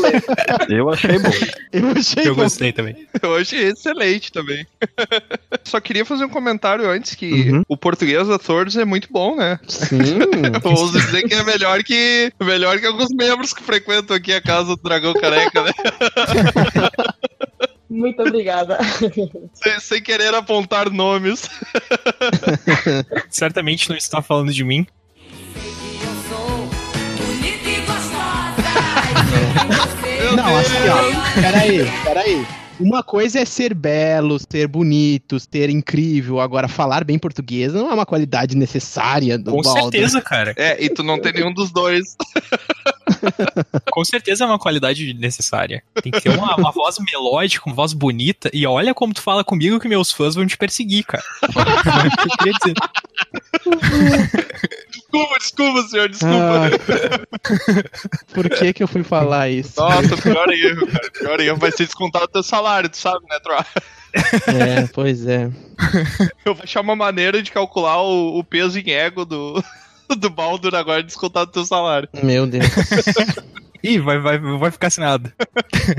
ler. 0.00 0.22
Eu 0.76 0.88
achei 0.90 1.18
bom. 1.18 1.30
Eu 1.72 1.88
achei 1.90 2.26
Eu 2.26 2.34
bom. 2.34 2.42
gostei 2.42 2.72
também. 2.72 2.96
Eu 3.22 3.36
achei 3.36 3.64
excelente 3.68 4.32
também. 4.32 4.66
Só 5.64 5.80
queria 5.80 6.04
fazer 6.04 6.24
um 6.24 6.28
comentário 6.28 6.88
antes 6.88 7.14
que 7.14 7.30
Uhum. 7.50 7.62
o 7.68 7.76
português 7.76 8.26
da 8.28 8.38
Torres 8.38 8.76
é 8.76 8.84
muito 8.84 9.08
bom, 9.10 9.36
né? 9.36 9.58
Sim. 9.68 9.98
Eu 10.64 10.70
ouso 10.72 10.98
dizer 10.98 11.22
que 11.22 11.34
é 11.34 11.42
melhor 11.44 11.82
que 11.82 12.32
melhor 12.40 12.78
que 12.78 12.86
alguns 12.86 13.10
membros 13.14 13.52
que 13.52 13.62
frequentam 13.62 14.16
aqui 14.16 14.32
a 14.32 14.40
casa 14.40 14.76
do 14.76 14.82
Dragão 14.82 15.12
Careca, 15.14 15.62
né? 15.62 15.70
Muito 17.90 18.22
obrigada. 18.22 18.78
Sem, 19.52 19.80
sem 19.80 20.02
querer 20.02 20.32
apontar 20.32 20.88
nomes. 20.88 21.50
Certamente 23.28 23.88
não 23.88 23.96
está 23.96 24.22
falando 24.22 24.52
de 24.52 24.62
mim. 24.62 24.86
Não, 30.36 30.56
assim, 30.56 30.88
ó. 30.88 31.40
Peraí, 31.40 31.90
peraí. 32.04 32.46
Uma 32.80 33.02
coisa 33.02 33.40
é 33.40 33.44
ser 33.44 33.74
belo, 33.74 34.38
ser 34.38 34.66
bonito, 34.66 35.38
ser 35.38 35.68
incrível. 35.68 36.40
Agora, 36.40 36.66
falar 36.66 37.04
bem 37.04 37.18
português 37.18 37.72
não 37.72 37.90
é 37.90 37.94
uma 37.94 38.06
qualidade 38.06 38.56
necessária 38.56 39.38
do 39.38 39.50
Com 39.50 39.60
Baldo. 39.60 39.82
certeza, 39.82 40.20
cara. 40.22 40.54
É, 40.56 40.82
e 40.82 40.88
tu 40.88 41.02
não 41.02 41.20
tem 41.20 41.32
nenhum 41.32 41.52
dos 41.52 41.70
dois. 41.70 42.16
Com 43.92 44.04
certeza 44.04 44.44
é 44.44 44.46
uma 44.46 44.58
qualidade 44.58 45.12
necessária. 45.14 45.82
Tem 46.02 46.10
que 46.10 46.20
ter 46.20 46.30
uma, 46.30 46.56
uma 46.56 46.72
voz 46.72 46.96
melódica, 46.98 47.66
uma 47.66 47.74
voz 47.74 47.92
bonita. 47.92 48.50
E 48.52 48.66
olha 48.66 48.94
como 48.94 49.12
tu 49.12 49.20
fala 49.20 49.44
comigo 49.44 49.78
que 49.78 49.88
meus 49.88 50.10
fãs 50.10 50.34
vão 50.34 50.46
te 50.46 50.56
perseguir, 50.56 51.04
cara. 51.04 51.22
Desculpa, 55.10 55.38
desculpa, 55.38 55.82
senhor, 55.88 56.08
desculpa. 56.08 56.70
Ah, 56.70 58.30
por 58.32 58.48
que 58.48 58.72
que 58.72 58.82
eu 58.82 58.88
fui 58.88 59.02
falar 59.02 59.48
isso? 59.48 59.80
Nossa, 59.80 60.16
pior 60.16 60.48
erro, 60.50 60.86
cara. 60.86 61.10
Pior 61.10 61.40
erro 61.40 61.56
vai 61.56 61.72
ser 61.72 61.86
descontado 61.86 62.26
do 62.26 62.32
teu 62.32 62.42
salário, 62.42 62.88
tu 62.88 62.96
sabe, 62.96 63.24
né, 63.28 63.38
Troa? 63.40 63.66
É, 64.46 64.86
pois 64.92 65.26
é. 65.26 65.50
Eu 66.44 66.54
vou 66.54 66.62
achar 66.62 66.80
uma 66.80 66.96
maneira 66.96 67.42
de 67.42 67.50
calcular 67.50 68.00
o, 68.00 68.38
o 68.38 68.44
peso 68.44 68.78
em 68.78 68.90
ego 68.90 69.24
do, 69.24 69.62
do 70.16 70.30
Baldur 70.30 70.74
agora 70.74 71.02
descontado 71.02 71.46
do 71.46 71.54
teu 71.54 71.64
salário. 71.64 72.08
Meu 72.22 72.46
Deus. 72.46 72.66
Ih, 73.82 73.98
vai, 73.98 74.18
vai, 74.18 74.38
vai 74.38 74.70
ficar 74.70 74.90
sem 74.90 75.02
nada. 75.02 75.34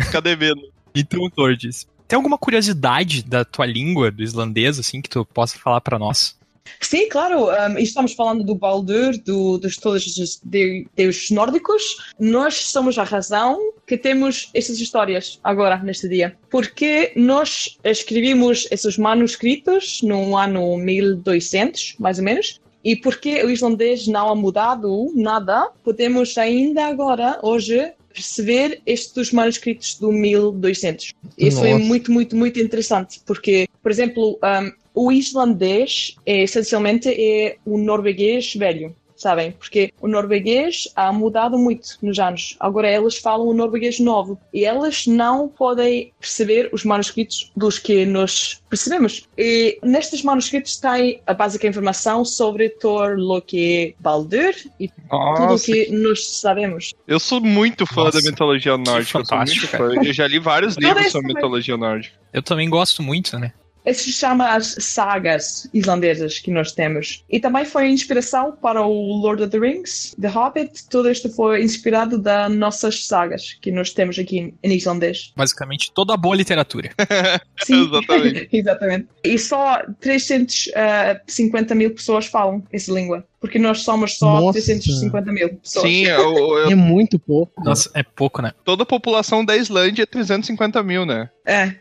Fica 0.05 0.21
devendo. 0.21 0.61
Então, 0.93 1.29
Tordes, 1.29 1.87
tem 2.07 2.15
alguma 2.17 2.37
curiosidade 2.37 3.23
da 3.23 3.45
tua 3.45 3.65
língua, 3.65 4.11
do 4.11 4.21
islandês, 4.21 4.77
assim, 4.77 5.01
que 5.01 5.09
tu 5.09 5.25
possa 5.25 5.57
falar 5.57 5.81
pra 5.81 5.97
nós? 5.97 6.37
Sim, 6.79 7.07
claro. 7.09 7.47
um, 7.49 7.77
estamos 7.77 8.13
falando 8.13 8.43
do 8.43 8.55
Baldur, 8.55 9.17
do, 9.19 9.57
dos 9.57 9.77
todos 9.77 10.17
os 10.17 10.41
de- 10.43 10.87
deuses 10.95 11.29
nórdicos. 11.31 12.11
Nós 12.19 12.55
somos 12.55 12.97
a 12.97 13.03
razão 13.03 13.73
que 13.85 13.97
temos 13.97 14.49
essas 14.53 14.79
histórias 14.79 15.39
agora, 15.43 15.77
neste 15.77 16.07
dia. 16.07 16.35
Porque 16.49 17.11
nós 17.15 17.77
escrevemos 17.83 18.67
esses 18.71 18.97
manuscritos 18.97 20.01
no 20.01 20.37
ano 20.37 20.77
1200, 20.77 21.95
mais 21.99 22.17
ou 22.17 22.25
menos. 22.25 22.59
E 22.83 22.95
porque 22.95 23.43
o 23.43 23.49
islandês 23.49 24.07
não 24.07 24.29
ha 24.29 24.35
mudado 24.35 25.11
nada, 25.15 25.69
podemos 25.83 26.35
ainda 26.37 26.87
agora, 26.87 27.39
hoje, 27.43 27.93
perceber 28.11 28.81
estes 28.85 29.31
manuscritos 29.31 29.95
do 29.99 30.11
1200. 30.11 31.13
Isso 31.37 31.63
é 31.63 31.77
muito, 31.77 32.11
muito, 32.11 32.35
muito 32.35 32.59
interessante, 32.59 33.21
porque, 33.25 33.67
por 33.81 33.91
exemplo, 33.91 34.39
um, 34.43 34.71
o 34.93 35.11
islandês 35.11 36.15
é, 36.25 36.43
essencialmente 36.43 37.09
é 37.09 37.57
o 37.65 37.77
norueguês 37.77 38.53
velho, 38.55 38.95
sabem? 39.15 39.51
Porque 39.51 39.93
o 40.01 40.07
norueguês 40.07 40.87
ha 40.95 41.13
mudado 41.13 41.57
muito 41.57 41.97
nos 42.01 42.17
anos. 42.19 42.55
Agora 42.59 42.89
elas 42.89 43.17
falam 43.17 43.47
o 43.47 43.53
norueguês 43.53 43.99
novo 43.99 44.39
e 44.51 44.65
elas 44.65 45.05
não 45.05 45.47
podem 45.47 46.11
perceber 46.19 46.69
os 46.73 46.83
manuscritos 46.83 47.51
dos 47.55 47.77
que 47.77 48.05
nós 48.05 48.61
percebemos. 48.69 49.27
E 49.37 49.77
nestes 49.83 50.23
manuscritos 50.23 50.77
tem 50.77 51.21
a 51.27 51.33
básica 51.33 51.67
informação 51.67 52.25
sobre 52.25 52.69
Thor, 52.69 53.15
Loki, 53.17 53.95
Baldur 53.99 54.53
e 54.79 54.87
tudo 54.87 55.05
o 55.11 55.47
Nossa, 55.47 55.65
que 55.65 55.91
nós 55.91 56.27
sabemos. 56.27 56.93
eu 57.07 57.19
sou 57.19 57.39
muito 57.39 57.85
fã 57.85 58.05
Nossa, 58.05 58.21
da 58.21 58.29
mitologia 58.29 58.75
nórdica. 58.77 59.19
Eu, 59.19 59.25
sou 59.25 59.37
muito 59.37 59.61
fantástico, 59.61 59.67
fã. 59.67 60.03
eu 60.03 60.13
já 60.13 60.27
li 60.27 60.39
vários 60.39 60.75
livros 60.77 61.11
sobre 61.11 61.33
mitologia 61.33 61.77
nórdica. 61.77 62.15
Eu 62.33 62.41
também 62.41 62.69
gosto 62.69 63.03
muito, 63.03 63.37
né? 63.37 63.53
Isso 63.85 64.03
se 64.03 64.11
chama 64.13 64.49
as 64.55 64.75
sagas 64.79 65.67
islandesas 65.73 66.39
que 66.39 66.51
nós 66.51 66.71
temos. 66.71 67.23
E 67.29 67.39
também 67.39 67.65
foi 67.65 67.89
inspiração 67.89 68.51
para 68.61 68.81
o 68.81 68.91
Lord 69.21 69.43
of 69.43 69.51
the 69.51 69.57
Rings, 69.59 70.15
The 70.21 70.27
Hobbit. 70.27 70.87
Tudo 70.89 71.09
isto 71.09 71.29
foi 71.29 71.63
inspirado 71.63 72.17
das 72.19 72.51
nossas 72.53 73.05
sagas 73.05 73.57
que 73.61 73.71
nós 73.71 73.91
temos 73.91 74.17
aqui 74.19 74.53
em 74.63 74.73
islandês. 74.73 75.31
Basicamente 75.35 75.91
toda 75.93 76.13
a 76.13 76.17
boa 76.17 76.35
literatura. 76.35 76.89
Sim, 77.63 77.87
Exatamente. 77.87 78.49
exatamente. 78.55 79.07
E 79.23 79.37
só 79.39 79.81
350 79.99 81.75
mil 81.75 81.91
pessoas 81.91 82.25
falam 82.25 82.63
essa 82.71 82.91
língua. 82.91 83.25
Porque 83.39 83.57
nós 83.57 83.79
somos 83.81 84.19
só 84.19 84.39
Nossa. 84.39 84.53
350 84.61 85.31
mil 85.31 85.55
pessoas. 85.55 85.85
Sim, 85.87 86.05
eu- 86.05 86.37
eu- 86.59 86.69
É 86.69 86.75
muito 86.75 87.17
pouco. 87.17 87.63
Nossa, 87.63 87.89
é 87.95 88.03
pouco, 88.03 88.39
né? 88.41 88.51
toda 88.63 88.83
a 88.83 88.85
população 88.85 89.43
da 89.43 89.57
Islândia 89.57 90.03
é 90.03 90.05
350 90.05 90.83
mil, 90.83 91.05
né? 91.07 91.27
É. 91.43 91.75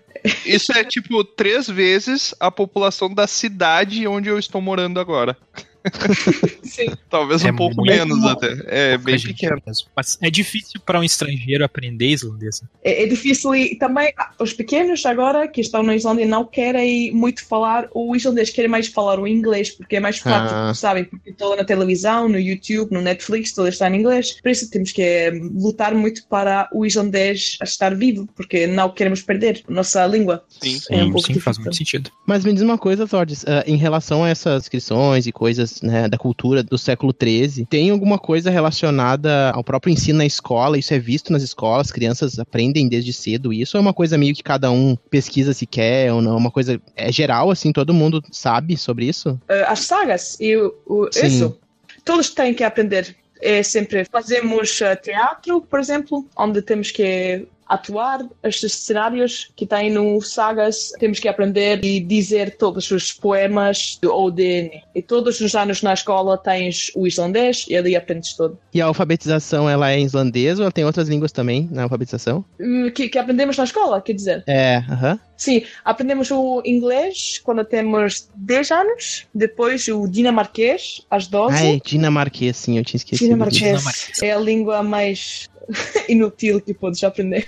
Isso 0.44 0.72
é 0.72 0.84
tipo 0.84 1.24
três 1.24 1.68
vezes 1.68 2.34
a 2.38 2.50
população 2.50 3.12
da 3.12 3.26
cidade 3.26 4.06
onde 4.06 4.28
eu 4.28 4.38
estou 4.38 4.60
morando 4.60 5.00
agora. 5.00 5.36
Sim. 6.62 6.86
Talvez 7.08 7.44
É 7.44 7.50
um 7.50 7.56
pouco 7.56 7.76
muito 7.76 7.90
menos 7.92 8.20
pouco. 8.20 8.44
até. 8.44 8.64
É 8.66 8.96
Pouca 8.98 9.10
bem 9.12 9.20
pequeno. 9.20 9.62
mesmo. 9.66 9.88
Mas 9.96 10.18
é 10.20 10.30
difícil 10.30 10.80
para 10.84 11.00
um 11.00 11.04
estrangeiro 11.04 11.64
aprender 11.64 12.06
islandês. 12.08 12.60
né? 12.62 12.68
É, 12.84 13.02
é 13.04 13.06
difícil 13.06 13.54
e 13.54 13.76
também 13.76 14.12
ah, 14.18 14.30
os 14.38 14.52
pequenos 14.52 15.04
agora 15.06 15.48
que 15.48 15.60
estão 15.60 15.82
na 15.82 15.94
Islândia 15.96 16.26
não 16.26 16.44
querem 16.44 17.12
muito 17.12 17.44
falar 17.46 17.88
o 17.94 18.14
islandês, 18.14 18.50
querem 18.50 18.70
mais 18.70 18.88
falar 18.88 19.18
o 19.18 19.26
inglês 19.26 19.70
porque 19.70 19.96
é 19.96 20.00
mais 20.00 20.18
prático, 20.20 20.54
Ah. 20.54 20.74
sabem? 20.74 21.04
Porque 21.04 21.32
toda 21.32 21.56
na 21.56 21.64
televisão, 21.64 22.28
no 22.28 22.38
YouTube, 22.38 22.92
no 22.92 23.00
Netflix, 23.00 23.52
tudo 23.52 23.68
está 23.68 23.88
em 23.90 23.96
inglês. 23.98 24.32
Por 24.40 24.50
isso 24.50 24.70
temos 24.70 24.92
que 24.92 25.02
eh, 25.02 25.30
lutar 25.54 25.94
muito 25.94 26.26
para 26.26 26.68
o 26.72 26.84
islandês 26.86 27.56
estar 27.62 27.94
vivo, 27.94 28.28
porque 28.34 28.66
não 28.66 28.90
queremos 28.90 29.22
perder 29.22 29.62
a 29.68 29.72
nossa 29.72 30.06
língua. 30.06 30.44
Sim. 30.48 30.80
É 30.90 30.96
um 31.02 31.06
Sim, 31.06 31.12
pouco 31.12 31.32
sim, 31.32 31.40
faz 31.40 31.58
muito 31.58 31.76
sentido. 31.76 32.10
Mas 32.26 32.44
me 32.44 32.52
diz 32.52 32.62
uma 32.62 32.78
coisa, 32.78 33.06
Zordes, 33.06 33.44
ah, 33.46 33.64
em 33.66 33.76
relação 33.76 34.24
a 34.24 34.28
essas 34.28 34.62
inscrições 34.64 35.26
e 35.26 35.32
coisas 35.32 35.69
né, 35.82 36.08
da 36.08 36.16
cultura 36.18 36.62
do 36.62 36.76
século 36.78 37.14
XIII, 37.20 37.66
tem 37.66 37.90
alguma 37.90 38.18
coisa 38.18 38.50
relacionada 38.50 39.50
ao 39.50 39.62
próprio 39.62 39.92
ensino 39.92 40.18
na 40.18 40.26
escola? 40.26 40.78
Isso 40.78 40.94
é 40.94 40.98
visto 40.98 41.32
nas 41.32 41.42
escolas? 41.42 41.90
Crianças 41.92 42.38
aprendem 42.38 42.88
desde 42.88 43.12
cedo 43.12 43.52
isso? 43.52 43.76
É 43.76 43.80
uma 43.80 43.94
coisa 43.94 44.16
meio 44.18 44.34
que 44.34 44.42
cada 44.42 44.70
um 44.70 44.96
pesquisa 45.10 45.52
se 45.52 45.66
quer 45.66 46.12
ou 46.12 46.20
não? 46.22 46.36
Uma 46.36 46.50
coisa 46.50 46.80
é 46.96 47.10
geral, 47.12 47.50
assim, 47.50 47.72
todo 47.72 47.94
mundo 47.94 48.22
sabe 48.30 48.76
sobre 48.76 49.06
isso? 49.06 49.38
Eh, 49.48 49.64
as 49.68 49.80
sagas 49.80 50.36
e 50.40 50.56
o, 50.56 50.74
o- 50.86 51.08
isso, 51.14 51.56
todos 52.04 52.30
têm 52.30 52.54
que 52.54 52.64
aprender. 52.64 53.16
É 53.42 53.62
sempre 53.62 54.04
fazemos 54.04 54.80
eh, 54.82 54.94
teatro, 54.96 55.60
por 55.62 55.80
exemplo, 55.80 56.26
onde 56.36 56.60
temos 56.62 56.90
que 56.90 57.46
atuar 57.70 58.26
estes 58.42 58.72
cenários 58.72 59.50
que 59.54 59.64
têm 59.64 59.90
no 59.90 60.20
sagas, 60.20 60.90
temos 60.98 61.20
que 61.20 61.28
aprender 61.28 61.84
e 61.84 62.00
dizer 62.00 62.56
todos 62.56 62.90
os 62.90 63.12
poemas 63.12 63.98
do 64.02 64.12
Odin. 64.12 64.70
E 64.94 65.00
todos 65.00 65.40
os 65.40 65.54
anos 65.54 65.80
na 65.82 65.94
escola 65.94 66.36
tens 66.36 66.90
o 66.96 67.06
islandês 67.06 67.64
e 67.68 67.76
ali 67.76 67.94
aprendes 67.94 68.34
todo. 68.34 68.58
E 68.74 68.80
a 68.82 68.86
alfabetização, 68.86 69.70
ela 69.70 69.90
é 69.90 69.98
em 69.98 70.04
islandês 70.04 70.58
ou 70.58 70.64
ela 70.64 70.72
tem 70.72 70.84
outras 70.84 71.08
línguas 71.08 71.30
também 71.30 71.68
na 71.70 71.84
alfabetização? 71.84 72.44
Hum, 72.60 72.90
Que, 72.92 73.08
que 73.08 73.18
aprendemos 73.18 73.56
na 73.56 73.64
escola, 73.64 74.00
quer 74.02 74.14
dizer. 74.14 74.42
É, 74.46 74.78
aham. 74.90 75.18
Sim, 75.36 75.62
aprendemos 75.84 76.30
o 76.30 76.60
inglês 76.66 77.40
quando 77.42 77.64
temos 77.64 78.28
10 78.34 78.70
anos, 78.72 79.26
depois 79.34 79.88
o 79.88 80.06
dinamarquês 80.06 81.00
às 81.10 81.26
12. 81.28 81.54
Ai, 81.56 81.80
dinamarquês, 81.82 82.56
sim, 82.58 82.76
eu 82.76 82.84
tinha 82.84 82.98
esquecido. 82.98 83.26
Dinamarquês 83.26 83.60
Dinamarquês. 83.78 84.22
é 84.22 84.32
a 84.32 84.38
língua 84.38 84.82
mais 84.82 85.48
inútil 86.08 86.60
que 86.60 86.74
podes 86.74 87.02
aprender. 87.04 87.46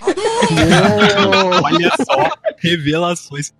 Olha 1.63 1.91
só, 2.05 2.31
revelações. 2.59 3.53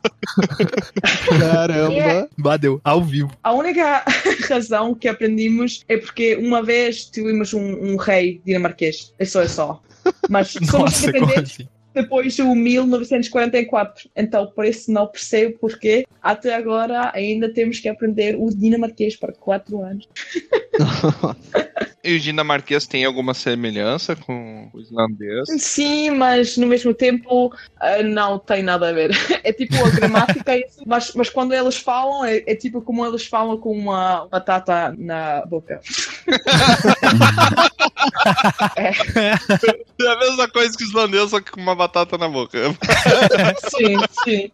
Caramba! 1.39 2.29
Badeu, 2.39 2.81
ao 2.85 3.03
vivo. 3.03 3.33
A 3.43 3.53
única 3.53 4.05
razão 4.49 4.95
que 4.95 5.09
aprendimos 5.09 5.85
é 5.89 5.97
porque 5.97 6.37
uma 6.37 6.63
vez 6.63 7.07
tivemos 7.07 7.53
um, 7.53 7.93
um 7.93 7.97
rei 7.97 8.41
dinamarquês. 8.45 9.13
É 9.19 9.25
só, 9.25 9.43
é 9.43 9.49
só. 9.49 9.83
Mas 10.29 10.49
somos 10.53 10.73
Nossa, 10.73 11.09
independentes 11.09 11.53
assim? 11.53 11.69
depois 11.95 12.37
do 12.37 12.55
1944. 12.55 14.11
Então, 14.17 14.47
por 14.47 14.65
isso 14.65 14.91
não 14.91 15.07
percebo 15.07 15.59
porque 15.61 16.07
até 16.21 16.55
agora 16.55 17.11
ainda 17.15 17.53
temos 17.53 17.79
que 17.79 17.89
aprender 17.89 18.37
o 18.39 18.51
dinamarquês 18.51 19.17
para 19.17 19.33
4 19.33 19.83
anos. 19.83 20.09
E 22.05 22.17
o 22.17 22.21
dinamarquês 22.21 22.87
tem 22.87 23.05
alguma 23.05 23.33
semelhança 23.33 24.17
com 24.17 24.69
o 24.73 24.81
islandês? 24.81 25.49
Sim, 25.59 26.11
mas 26.11 26.57
no 26.57 26.67
mesmo 26.67 26.93
tempo 26.93 27.55
ah, 27.79 28.03
não 28.03 28.41
tem 28.41 28.63
nada 28.63 28.89
a 28.89 28.93
ver. 28.93 29.13
É 29.45 29.53
tipo 29.53 29.75
a 29.75 29.91
gramática, 29.91 30.57
isso, 30.57 30.83
mas, 30.87 31.13
mas 31.15 31.29
quando 31.29 31.53
eles 31.53 31.77
falam, 31.77 32.25
é, 32.25 32.45
é 32.47 32.55
tipo 32.55 32.81
como 32.81 33.05
eles 33.05 33.27
falam 33.27 33.57
com 33.57 33.73
uma 33.73 34.27
batata 34.27 34.95
na 34.97 35.45
boca. 35.47 35.81
É 40.01 40.09
a 40.09 40.17
mesma 40.17 40.49
coisa 40.49 40.77
que 40.77 40.85
o 40.85 40.87
islandês, 40.87 41.31
só 41.31 41.41
que 41.41 41.51
com 41.51 41.61
uma 41.61 41.75
batata 41.75 42.19
na 42.19 42.29
boca. 42.29 42.59
Sim, 43.71 43.97
sim. 44.25 44.51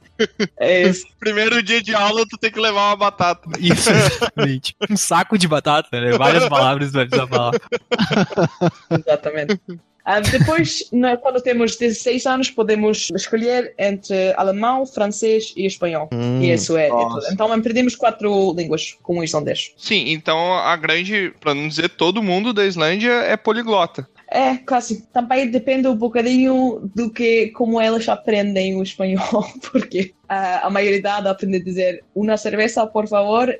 É 0.58 0.82
isso. 0.88 1.06
Primeiro 1.18 1.62
dia 1.62 1.82
de 1.82 1.94
aula, 1.94 2.24
tu 2.28 2.36
tem 2.36 2.50
que 2.50 2.60
levar 2.60 2.88
uma 2.88 2.96
batata. 2.96 3.48
Isso, 3.58 3.90
exatamente. 3.90 4.76
Um 4.90 4.96
saco 4.96 5.38
de 5.38 5.48
batata, 5.48 6.00
né? 6.00 6.12
Várias 6.16 6.48
palavras 6.48 6.92
vai 6.92 7.06
precisar 7.06 7.26
Exatamente. 8.90 9.60
Ah, 10.04 10.20
depois, 10.20 10.88
na- 10.90 11.18
quando 11.18 11.38
temos 11.42 11.76
16 11.76 12.24
anos, 12.24 12.50
podemos 12.50 13.10
escolher 13.14 13.74
entre 13.78 14.32
alemão, 14.38 14.86
francês 14.86 15.52
e 15.54 15.66
espanhol. 15.66 16.08
Hum. 16.10 16.40
E 16.40 16.50
isso 16.50 16.78
é, 16.78 16.86
é 16.86 16.88
Nossa. 16.88 17.30
Então 17.30 17.52
aprendemos 17.52 17.94
quatro 17.94 18.54
línguas 18.56 18.96
com 19.02 19.18
o 19.18 19.24
islandês. 19.24 19.72
Sim, 19.76 20.04
então 20.08 20.54
a 20.54 20.74
grande, 20.76 21.34
pra 21.38 21.54
não 21.54 21.68
dizer 21.68 21.90
todo 21.90 22.22
mundo 22.22 22.54
da 22.54 22.64
Islândia, 22.64 23.12
é 23.12 23.36
poliglota. 23.36 24.08
É, 24.30 24.58
quase. 24.58 25.06
Também 25.12 25.50
depende 25.50 25.88
um 25.88 25.96
bocadinho 25.96 26.90
do 26.94 27.10
que, 27.10 27.48
como 27.48 27.80
elas 27.80 28.06
aprendem 28.08 28.76
o 28.76 28.82
espanhol, 28.82 29.50
porque 29.72 30.14
ah, 30.28 30.66
a 30.66 30.70
maioridade 30.70 31.26
aprende 31.28 31.56
a 31.56 31.64
dizer 31.64 32.04
uma 32.14 32.36
cerveja, 32.36 32.86
por 32.86 33.08
favor. 33.08 33.48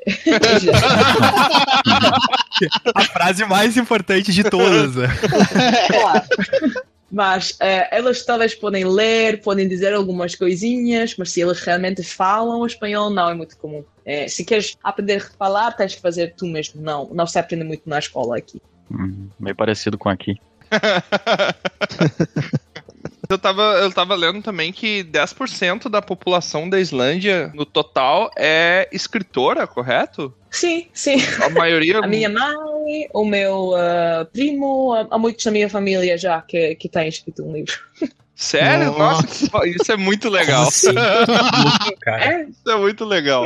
A 2.92 3.04
frase 3.04 3.44
mais 3.44 3.76
importante 3.76 4.33
de 4.33 4.42
todas, 4.42 4.96
né? 4.96 5.07
claro. 5.87 6.24
Mas 7.11 7.57
eh, 7.61 7.88
elas 7.90 8.24
todas 8.24 8.54
podem 8.54 8.85
ler, 8.85 9.40
podem 9.40 9.66
dizer 9.66 9.94
algumas 9.94 10.35
coisinhas, 10.35 11.14
mas 11.16 11.31
se 11.31 11.40
elas 11.40 11.61
realmente 11.61 12.02
falam 12.02 12.61
o 12.61 12.66
espanhol, 12.66 13.11
não 13.11 13.31
é 13.31 13.35
muito 13.35 13.57
comum. 13.57 13.85
Eh, 14.04 14.28
se 14.28 14.44
queres 14.44 14.76
aprender 14.83 15.16
a 15.22 15.38
falar, 15.38 15.72
tens 15.72 15.94
que 15.94 16.02
fazer 16.02 16.35
tu 16.37 16.46
mesmo. 16.46 16.83
Não, 16.83 17.09
não 17.12 17.26
se 17.26 17.38
aprende 17.38 17.64
muito 17.64 17.88
na 17.88 17.98
escola 17.98 18.37
aqui. 18.37 18.61
Hum, 18.90 19.28
meio 19.38 19.57
parecido 19.57 19.96
com 19.96 20.09
aqui. 20.09 20.37
Eu 23.28 23.37
tava, 23.37 23.62
eu 23.83 23.92
tava 23.92 24.14
lendo 24.14 24.42
também 24.42 24.72
que 24.72 25.04
10% 25.04 25.90
da 25.90 26.00
população 26.00 26.68
da 26.68 26.81
Islândia, 26.81 27.52
no 27.54 27.66
total, 27.66 28.31
é 28.38 28.88
escritora, 28.90 29.66
correto? 29.66 30.35
Sim, 30.50 30.87
sim. 30.94 31.16
A 31.44 31.50
maioria. 31.50 31.98
A 32.00 32.07
minha 32.07 32.31
mãe, 32.31 33.07
o 33.12 33.26
meu 33.26 33.74
ah, 33.76 34.26
primo, 34.33 34.94
há 35.11 35.18
muitos 35.18 35.44
na 35.44 35.52
minha 35.52 35.68
família 35.68 36.16
já 36.16 36.40
que, 36.40 36.74
que 36.76 36.88
têm 36.88 37.09
escrito 37.09 37.44
um 37.44 37.52
livro. 37.52 37.74
Sério? 38.38 38.96
Nossa, 38.96 39.27
que- 39.27 39.68
isso 39.70 39.90
é 39.90 39.96
muito 39.96 40.29
legal. 40.31 40.68
Assim? 40.68 40.87
É, 42.07 42.44
Isso 42.44 42.70
é 42.70 42.77
muito 42.77 43.05
legal. 43.05 43.44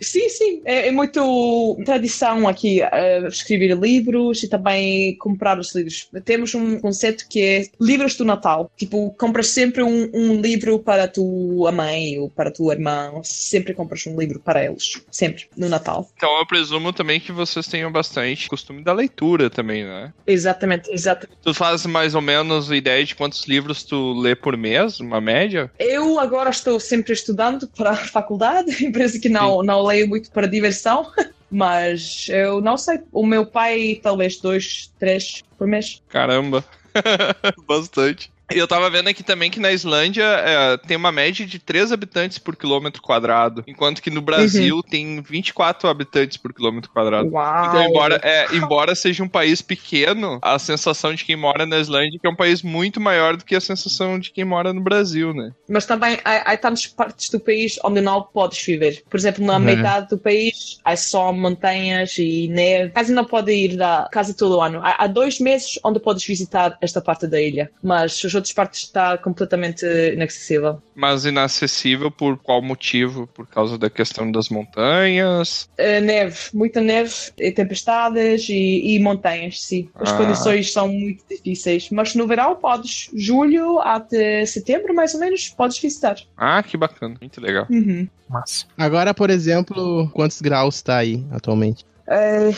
sim, 0.00 0.28
sim. 0.28 0.60
É, 0.64 0.88
é 0.88 0.90
muito 0.90 1.78
tradição 1.86 2.46
aqui 2.46 2.82
ah, 2.82 3.26
escrever 3.28 3.74
livros 3.78 4.42
e 4.42 4.48
também 4.48 5.16
comprar 5.16 5.58
os 5.58 5.74
livros. 5.74 6.08
Temos 6.24 6.54
um 6.54 6.78
conceito 6.78 7.26
que 7.28 7.40
é 7.42 7.66
livros 7.80 8.14
do 8.16 8.24
Natal. 8.24 8.70
Tipo, 8.76 9.14
compras 9.18 9.46
sempre 9.48 9.82
um, 9.82 10.10
um 10.12 10.40
livro 10.40 10.78
para 10.78 11.04
a 11.04 11.08
tua 11.08 11.72
mãe 11.72 12.18
ou 12.18 12.28
para 12.28 12.50
a 12.50 12.52
tua 12.52 12.74
irmã. 12.74 13.12
Sempre 13.22 13.72
compras 13.72 14.06
um 14.06 14.18
livro 14.18 14.40
para 14.40 14.64
eles. 14.64 15.00
Sempre, 15.10 15.44
no 15.56 15.68
Natal. 15.68 16.06
Então 16.16 16.38
eu 16.38 16.46
presumo 16.46 16.92
também 16.92 17.20
que 17.20 17.32
vocês 17.32 17.66
tenham 17.66 17.90
bastante 17.90 18.48
costume 18.48 18.82
da 18.82 18.92
leitura 18.92 19.48
também, 19.48 19.84
né? 19.84 20.12
Exatamente, 20.26 20.90
exatamente. 20.90 21.38
Tu 21.42 21.54
faz 21.54 21.86
mais 21.86 22.14
ou 22.14 22.20
menos 22.20 22.70
ideia 22.70 23.04
de 23.04 23.14
quantos 23.14 23.46
livros 23.46 23.59
tu 23.86 24.12
lê 24.12 24.34
por 24.34 24.56
mês, 24.56 25.00
uma 25.00 25.20
média? 25.20 25.70
Eu 25.78 26.18
agora 26.18 26.50
estou 26.50 26.78
sempre 26.80 27.12
estudando 27.12 27.68
para 27.68 27.90
a 27.90 27.96
faculdade, 27.96 28.70
isso 29.00 29.20
que 29.20 29.28
não, 29.28 29.62
não 29.62 29.82
leio 29.82 30.08
muito 30.08 30.30
para 30.30 30.46
diversão. 30.46 31.10
Mas 31.50 32.28
eu 32.28 32.60
não 32.60 32.76
sei. 32.76 33.00
O 33.10 33.26
meu 33.26 33.44
pai, 33.44 33.98
talvez 34.00 34.38
dois, 34.40 34.92
três 35.00 35.42
por 35.58 35.66
mês. 35.66 36.00
Caramba. 36.08 36.64
Bastante. 37.66 38.30
E 38.52 38.58
eu 38.58 38.66
tava 38.66 38.90
vendo 38.90 39.08
aqui 39.08 39.22
também 39.22 39.50
que 39.50 39.60
na 39.60 39.70
Islândia 39.72 40.24
é, 40.24 40.76
tem 40.78 40.96
uma 40.96 41.12
média 41.12 41.46
de 41.46 41.58
3 41.58 41.92
habitantes 41.92 42.38
por 42.38 42.56
quilômetro 42.56 43.00
quadrado, 43.00 43.62
enquanto 43.66 44.02
que 44.02 44.10
no 44.10 44.20
Brasil 44.20 44.82
tem 44.82 45.22
24 45.22 45.88
habitantes 45.88 46.36
por 46.36 46.52
quilômetro 46.52 46.90
quadrado. 46.90 47.30
Uau! 47.30 47.64
Então, 47.64 47.80
embora, 47.82 48.18
é, 48.24 48.54
embora 48.56 48.94
seja 48.96 49.22
um 49.22 49.28
país 49.28 49.62
pequeno, 49.62 50.38
a 50.42 50.58
sensação 50.58 51.14
de 51.14 51.24
quem 51.24 51.36
mora 51.36 51.64
na 51.64 51.78
Islândia 51.78 52.16
é 52.16 52.18
que 52.18 52.26
é 52.26 52.30
um 52.30 52.36
país 52.36 52.62
muito 52.62 53.00
maior 53.00 53.36
do 53.36 53.44
que 53.44 53.54
a 53.54 53.60
sensação 53.60 54.18
de 54.18 54.32
quem 54.32 54.44
mora 54.44 54.72
no 54.72 54.80
Brasil, 54.82 55.32
né? 55.32 55.52
Mas 55.68 55.86
também 55.86 56.18
há, 56.24 56.52
há 56.52 56.56
tantas 56.56 56.86
partes 56.86 57.30
do 57.30 57.38
país 57.38 57.78
onde 57.84 58.00
não 58.00 58.22
podes 58.22 58.60
viver. 58.64 59.02
Por 59.08 59.16
exemplo, 59.16 59.44
na 59.44 59.58
Uhum. 59.58 59.60
metade 59.60 60.08
do 60.08 60.18
país 60.18 60.78
há 60.84 60.96
só 60.96 61.32
montanhas 61.32 62.16
e 62.18 62.48
neve. 62.48 62.90
Quase 62.90 63.12
não 63.12 63.24
pode 63.24 63.52
ir 63.52 63.76
da 63.76 64.08
casa 64.10 64.34
todo 64.34 64.56
o 64.56 64.60
ano. 64.60 64.80
Há, 64.82 65.04
há 65.04 65.06
dois 65.06 65.38
meses 65.38 65.78
onde 65.84 66.00
podes 66.00 66.24
visitar 66.24 66.76
esta 66.80 67.00
parte 67.00 67.26
da 67.26 67.40
ilha, 67.40 67.70
mas 67.82 68.20
as 68.24 68.34
outras 68.40 68.52
partes 68.52 68.80
está 68.82 69.16
completamente 69.18 69.84
inacessível. 70.12 70.82
Mas 70.94 71.24
inacessível 71.24 72.10
por 72.10 72.36
qual 72.38 72.60
motivo? 72.62 73.26
Por 73.28 73.46
causa 73.46 73.78
da 73.78 73.88
questão 73.88 74.30
das 74.30 74.48
montanhas? 74.48 75.68
Uh, 75.78 76.00
neve, 76.02 76.38
muita 76.52 76.80
neve, 76.80 77.14
e 77.38 77.50
tempestades 77.52 78.48
e, 78.48 78.94
e 78.94 78.98
montanhas, 78.98 79.62
sim. 79.62 79.88
As 79.94 80.10
Ah. 80.12 80.16
condições 80.16 80.72
são 80.72 80.88
muito 80.88 81.24
difíceis. 81.28 81.88
Mas 81.90 82.14
no 82.14 82.26
verão 82.26 82.56
podes, 82.56 83.08
julho 83.14 83.78
até 83.80 84.44
setembro, 84.46 84.94
mais 84.94 85.14
ou 85.14 85.20
menos, 85.20 85.48
podes 85.50 85.78
visitar. 85.78 86.16
Ah, 86.36 86.62
que 86.62 86.76
bacana. 86.76 87.16
Muito 87.20 87.40
legal. 87.40 87.66
Uhum. 87.70 88.08
Massa. 88.28 88.66
Agora, 88.78 89.12
por 89.14 89.30
exemplo, 89.30 90.08
quantos 90.14 90.40
graus 90.40 90.82
tá 90.82 90.98
aí 90.98 91.24
atualmente? 91.30 91.84
Uh, 92.08 92.54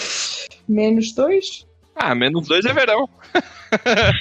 menos 0.69 1.13
dois? 1.13 1.67
Ah, 1.95 2.15
menos 2.15 2.49
dois 2.49 2.65
é 2.65 2.73
verão. 2.73 3.09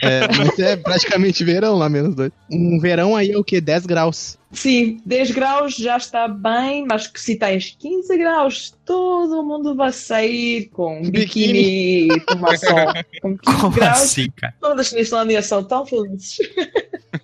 É, 0.01 0.29
mas 0.37 0.57
é 0.59 0.77
praticamente 0.77 1.43
verão 1.43 1.75
lá, 1.75 1.89
menos 1.89 2.15
dois. 2.15 2.31
Um 2.49 2.79
verão 2.79 3.17
aí 3.17 3.31
é 3.31 3.37
o 3.37 3.43
quê? 3.43 3.59
10 3.59 3.85
graus. 3.85 4.37
Sim, 4.49 5.01
10 5.05 5.31
graus 5.31 5.75
já 5.75 5.97
está 5.97 6.25
bem, 6.25 6.85
mas 6.87 7.11
se 7.13 7.35
tens 7.35 7.75
15 7.77 8.17
graus, 8.17 8.73
todo 8.85 9.43
mundo 9.43 9.75
vai 9.75 9.91
sair 9.91 10.69
com 10.69 11.01
biquíni 11.01 12.07
e 12.07 12.19
tomar 12.21 12.57
sol. 12.57 12.93
Com 13.21 13.37
15 13.37 13.59
Como 13.59 13.71
graus, 13.71 14.01
assim, 14.03 14.29
cara? 14.37 14.53
todas 14.61 14.93
na 14.93 14.99
Islândia 15.01 15.41
são 15.41 15.61
tão 15.63 15.85
felizes. 15.85 16.37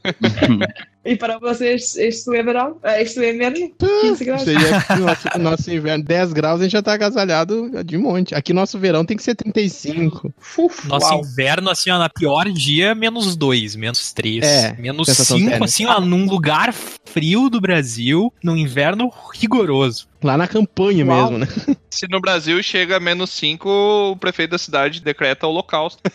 e 1.08 1.16
para 1.16 1.40
vocês, 1.40 1.96
isto 1.96 2.34
é 2.34 2.44
verão? 2.44 2.78
Ah, 2.84 3.02
Isto 3.02 3.22
é 3.22 3.34
inverno? 3.34 3.72
15 4.02 4.26
graus? 4.26 4.42
Isso 4.46 4.50
aí 4.52 4.56
é 4.56 4.96
nosso, 5.00 5.40
nosso 5.40 5.72
inverno. 5.72 6.04
10 6.04 6.34
graus 6.34 6.60
a 6.60 6.64
gente 6.64 6.74
já 6.74 6.82
tá 6.82 6.94
agasalhado 6.94 7.84
de 7.84 7.98
monte. 7.98 8.36
Aqui 8.36 8.54
nosso 8.54 8.78
verão 8.78 9.06
tem 9.06 9.16
que 9.18 9.24
ser 9.24 9.36
35. 9.36 10.34
Uf, 10.58 10.88
Nosso 10.88 11.08
uau. 11.08 11.22
inverno, 11.22 11.70
assim, 11.70 11.90
ó, 11.90 11.98
na 11.98 12.10
pior 12.10 12.50
dia, 12.50 12.94
menos 12.94 13.36
dois, 13.36 13.76
menos 13.76 14.12
três, 14.14 14.44
É, 14.46 14.76
menos 14.78 15.08
sensação 15.08 15.38
cinco, 15.38 15.50
térmica. 15.50 15.66
assim, 15.66 15.86
ó, 15.86 16.00
num 16.02 16.26
lugar 16.26 16.74
frio 16.74 17.50
do 17.50 17.60
Brasil, 17.62 18.32
num 18.44 18.56
inverno 18.58 19.12
rigoroso. 19.34 20.08
Lá 20.24 20.36
na 20.38 20.48
campanha 20.48 21.06
Uau. 21.06 21.32
mesmo, 21.32 21.38
né? 21.40 21.48
Se 21.90 22.08
no 22.10 22.20
Brasil 22.20 22.62
chega 22.62 22.98
a 22.98 23.00
menos 23.00 23.30
5, 23.32 23.70
o 24.12 24.16
prefeito 24.18 24.52
da 24.52 24.58
cidade 24.58 25.02
decreta 25.02 25.48
holocausto. 25.48 26.02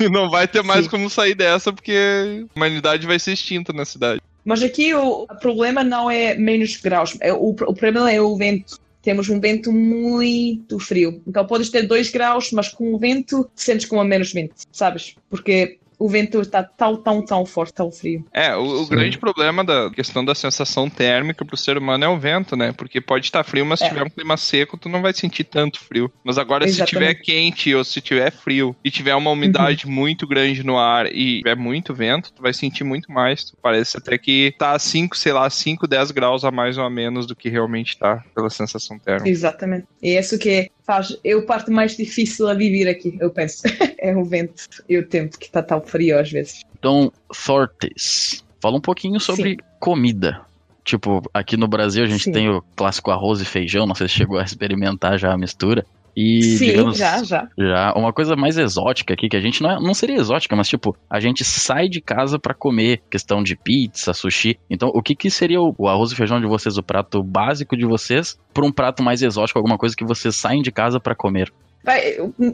E 0.00 0.08
não 0.10 0.30
vai 0.30 0.46
ter 0.46 0.62
mais 0.62 0.84
Sim. 0.84 0.90
como 0.90 1.10
sair 1.10 1.34
dessa, 1.34 1.72
porque 1.72 1.92
a 1.92 2.56
humanidade 2.56 3.06
vai 3.06 3.18
ser 3.18 3.32
extinta 3.32 3.72
na 3.72 3.84
cidade. 3.84 4.20
Mas 4.44 4.62
aqui 4.62 4.94
o 4.94 5.26
problema 5.40 5.84
não 5.84 6.10
é 6.10 6.34
menos 6.34 6.76
graus, 6.76 7.16
é, 7.20 7.32
o, 7.32 7.50
o 7.50 7.74
problema 7.74 8.10
é 8.10 8.20
o 8.20 8.36
vento. 8.36 8.80
Temos 9.00 9.28
um 9.28 9.40
vento 9.40 9.72
muito 9.72 10.78
frio. 10.78 11.20
Então 11.26 11.44
podes 11.44 11.70
ter 11.70 11.82
2 11.82 12.10
graus, 12.10 12.52
mas 12.52 12.68
com 12.68 12.94
o 12.94 12.98
vento 12.98 13.50
sentes 13.54 13.86
como 13.86 14.00
a 14.00 14.04
menos 14.04 14.32
20, 14.32 14.52
sabes? 14.70 15.16
Porque 15.28 15.78
o 16.02 16.08
vento 16.08 16.40
está 16.40 16.64
tão, 16.64 16.96
tão, 16.96 17.24
tão 17.24 17.46
forte, 17.46 17.74
tão 17.74 17.90
frio. 17.92 18.24
É, 18.32 18.56
o, 18.56 18.82
o 18.82 18.86
grande 18.86 19.18
problema 19.18 19.62
da 19.62 19.88
questão 19.88 20.24
da 20.24 20.34
sensação 20.34 20.90
térmica 20.90 21.44
pro 21.44 21.56
ser 21.56 21.78
humano 21.78 22.04
é 22.04 22.08
o 22.08 22.18
vento, 22.18 22.56
né? 22.56 22.72
Porque 22.72 23.00
pode 23.00 23.26
estar 23.26 23.44
frio, 23.44 23.64
mas 23.64 23.78
se 23.78 23.84
É. 23.84 23.88
tiver 23.88 24.02
um 24.02 24.10
clima 24.10 24.36
seco, 24.36 24.76
tu 24.76 24.88
não 24.88 25.00
vai 25.00 25.12
sentir 25.14 25.44
tanto 25.44 25.78
frio. 25.78 26.10
Mas 26.24 26.38
agora, 26.38 26.66
se 26.66 26.74
Exatamente. 26.74 26.90
tiver 26.90 27.14
quente 27.22 27.72
ou 27.72 27.84
se 27.84 28.00
tiver 28.00 28.32
frio 28.32 28.74
e 28.84 28.90
tiver 28.90 29.14
uma 29.14 29.30
umidade 29.30 29.86
muito 29.86 30.26
grande 30.26 30.64
no 30.64 30.76
ar 30.76 31.06
e 31.06 31.38
tiver 31.38 31.56
muito 31.56 31.94
vento, 31.94 32.32
tu 32.32 32.42
vai 32.42 32.52
sentir 32.52 32.82
muito 32.82 33.12
mais. 33.12 33.44
Tu 33.44 33.56
parece 33.62 33.96
até 33.96 34.18
que 34.18 34.52
tá 34.58 34.72
a 34.72 34.78
5, 34.80 35.16
sei 35.16 35.32
lá, 35.32 35.48
5, 35.48 35.86
10 35.86 36.10
graus 36.10 36.44
a 36.44 36.50
mais 36.50 36.76
ou 36.76 36.84
a 36.84 36.90
menos 36.90 37.26
do 37.28 37.36
que 37.36 37.48
realmente 37.48 37.96
tá, 37.96 38.24
pela 38.34 38.50
sensação 38.50 38.98
térmica. 38.98 39.28
Exatamente. 39.28 39.86
E 40.02 40.18
isso 40.18 40.36
que 40.36 40.68
faz 40.84 41.12
a 41.12 41.42
parte 41.46 41.70
mais 41.70 41.96
difícil 41.96 42.48
a 42.48 42.54
viver 42.54 42.88
aqui, 42.88 43.16
eu 43.20 43.30
penso. 43.30 43.62
é 43.98 44.14
o 44.16 44.24
vento 44.24 44.68
e 44.88 44.98
o 44.98 45.06
tempo 45.06 45.38
que 45.38 45.46
está 45.46 45.62
tão 45.62 45.80
frio 45.80 46.18
às 46.18 46.30
vezes. 46.30 46.62
Então, 46.78 47.12
Thortes, 47.46 48.44
fala 48.60 48.76
um 48.76 48.80
pouquinho 48.80 49.20
sobre 49.20 49.58
comida. 49.78 50.40
Tipo, 50.84 51.22
aqui 51.32 51.56
no 51.56 51.68
Brasil 51.68 52.02
a 52.02 52.08
gente 52.08 52.24
Sim. 52.24 52.32
tem 52.32 52.50
o 52.50 52.62
clássico 52.74 53.10
arroz 53.12 53.40
e 53.40 53.44
feijão, 53.44 53.86
não 53.86 53.94
sei 53.94 54.08
se 54.08 54.14
chegou 54.14 54.38
a 54.38 54.42
experimentar 54.42 55.16
já 55.18 55.32
a 55.32 55.38
mistura. 55.38 55.86
E, 56.16 56.42
Sim, 56.58 56.66
digamos, 56.66 56.98
já, 56.98 57.24
já. 57.24 57.48
já 57.58 57.92
uma 57.96 58.12
coisa 58.12 58.36
mais 58.36 58.58
exótica 58.58 59.14
aqui, 59.14 59.28
que 59.28 59.36
a 59.36 59.40
gente 59.40 59.62
não, 59.62 59.70
é- 59.70 59.80
não 59.80 59.94
seria 59.94 60.16
exótica, 60.16 60.54
mas 60.54 60.68
tipo, 60.68 60.94
a 61.08 61.18
gente 61.20 61.42
sai 61.44 61.88
de 61.88 62.00
casa 62.00 62.38
pra 62.38 62.52
comer, 62.52 63.00
questão 63.10 63.42
de 63.42 63.56
pizza, 63.56 64.12
sushi. 64.12 64.58
Então, 64.68 64.90
o 64.94 65.02
que 65.02 65.14
que 65.14 65.30
seria 65.30 65.60
o, 65.60 65.74
o 65.78 65.88
arroz 65.88 66.12
e 66.12 66.16
feijão 66.16 66.40
de 66.40 66.46
vocês, 66.46 66.76
o 66.76 66.82
prato 66.82 67.22
básico 67.22 67.76
de 67.76 67.86
vocês, 67.86 68.38
pra 68.52 68.64
um 68.66 68.70
prato 68.72 69.02
mais 69.02 69.22
exótico, 69.22 69.58
alguma 69.58 69.78
coisa 69.78 69.96
que 69.96 70.04
vocês 70.04 70.36
saem 70.36 70.60
de 70.62 70.70
casa 70.70 71.00
pra 71.00 71.14
comer? 71.14 71.52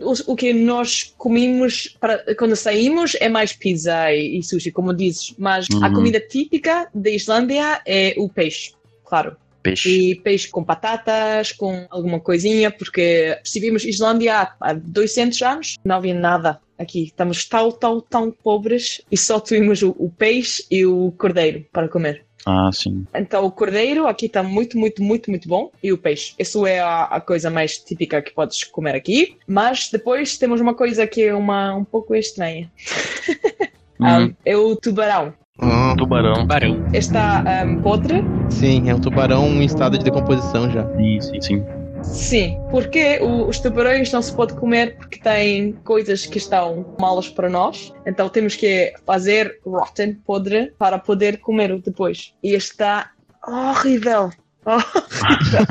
O, 0.03 0.33
o 0.33 0.37
que 0.37 0.53
nós 0.55 1.13
comemos 1.19 1.95
para, 2.01 2.35
quando 2.37 2.57
saímos 2.57 3.15
é 3.21 3.29
mais 3.29 3.53
pizza 3.53 4.11
e, 4.13 4.39
e 4.39 4.43
sushi, 4.43 4.71
como 4.73 4.95
dizes, 4.95 5.35
mas 5.39 5.67
a 5.83 5.87
Uhum. 5.89 5.93
comida 5.93 6.19
típica 6.21 6.89
da 6.95 7.11
Islândia 7.11 7.81
é 7.87 8.15
o 8.17 8.29
peixe, 8.29 8.73
claro. 9.05 9.37
Peixe. 9.63 9.89
E 9.91 10.15
peixe 10.15 10.49
com 10.49 10.63
batatas, 10.63 11.53
com 11.53 11.87
alguma 11.91 12.21
coisinha, 12.21 12.71
porque 12.71 13.39
se 13.45 13.59
vimos 13.61 13.85
Islândia 13.85 14.37
há- 14.37 14.55
há 14.61 14.73
200 14.73 15.41
anos, 15.43 15.77
não 15.85 15.97
havia 15.97 16.15
nada 16.15 16.61
aqui. 16.79 17.05
Estamos 17.05 17.45
tão, 17.45 17.71
tão, 17.73 18.01
tão 18.01 18.31
pobres 18.31 19.03
e 19.11 19.17
só 19.17 19.41
tínhamos 19.41 19.83
o, 19.83 19.91
o 19.99 20.11
peixe 20.11 20.65
e 20.71 20.87
o 20.87 21.13
cordeiro 21.19 21.65
para 21.73 21.89
comer. 21.89 22.25
Ah, 22.47 22.71
sim. 22.73 23.05
Então 23.15 23.45
o 23.45 23.51
cordeiro 23.51 24.07
aqui 24.07 24.25
está 24.27 24.43
muito, 24.43 24.79
muito, 24.79 25.03
muito, 25.03 25.29
muito 25.29 25.49
bom. 25.49 25.71
E 25.83 25.93
o 25.93 25.99
peixe. 25.99 26.35
Isso 26.39 26.65
é 26.67 26.79
a, 26.81 27.03
a 27.05 27.21
coisa 27.21 27.51
mais 27.51 27.77
típica 27.79 28.23
que 28.23 28.33
podes 28.33 28.63
comer 28.65 28.95
aqui. 28.95 29.37
Mas 29.47 29.91
depois 29.91 30.39
temos 30.39 30.61
uma 30.61 30.73
coisa 30.75 31.07
que 31.07 31.25
é 31.25 31.35
uma, 31.35 31.75
um 31.75 31.85
pouco 31.85 32.15
estranha. 32.15 32.71
Ah, 34.01 34.21
Hum, 34.21 34.35
é 34.45 34.57
o 34.57 34.77
tubarão. 34.77 35.35
Ah, 35.61 35.95
tubarão. 35.97 36.47
Barão. 36.47 36.85
Está 36.93 37.43
um, 37.67 37.81
podre. 37.83 38.23
sim, 38.51 38.89
é 38.89 38.95
um 38.95 39.01
tubarão 39.01 39.47
em 39.61 39.65
estado 39.65 39.99
de 39.99 40.05
decomposição 40.05 40.71
já. 40.71 40.87
Sim, 40.97 41.21
sim, 41.21 41.41
sim. 41.41 41.65
Sim, 42.03 42.61
porque 42.71 43.19
o- 43.21 43.49
os 43.49 43.59
tubarões 43.59 44.13
não 44.13 44.23
se 44.23 44.33
pode 44.33 44.55
comer 44.55 44.97
porque 44.97 45.19
têm 45.19 45.73
coisas 45.85 46.25
que 46.27 46.39
estão 46.39 46.95
malas 47.01 47.29
para 47.29 47.49
nós. 47.51 47.93
Então 48.07 48.29
temos 48.29 48.55
que 48.55 48.93
fazer 49.05 49.59
rotten, 49.67 50.15
podre, 50.25 50.73
para 50.79 50.99
poder 50.99 51.39
comer 51.39 51.73
o 51.73 51.81
depois. 51.83 52.33
E 52.43 52.55
está 52.55 53.11
horrível. 53.47 54.31
Horrível. 54.69 55.67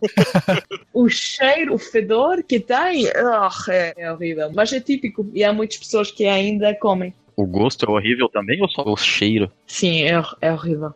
o 0.94 1.08
cheiro, 1.08 1.74
o 1.74 1.78
fedor 1.78 2.42
que 2.42 2.58
tem, 2.58 3.06
oh, 3.08 3.70
é, 3.70 3.92
é 3.96 4.12
horrível. 4.12 4.50
Mas 4.54 4.72
é 4.72 4.80
típico 4.80 5.28
e 5.34 5.44
há 5.44 5.52
muitas 5.52 5.76
pessoas 5.78 6.10
que 6.10 6.26
ainda 6.26 6.74
comem. 6.74 7.12
O 7.40 7.46
gosto 7.46 7.86
é 7.86 7.90
horrível 7.90 8.28
também 8.28 8.60
ou 8.60 8.68
só 8.68 8.82
o 8.84 8.94
cheiro? 8.98 9.50
Sim, 9.66 10.02
é, 10.02 10.22
é 10.42 10.52
horrível. 10.52 10.92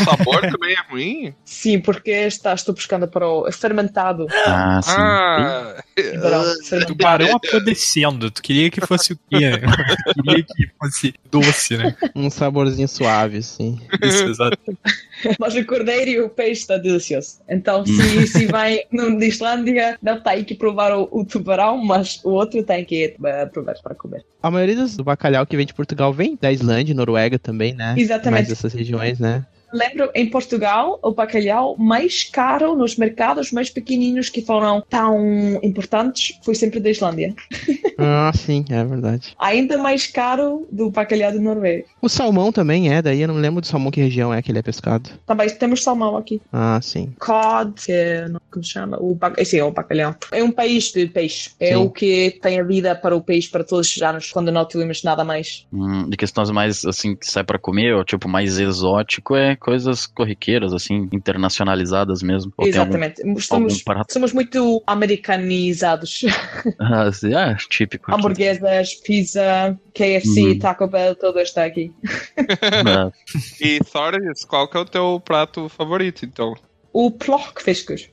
O 0.00 0.04
sabor 0.04 0.40
também 0.40 0.74
é 0.74 0.90
ruim? 0.90 1.34
Sim, 1.44 1.80
porque 1.80 2.10
estás 2.10 2.62
tu 2.62 2.72
buscando 2.72 3.06
para 3.08 3.28
o 3.28 3.50
fermentado. 3.52 4.26
Ah, 4.46 4.80
sim. 4.82 4.92
Ah, 4.96 5.82
Tubarão, 5.94 6.44
fermentado. 6.64 6.86
Tubarão 6.86 7.36
apodrecendo. 7.36 8.30
Tu 8.30 8.42
queria 8.42 8.70
que 8.70 8.80
fosse 8.80 9.12
o 9.12 9.18
quê? 9.30 9.50
queria 10.14 10.44
que 10.44 10.70
fosse 10.78 11.14
doce, 11.30 11.76
né? 11.76 11.96
Um 12.14 12.30
saborzinho 12.30 12.88
suave, 12.88 13.38
assim. 13.38 13.80
Isso, 14.02 14.24
exato. 14.24 14.58
Mas 15.38 15.54
o 15.54 15.64
cordeiro 15.64 16.10
e 16.10 16.20
o 16.20 16.28
peixe 16.28 16.62
está 16.62 16.76
delicioso. 16.76 17.38
Então, 17.48 17.84
se, 17.86 18.26
se 18.26 18.46
vai 18.46 18.80
no 18.90 19.16
de 19.18 19.26
Islândia, 19.26 19.98
não 20.02 20.20
tem 20.20 20.44
que 20.44 20.54
provar 20.54 20.92
o, 20.92 21.08
o 21.12 21.24
tubarão, 21.24 21.76
mas 21.76 22.20
o 22.24 22.30
outro 22.30 22.62
tem 22.62 22.84
que 22.84 23.14
eh, 23.24 23.46
provar 23.46 23.74
para 23.82 23.94
comer. 23.94 24.24
A 24.42 24.50
maioria 24.50 24.74
do 24.74 25.04
bacalhau 25.04 25.46
que 25.46 25.56
vem 25.56 25.64
de 25.64 25.74
Portugal 25.74 26.12
vem 26.12 26.36
da 26.40 26.50
Islândia, 26.50 26.94
Noruega 26.94 27.38
também, 27.38 27.74
né? 27.74 27.94
Exatamente. 27.96 28.32
Mais 28.32 28.48
dessas 28.48 28.72
regiões, 28.72 29.20
né? 29.20 29.46
Lembro 29.72 30.10
em 30.14 30.28
Portugal 30.28 30.98
o 31.02 31.12
bacalhau 31.12 31.76
mais 31.78 32.24
caro 32.24 32.76
nos 32.76 32.96
mercados 32.96 33.50
mais 33.52 33.70
pequeninos 33.70 34.28
que 34.28 34.42
foram 34.42 34.82
tão 34.88 35.18
importantes 35.62 36.38
foi 36.44 36.54
sempre 36.54 36.80
da 36.80 36.90
Islândia. 36.90 37.34
Ah, 38.04 38.32
sim, 38.34 38.64
é 38.70 38.82
verdade. 38.84 39.32
Ainda 39.38 39.78
mais 39.78 40.08
caro 40.08 40.66
do 40.72 40.90
bacalhau 40.90 41.30
do 41.30 41.40
Noruega. 41.40 41.84
O 42.00 42.08
salmão 42.08 42.50
também 42.50 42.92
é, 42.92 43.00
daí 43.00 43.20
eu 43.22 43.28
não 43.28 43.36
lembro 43.36 43.60
do 43.60 43.66
salmão 43.66 43.92
que 43.92 44.00
região 44.00 44.34
é 44.34 44.42
que 44.42 44.50
ele 44.50 44.58
é 44.58 44.62
pescado. 44.62 45.08
Também 45.24 45.48
temos 45.50 45.84
salmão 45.84 46.16
aqui. 46.16 46.40
Ah, 46.52 46.80
sim. 46.82 47.14
Cod, 47.20 47.74
que 47.84 47.92
é, 47.92 48.28
não- 48.28 48.40
como 48.50 48.64
se 48.64 48.72
chama? 48.72 48.96
O 49.00 49.14
bac... 49.14 49.38
Esse 49.40 49.56
é 49.58 49.62
o 49.64 49.70
bacalhau. 49.70 50.16
É 50.32 50.42
um 50.42 50.50
país 50.50 50.90
de 50.90 51.06
peixe. 51.06 51.50
É 51.60 51.68
Sim. 51.68 51.74
o 51.76 51.90
que 51.90 52.38
tem 52.42 52.58
a 52.58 52.64
vida 52.64 52.92
para 52.96 53.14
o 53.14 53.20
peixe 53.22 53.48
para 53.48 53.62
todos 53.62 53.94
os 53.94 54.02
anos, 54.02 54.32
quando 54.32 54.50
não 54.50 54.64
temos 54.64 55.02
nada 55.04 55.22
mais. 55.22 55.64
Hum, 55.72 56.08
de 56.08 56.16
questões 56.16 56.50
mais, 56.50 56.84
assim, 56.84 57.14
que 57.14 57.30
sai 57.30 57.44
pra 57.44 57.58
comer, 57.58 57.94
ou 57.94 58.04
tipo, 58.04 58.28
mais 58.28 58.58
exótico, 58.58 59.36
é 59.36 59.54
coisas 59.62 60.06
corriqueiras, 60.06 60.72
assim, 60.72 61.08
internacionalizadas 61.12 62.22
mesmo. 62.22 62.52
Ou 62.56 62.70
tem 62.70 62.78
algum- 62.78 62.94
Exatamente. 62.96 63.22
algum 63.22 63.40
Somos, 63.40 63.82
prato? 63.82 64.12
somos 64.12 64.32
muito 64.32 64.82
americanizados. 64.86 66.22
Ah, 66.78 67.10
ah, 67.36 67.56
típico. 67.68 68.14
Hamburguesas, 68.14 68.94
pizza, 68.96 69.78
KFC, 69.94 70.40
Uhum. 70.42 70.58
Taco 70.58 70.86
Bell, 70.86 71.14
tudo 71.14 71.40
está 71.40 71.64
aqui. 71.64 71.92
Ah, 72.36 73.10
E 73.60 73.80
Thordis, 73.80 74.44
qual 74.44 74.68
que 74.68 74.76
é 74.76 74.80
o 74.80 74.84
teu 74.84 75.20
prato 75.24 75.68
favorito, 75.68 76.24
então? 76.24 76.54
O 76.92 77.10
plockfiskus. 77.10 78.08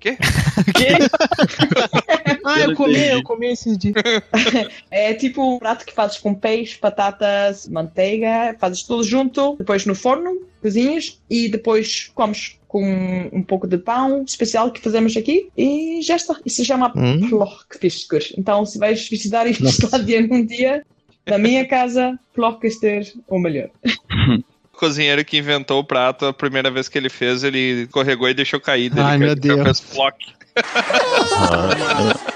Quê? 0.00 0.18
Ah, 2.44 2.60
eu 2.60 2.74
comi, 2.74 3.08
eu 3.08 3.22
comi 3.22 3.46
esses 3.48 3.76
dias. 3.78 3.94
É 4.90 5.14
tipo 5.14 5.56
um 5.56 5.58
prato 5.58 5.84
que 5.84 5.92
fazes 5.92 6.18
com 6.18 6.34
peixe, 6.34 6.78
batatas, 6.80 7.66
manteiga, 7.68 8.54
fazes 8.60 8.82
tudo 8.82 9.02
junto, 9.02 9.56
depois 9.58 9.84
no 9.86 9.94
forno, 9.94 10.30
cozinhas 10.62 11.18
e 11.28 11.48
depois 11.48 12.10
comes 12.14 12.58
com 12.68 13.28
um 13.32 13.42
pouco 13.42 13.66
de 13.66 13.78
pão 13.78 14.22
especial 14.24 14.70
que 14.70 14.80
fazemos 14.80 15.16
aqui 15.16 15.48
e 15.56 16.00
já 16.02 16.16
está. 16.16 16.36
Isso 16.44 16.56
se 16.56 16.64
chama 16.64 16.92
Hum. 16.96 17.28
plockfiskus. 17.28 18.32
Então, 18.36 18.64
se 18.66 18.78
vais 18.78 19.08
visitar 19.08 19.46
a 19.46 19.50
Nossa. 19.60 19.86
Islândia 19.86 20.26
num 20.26 20.44
dia, 20.44 20.84
na 21.26 21.38
minha 21.38 21.66
casa, 21.66 22.18
plockfisker 22.34 23.12
o 23.28 23.38
melhor. 23.38 23.70
O 24.74 24.76
cozinheiro 24.76 25.24
que 25.24 25.38
inventou 25.38 25.78
o 25.78 25.84
prato, 25.84 26.26
a 26.26 26.32
primeira 26.32 26.68
vez 26.68 26.88
que 26.88 26.98
ele 26.98 27.08
fez, 27.08 27.44
ele 27.44 27.82
escorregou 27.84 28.28
e 28.28 28.34
deixou 28.34 28.58
cair. 28.60 28.90
Ai, 28.98 29.16
meu 29.18 29.28
fez- 29.28 29.40
Deus. 29.40 29.62
fez 29.62 29.78
flock. 29.78 30.16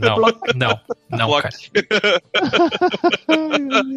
Não, 0.00 0.16
não, 0.54 0.80
não, 1.10 1.40
cara. 1.40 1.54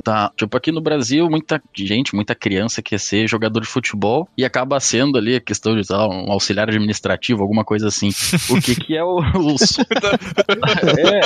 Tá, 0.04 0.32
tipo, 0.36 0.58
aqui 0.58 0.72
no 0.72 0.82
Brasil, 0.82 1.30
muita 1.30 1.62
gente, 1.76 2.16
muita 2.16 2.34
criança 2.34 2.82
quer 2.82 3.00
ser 3.00 3.28
jogador 3.28 3.62
de 3.62 3.68
futebol 3.68 4.28
e 4.38 4.44
acaba 4.44 4.80
sendo 4.80 5.18
ali 5.18 5.36
a 5.36 5.42
questão 5.42 5.80
de 5.80 5.92
lá, 5.92 6.08
um 6.08 6.32
auxiliar 6.32 6.70
administrativo, 6.70 7.42
alguma 7.42 7.64
coisa 7.64 7.88
assim. 7.88 8.10
O 8.50 8.60
que 8.60 8.76
que 8.76 8.96
é 8.96 9.04
o... 9.04 9.20
o 9.20 9.56
É. 10.98 11.22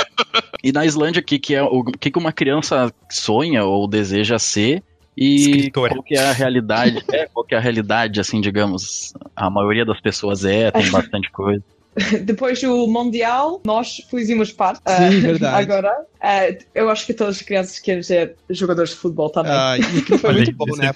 E 0.62 0.72
na 0.72 0.84
Islândia, 0.84 1.20
o 1.20 1.24
que 1.24 1.38
que 1.38 1.54
é 1.54 1.62
o 1.62 1.76
o 1.76 1.84
que 1.84 2.10
que 2.10 2.18
uma 2.18 2.32
criança 2.32 2.92
sonha 3.10 3.64
ou 3.64 3.86
deseja 3.86 4.38
ser 4.38 4.82
e 5.16 5.36
Escritora. 5.36 5.94
qual 5.94 6.02
que 6.02 6.14
é 6.14 6.28
a 6.28 6.32
realidade? 6.32 7.02
É, 7.10 7.26
qual 7.26 7.44
que 7.44 7.54
é 7.54 7.58
a 7.58 7.60
realidade, 7.60 8.20
assim, 8.20 8.40
digamos? 8.40 9.14
A 9.34 9.48
maioria 9.48 9.84
das 9.84 10.00
pessoas 10.00 10.44
é, 10.44 10.70
tem 10.70 10.88
bastante 10.92 11.30
coisa. 11.30 11.62
Depois 12.24 12.60
do 12.60 12.86
Mundial, 12.86 13.60
nós 13.64 14.02
fizemos 14.10 14.52
parte. 14.52 14.78
Sim, 14.86 14.94
Ah, 14.94 15.08
verdade. 15.08 15.62
Agora, 15.62 15.92
ah, 16.20 16.42
eu 16.74 16.90
acho 16.90 17.06
que 17.06 17.14
todas 17.14 17.36
as 17.36 17.42
crianças 17.42 17.78
querem 17.78 18.02
ser 18.02 18.36
jogadores 18.50 18.90
de 18.90 18.96
futebol 18.96 19.30
também. 19.30 19.52
Ah, 19.52 19.78
e 19.78 19.82
foi 20.18 20.32
muito 20.34 20.52
bom, 20.52 20.66
né? 20.76 20.92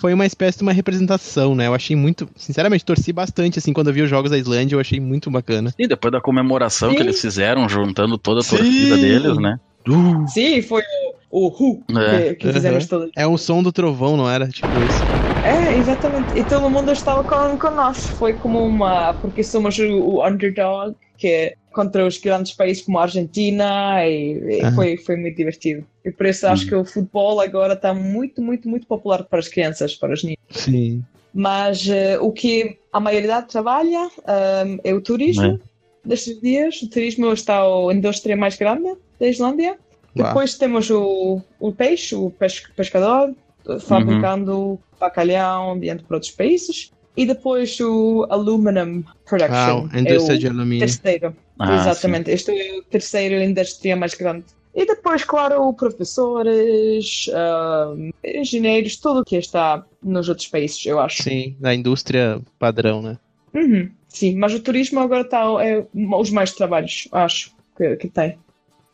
Foi 0.00 0.14
uma 0.14 0.26
espécie 0.26 0.58
de 0.58 0.62
uma 0.62 0.72
representação, 0.72 1.54
né? 1.54 1.66
Eu 1.66 1.74
achei 1.74 1.96
muito. 1.96 2.28
Sinceramente, 2.36 2.84
torci 2.84 3.12
bastante, 3.12 3.58
assim, 3.58 3.72
quando 3.72 3.88
eu 3.88 3.94
vi 3.94 4.02
os 4.02 4.10
jogos 4.10 4.30
da 4.30 4.38
Islândia, 4.38 4.76
eu 4.76 4.80
achei 4.80 5.00
muito 5.00 5.30
bacana. 5.30 5.74
E 5.78 5.86
depois 5.88 6.12
da 6.12 6.20
comemoração 6.20 6.90
que 6.90 6.98
Sim. 6.98 7.02
eles 7.02 7.20
fizeram, 7.20 7.68
juntando 7.68 8.16
toda 8.16 8.40
a 8.40 8.42
Sim. 8.42 8.56
torcida 8.56 8.98
deles, 8.98 9.36
né? 9.38 9.58
Sim, 10.28 10.62
foi 10.62 10.82
o, 11.30 11.46
o 11.46 11.48
Who 11.48 11.84
É. 11.98 12.34
que, 12.34 12.34
que 12.36 12.52
fizemos 12.52 12.84
Uhum. 12.84 12.88
todos. 12.88 13.10
É 13.16 13.26
um 13.26 13.36
som 13.38 13.62
do 13.62 13.72
trovão, 13.72 14.16
não 14.16 14.28
era? 14.30 14.48
Tipo 14.48 14.82
isso. 14.82 15.04
É, 15.42 15.74
exatamente. 15.74 16.34
E 16.34 16.44
todo 16.44 16.68
mundo 16.70 16.92
estava 16.92 17.24
com, 17.24 17.58
com 17.58 17.70
nós. 17.70 18.08
Foi 18.18 18.34
como 18.34 18.64
uma. 18.64 19.14
Porque 19.14 19.42
somos 19.42 19.78
o, 19.78 19.84
o 20.00 20.26
underdog, 20.26 20.94
que 21.16 21.26
é 21.28 21.54
contra 21.72 22.04
os 22.04 22.18
grandes 22.18 22.52
países 22.52 22.84
como 22.84 22.98
a 22.98 23.02
Argentina, 23.02 24.04
e, 24.06 24.32
e 24.32 24.64
Aham. 24.64 24.74
foi, 24.74 24.96
foi 24.98 25.16
muito 25.16 25.36
divertido. 25.36 25.86
E 26.04 26.10
por 26.10 26.26
isso 26.26 26.46
acho 26.46 26.66
que 26.66 26.74
o 26.74 26.84
futebol 26.84 27.40
agora 27.40 27.74
está 27.74 27.94
muito, 27.94 28.42
muito, 28.42 28.68
muito 28.68 28.86
popular 28.86 29.24
para 29.24 29.38
as 29.38 29.48
crianças, 29.48 29.94
para 29.94 30.12
os 30.12 30.22
niños. 30.22 30.36
Sim. 30.50 31.02
Mas 31.32 31.88
eh, 31.88 32.18
o 32.18 32.32
que 32.32 32.76
a 32.92 32.98
maioria 32.98 33.40
trabalha 33.42 34.10
ahm, 34.26 34.78
é 34.82 34.92
o 34.92 35.00
turismo. 35.00 35.60
Destes 36.04 36.40
dias, 36.40 36.80
o 36.82 36.88
turismo 36.88 37.32
está 37.32 37.60
a 37.62 37.92
indústria 37.92 38.36
mais 38.36 38.56
grande 38.56 38.94
da 39.18 39.26
Islândia. 39.28 39.76
Uau. 40.16 40.28
Depois 40.28 40.56
temos 40.56 40.90
o, 40.90 41.40
o 41.60 41.72
peixe, 41.72 42.14
o 42.14 42.30
pes- 42.30 42.64
pescador, 42.74 43.34
fabricando 43.80 44.78
bacalhau 44.98 45.78
dentro 45.78 46.04
para 46.06 46.16
outros 46.16 46.32
países. 46.32 46.90
E 47.16 47.26
depois 47.26 47.78
o 47.80 48.26
aluminum 48.30 49.02
Ah, 49.06 49.14
production. 49.28 49.88
a 49.92 50.00
indústria 50.00 50.34
é 50.34 50.38
de 50.38 50.46
o 50.46 50.50
alumínio. 50.50 50.78
terceiro. 50.80 51.36
Ah, 51.58 51.76
Exatamente. 51.76 52.30
Este 52.30 52.50
é 52.52 52.78
o 52.78 52.82
terceiro 52.84 53.34
indústria 53.42 53.96
mais 53.96 54.14
grande. 54.14 54.44
E 54.74 54.86
depois, 54.86 55.24
claro, 55.24 55.72
professores, 55.74 57.28
ahm, 57.34 58.10
engenheiros, 58.24 58.96
tudo 58.96 59.20
o 59.20 59.24
que 59.24 59.36
está 59.36 59.84
nos 60.02 60.28
outros 60.28 60.46
países, 60.46 60.84
eu 60.86 61.00
acho. 61.00 61.24
Sim, 61.24 61.56
da 61.58 61.74
indústria 61.74 62.40
padrão, 62.58 63.02
né? 63.02 63.18
Uhum, 63.52 63.90
sim, 64.10 64.36
mas 64.36 64.52
o 64.52 64.60
turismo 64.60 65.00
agora 65.00 65.22
está 65.22 65.40
é, 65.64 65.86
os 65.94 66.30
mais 66.30 66.52
trabalhos, 66.52 67.08
acho, 67.12 67.52
que, 67.76 67.96
que 67.96 68.08
tem. 68.08 68.38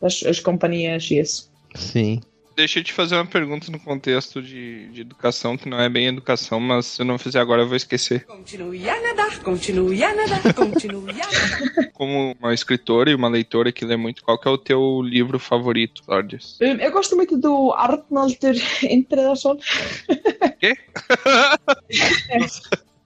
As, 0.01 0.23
as 0.23 0.39
companhias 0.39 1.09
e 1.11 1.19
isso. 1.19 1.51
Sim. 1.75 2.21
Deixa 2.55 2.79
eu 2.79 2.83
te 2.83 2.91
fazer 2.91 3.15
uma 3.15 3.25
pergunta 3.25 3.71
no 3.71 3.79
contexto 3.79 4.41
de, 4.41 4.87
de 4.87 5.01
educação, 5.01 5.55
que 5.55 5.69
não 5.69 5.79
é 5.79 5.87
bem 5.87 6.07
educação, 6.07 6.59
mas 6.59 6.87
se 6.87 7.01
eu 7.03 7.05
não 7.05 7.19
fizer 7.19 7.39
agora 7.39 7.61
eu 7.61 7.67
vou 7.67 7.75
esquecer. 7.77 8.25
Continue 8.25 8.89
a 8.89 8.99
nadar, 8.99 9.39
continue 9.43 10.03
a 10.03 10.15
nadar, 10.15 10.53
continue 10.55 11.11
a 11.11 11.13
nadar. 11.13 11.91
Como 11.93 12.35
uma 12.39 12.55
escritora 12.55 13.11
e 13.11 13.15
uma 13.15 13.27
leitora 13.29 13.71
que 13.71 13.85
lê 13.85 13.95
muito, 13.95 14.23
qual 14.23 14.39
que 14.39 14.47
é 14.47 14.51
o 14.51 14.57
teu 14.57 15.03
livro 15.03 15.37
favorito, 15.37 16.01
Lordes? 16.07 16.57
Hum, 16.59 16.77
Eu 16.79 16.91
gosto 16.91 17.15
muito 17.15 17.37
do 17.37 17.73
Arnaldur 17.73 18.55
Intrason. 18.89 19.57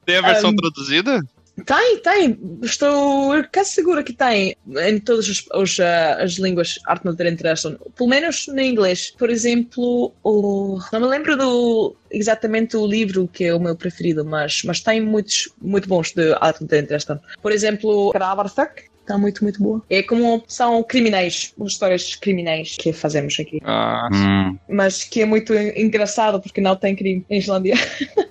Tem 0.06 0.16
a 0.18 0.22
versão 0.22 0.52
Um, 0.52 0.56
traduzida? 0.56 1.22
Tem, 1.66 2.00
tem. 2.00 2.40
Estou 2.62 3.44
quase 3.54 3.72
segura 3.72 4.04
que 4.04 4.14
tem 4.14 4.56
em 4.68 5.00
todas 5.00 5.28
os, 5.28 5.46
os, 5.54 5.80
ah, 5.80 6.18
as 6.22 6.34
línguas 6.34 6.80
Arnaldur 6.86 7.28
Intrason. 7.28 7.76
Pelo 7.96 8.10
menos 8.10 8.48
no 8.48 8.62
inglês. 8.62 9.14
Por 9.18 9.30
exemplo, 9.30 10.14
o... 10.24 10.80
não 10.92 11.02
me 11.02 11.08
lembro 11.08 11.38
do 11.38 11.96
exatamente 12.10 12.76
o 12.76 12.86
livro 12.86 13.30
que 13.32 13.46
é 13.46 13.54
o 13.54 13.60
meu 13.60 13.76
preferido, 13.76 14.26
mas, 14.26 14.64
mas 14.64 14.82
tem 14.82 15.02
muitos 15.02 15.50
muito 15.62 15.88
bons 15.88 16.12
de 16.12 16.34
Arnaldur 16.34 16.80
Intrason. 16.80 17.20
Por 17.42 17.52
exemplo, 17.52 18.12
Kravarthak. 18.12 18.92
Está 19.02 19.18
muito, 19.18 19.44
muito 19.44 19.62
boa. 19.62 19.82
É 19.90 20.04
como 20.04 20.44
são 20.48 20.82
criminais, 20.84 21.54
as 21.60 21.72
histórias 21.72 22.16
criminais 22.16 22.78
que 22.80 22.94
fazemos 22.94 23.38
aqui. 23.40 23.60
Ah, 23.64 24.08
Hum, 24.14 24.58
Mas 24.70 25.04
que 25.04 25.22
é 25.22 25.26
muito 25.26 25.54
engraçado 25.54 26.40
porque 26.42 26.62
não 26.62 26.76
tem 26.76 26.96
crime 26.96 27.26
em 27.30 27.40
Islândia. 27.40 27.76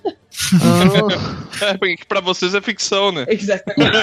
Ah, 1.61 1.77
porque 1.77 2.03
pra 2.07 2.19
vocês 2.19 2.55
é 2.55 2.61
ficção, 2.61 3.11
né? 3.11 3.25
Exatamente. 3.27 3.97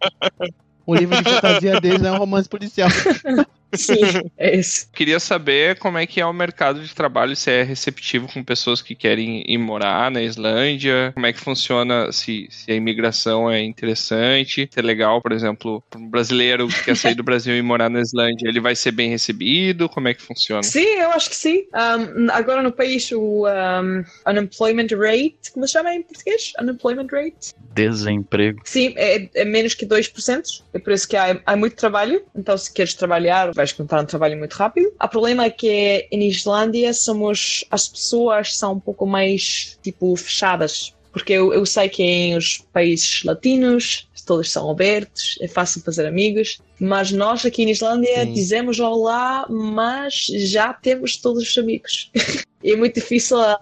o 0.86 0.94
livro 0.94 1.16
de 1.16 1.24
fantasia 1.24 1.80
deles 1.80 2.02
é 2.02 2.12
um 2.12 2.18
romance 2.18 2.48
policial. 2.48 2.88
Sim, 3.74 4.00
é 4.36 4.56
isso. 4.56 4.88
Queria 4.94 5.20
saber 5.20 5.78
como 5.78 5.98
é 5.98 6.06
que 6.06 6.20
é 6.20 6.26
o 6.26 6.32
mercado 6.32 6.82
de 6.82 6.94
trabalho, 6.94 7.36
se 7.36 7.50
é 7.50 7.62
receptivo 7.62 8.28
com 8.32 8.42
pessoas 8.42 8.82
que 8.82 8.94
querem 8.94 9.44
ir 9.46 9.58
morar 9.58 10.10
na 10.10 10.22
Islândia, 10.22 11.12
como 11.14 11.26
é 11.26 11.32
que 11.32 11.40
funciona, 11.40 12.10
se, 12.12 12.48
se 12.50 12.70
a 12.70 12.74
imigração 12.74 13.50
é 13.50 13.62
interessante, 13.62 14.68
se 14.70 14.78
é 14.78 14.82
legal, 14.82 15.20
por 15.20 15.32
exemplo, 15.32 15.82
para 15.88 16.00
um 16.00 16.08
brasileiro 16.08 16.68
que 16.68 16.84
quer 16.84 16.96
sair 16.96 17.14
do 17.14 17.22
Brasil 17.22 17.56
e 17.56 17.62
morar 17.62 17.88
na 17.88 18.00
Islândia, 18.00 18.48
ele 18.48 18.60
vai 18.60 18.74
ser 18.74 18.92
bem 18.92 19.10
recebido, 19.10 19.88
como 19.88 20.08
é 20.08 20.14
que 20.14 20.22
funciona? 20.22 20.62
Sim, 20.62 20.86
eu 20.98 21.10
acho 21.10 21.30
que 21.30 21.36
sim. 21.36 21.64
Um, 21.74 22.30
agora 22.30 22.62
no 22.62 22.72
país 22.72 23.10
o 23.12 23.46
um, 23.46 24.04
unemployment 24.26 24.88
rate, 24.96 25.52
como 25.52 25.66
se 25.66 25.72
chama 25.72 25.94
em 25.94 26.02
português? 26.02 26.52
Unemployment 26.60 27.08
rate? 27.10 27.54
desemprego. 27.74 28.60
Sim, 28.64 28.94
é, 28.96 29.28
é 29.34 29.44
menos 29.44 29.74
que 29.74 29.86
2%. 29.86 30.62
É 30.72 30.78
por 30.78 30.92
isso 30.92 31.08
que 31.08 31.16
há, 31.16 31.40
há 31.46 31.56
muito 31.56 31.76
trabalho. 31.76 32.22
Então, 32.34 32.56
se 32.56 32.72
queres 32.72 32.94
trabalhar, 32.94 33.52
vais 33.60 33.72
encontrar 33.72 34.02
um 34.02 34.06
trabalho 34.06 34.38
muito 34.38 34.54
rápido. 34.54 34.92
O 35.02 35.08
problema 35.08 35.44
é 35.44 35.50
que 35.50 36.08
em 36.10 36.28
Islândia 36.28 36.92
somos 36.94 37.64
as 37.70 37.88
pessoas 37.88 38.56
são 38.56 38.74
um 38.74 38.80
pouco 38.80 39.06
mais 39.06 39.78
tipo 39.82 40.16
fechadas. 40.16 40.94
Porque 41.12 41.32
eu, 41.32 41.52
eu 41.52 41.66
sei 41.66 41.88
que 41.88 42.02
em 42.02 42.36
os 42.36 42.58
países 42.72 43.24
latinos 43.24 44.08
todos 44.30 44.48
são 44.48 44.70
abertos, 44.70 45.36
é 45.40 45.48
fácil 45.48 45.82
fazer 45.82 46.06
amigos, 46.06 46.60
mas 46.78 47.10
nós 47.10 47.44
aqui 47.44 47.64
na 47.64 47.72
Islândia 47.72 48.24
Sim. 48.24 48.32
dizemos 48.32 48.78
olá, 48.78 49.44
mas 49.48 50.26
já 50.26 50.72
temos 50.72 51.16
todos 51.16 51.42
os 51.42 51.58
amigos. 51.58 52.10
É 52.62 52.76
muito 52.76 52.96
difícil 52.96 53.40
a, 53.40 53.58